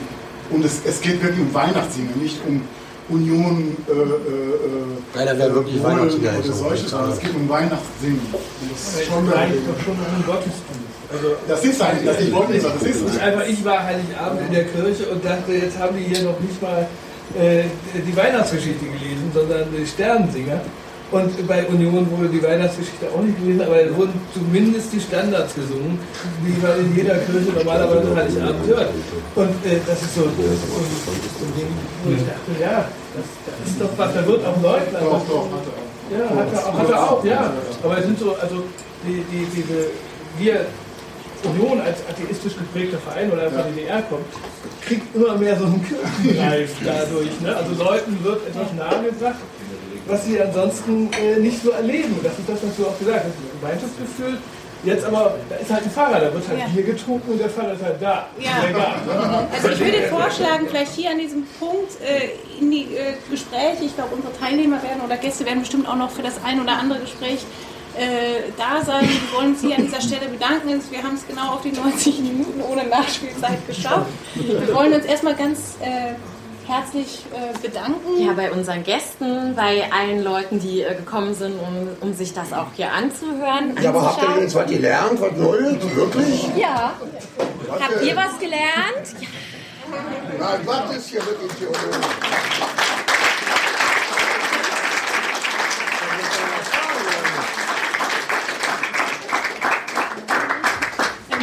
[0.50, 2.62] und es, es geht wirklich um Weihnachtssingen, nicht um
[3.10, 8.20] Union, äh, äh, Keiner wäre wirklich Wohl oder solches, sondern es geht um Weihnachtssingen.
[8.32, 10.88] Das ist schon der- doch schon einem Gottesdienst.
[11.12, 13.64] Also, Das ist ein- das- ich wollte nicht sagen, das ist ich, ein- einfach, ich
[13.64, 16.88] war Heiligabend in der Kirche und dachte, jetzt haben die hier noch nicht mal
[17.38, 17.64] äh,
[17.94, 20.62] die Weihnachtsgeschichte gelesen, sondern die Sternensinger.
[21.10, 25.56] Und bei Union wurde die Weihnachtsgeschichte auch nicht gelesen, aber es wurden zumindest die Standards
[25.56, 25.98] gesungen,
[26.44, 28.90] die man in jeder Kirche normalerweise Heiligabend hört.
[29.36, 31.72] Und äh, das ist so, das ist so, ein- so ein Ding,
[32.04, 35.00] wo ich dachte, ja, das, das ist doch was, da wird auch Leugner.
[35.00, 35.88] Doch, doch, hat er auch.
[36.12, 37.54] Ja, hat er auch, hat er auch ja.
[37.84, 38.64] Aber es sind so, also
[39.08, 39.88] die, die, diese,
[40.40, 40.66] wir,
[41.44, 44.26] Union als atheistisch geprägter Verein oder von der DDR kommt,
[44.82, 47.30] kriegt immer mehr so einen Kirchenreif dadurch.
[47.42, 47.56] Ne?
[47.56, 49.38] Also Leuten wird etwas nahegebracht,
[50.08, 52.20] was sie ansonsten äh, nicht so erleben.
[52.24, 54.38] Das ist das, was du auch gesagt hast, das Gemeinschaftsgefühl.
[54.84, 56.66] Jetzt aber, da ist halt ein Pfarrer, da wird halt Ja.
[56.68, 58.28] Bier getrunken und der Pfarrer ist halt da.
[58.40, 58.64] Ja.
[58.70, 59.48] Egal?
[59.52, 63.96] Also ich würde vorschlagen, vielleicht hier an diesem Punkt äh, in die äh, Gespräche, ich
[63.96, 67.00] glaube unsere Teilnehmer werden oder Gäste werden bestimmt auch noch für das ein oder andere
[67.00, 67.40] Gespräch
[67.98, 69.02] äh, da sein.
[69.10, 70.70] Wir wollen uns hier an dieser Stelle bedanken.
[70.92, 74.06] Wir haben es genau auf die 90 Minuten ohne Nachspielzeit geschafft.
[74.36, 76.14] Wir wollen uns erstmal ganz äh,
[76.68, 78.20] herzlich äh, bedanken.
[78.20, 82.54] Ja, bei unseren Gästen, bei allen Leuten, die äh, gekommen sind, um, um sich das
[82.54, 83.76] auch hier anzuhören.
[83.82, 85.96] Ja, aber habt ihr jetzt was gelernt, was Neues?
[85.96, 86.48] Wirklich?
[86.58, 86.94] Ja.
[87.70, 89.16] Habt ihr was gelernt?
[90.40, 91.78] Nein, was ist hier wirklich Theologie?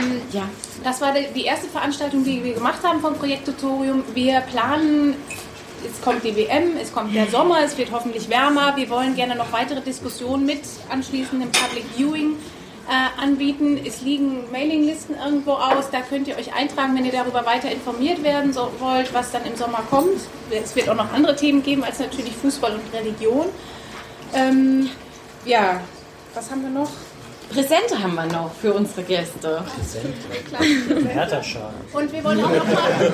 [0.05, 0.49] Ähm, ja,
[0.83, 4.05] das war die- erste Veranstaltung, die wir gemacht haben vom Projekt Tutorium.
[4.15, 5.15] Wir planen,
[5.85, 8.77] es kommt die WM, es kommt der Sommer, es wird hoffentlich wärmer.
[8.77, 10.61] Wir wollen gerne noch weitere Diskussionen mit
[10.91, 12.33] anschließendem Public Viewing
[12.89, 13.79] äh, anbieten.
[13.85, 18.23] Es liegen Mailinglisten irgendwo aus, da könnt ihr euch eintragen, wenn ihr darüber weiter informiert
[18.23, 20.21] werden so, wollt, was dann im Sommer kommt.
[20.51, 23.47] Es wird auch noch andere Themen geben als natürlich Fußball und Religion.
[24.35, 24.91] Ähm,
[25.45, 25.81] ja,
[26.35, 26.91] was haben wir noch?
[27.55, 29.63] Präsente haben wir noch für unsere Gäste.
[29.77, 30.11] Präsente?
[31.93, 33.13] Und wir wollen auch nochmal...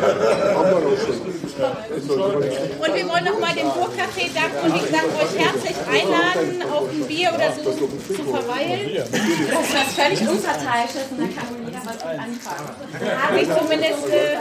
[2.79, 7.07] und wir wollen nochmal dem Burgcafé danken und wie gesagt euch herzlich einladen, auf ein
[7.07, 7.87] Bier oder so zu
[8.25, 8.97] verweilen.
[8.97, 12.71] Das ist was völlig Unparteiisches und da kann jeder was mit anfangen.
[13.23, 14.09] Habe ich zumindest...
[14.09, 14.39] Äh,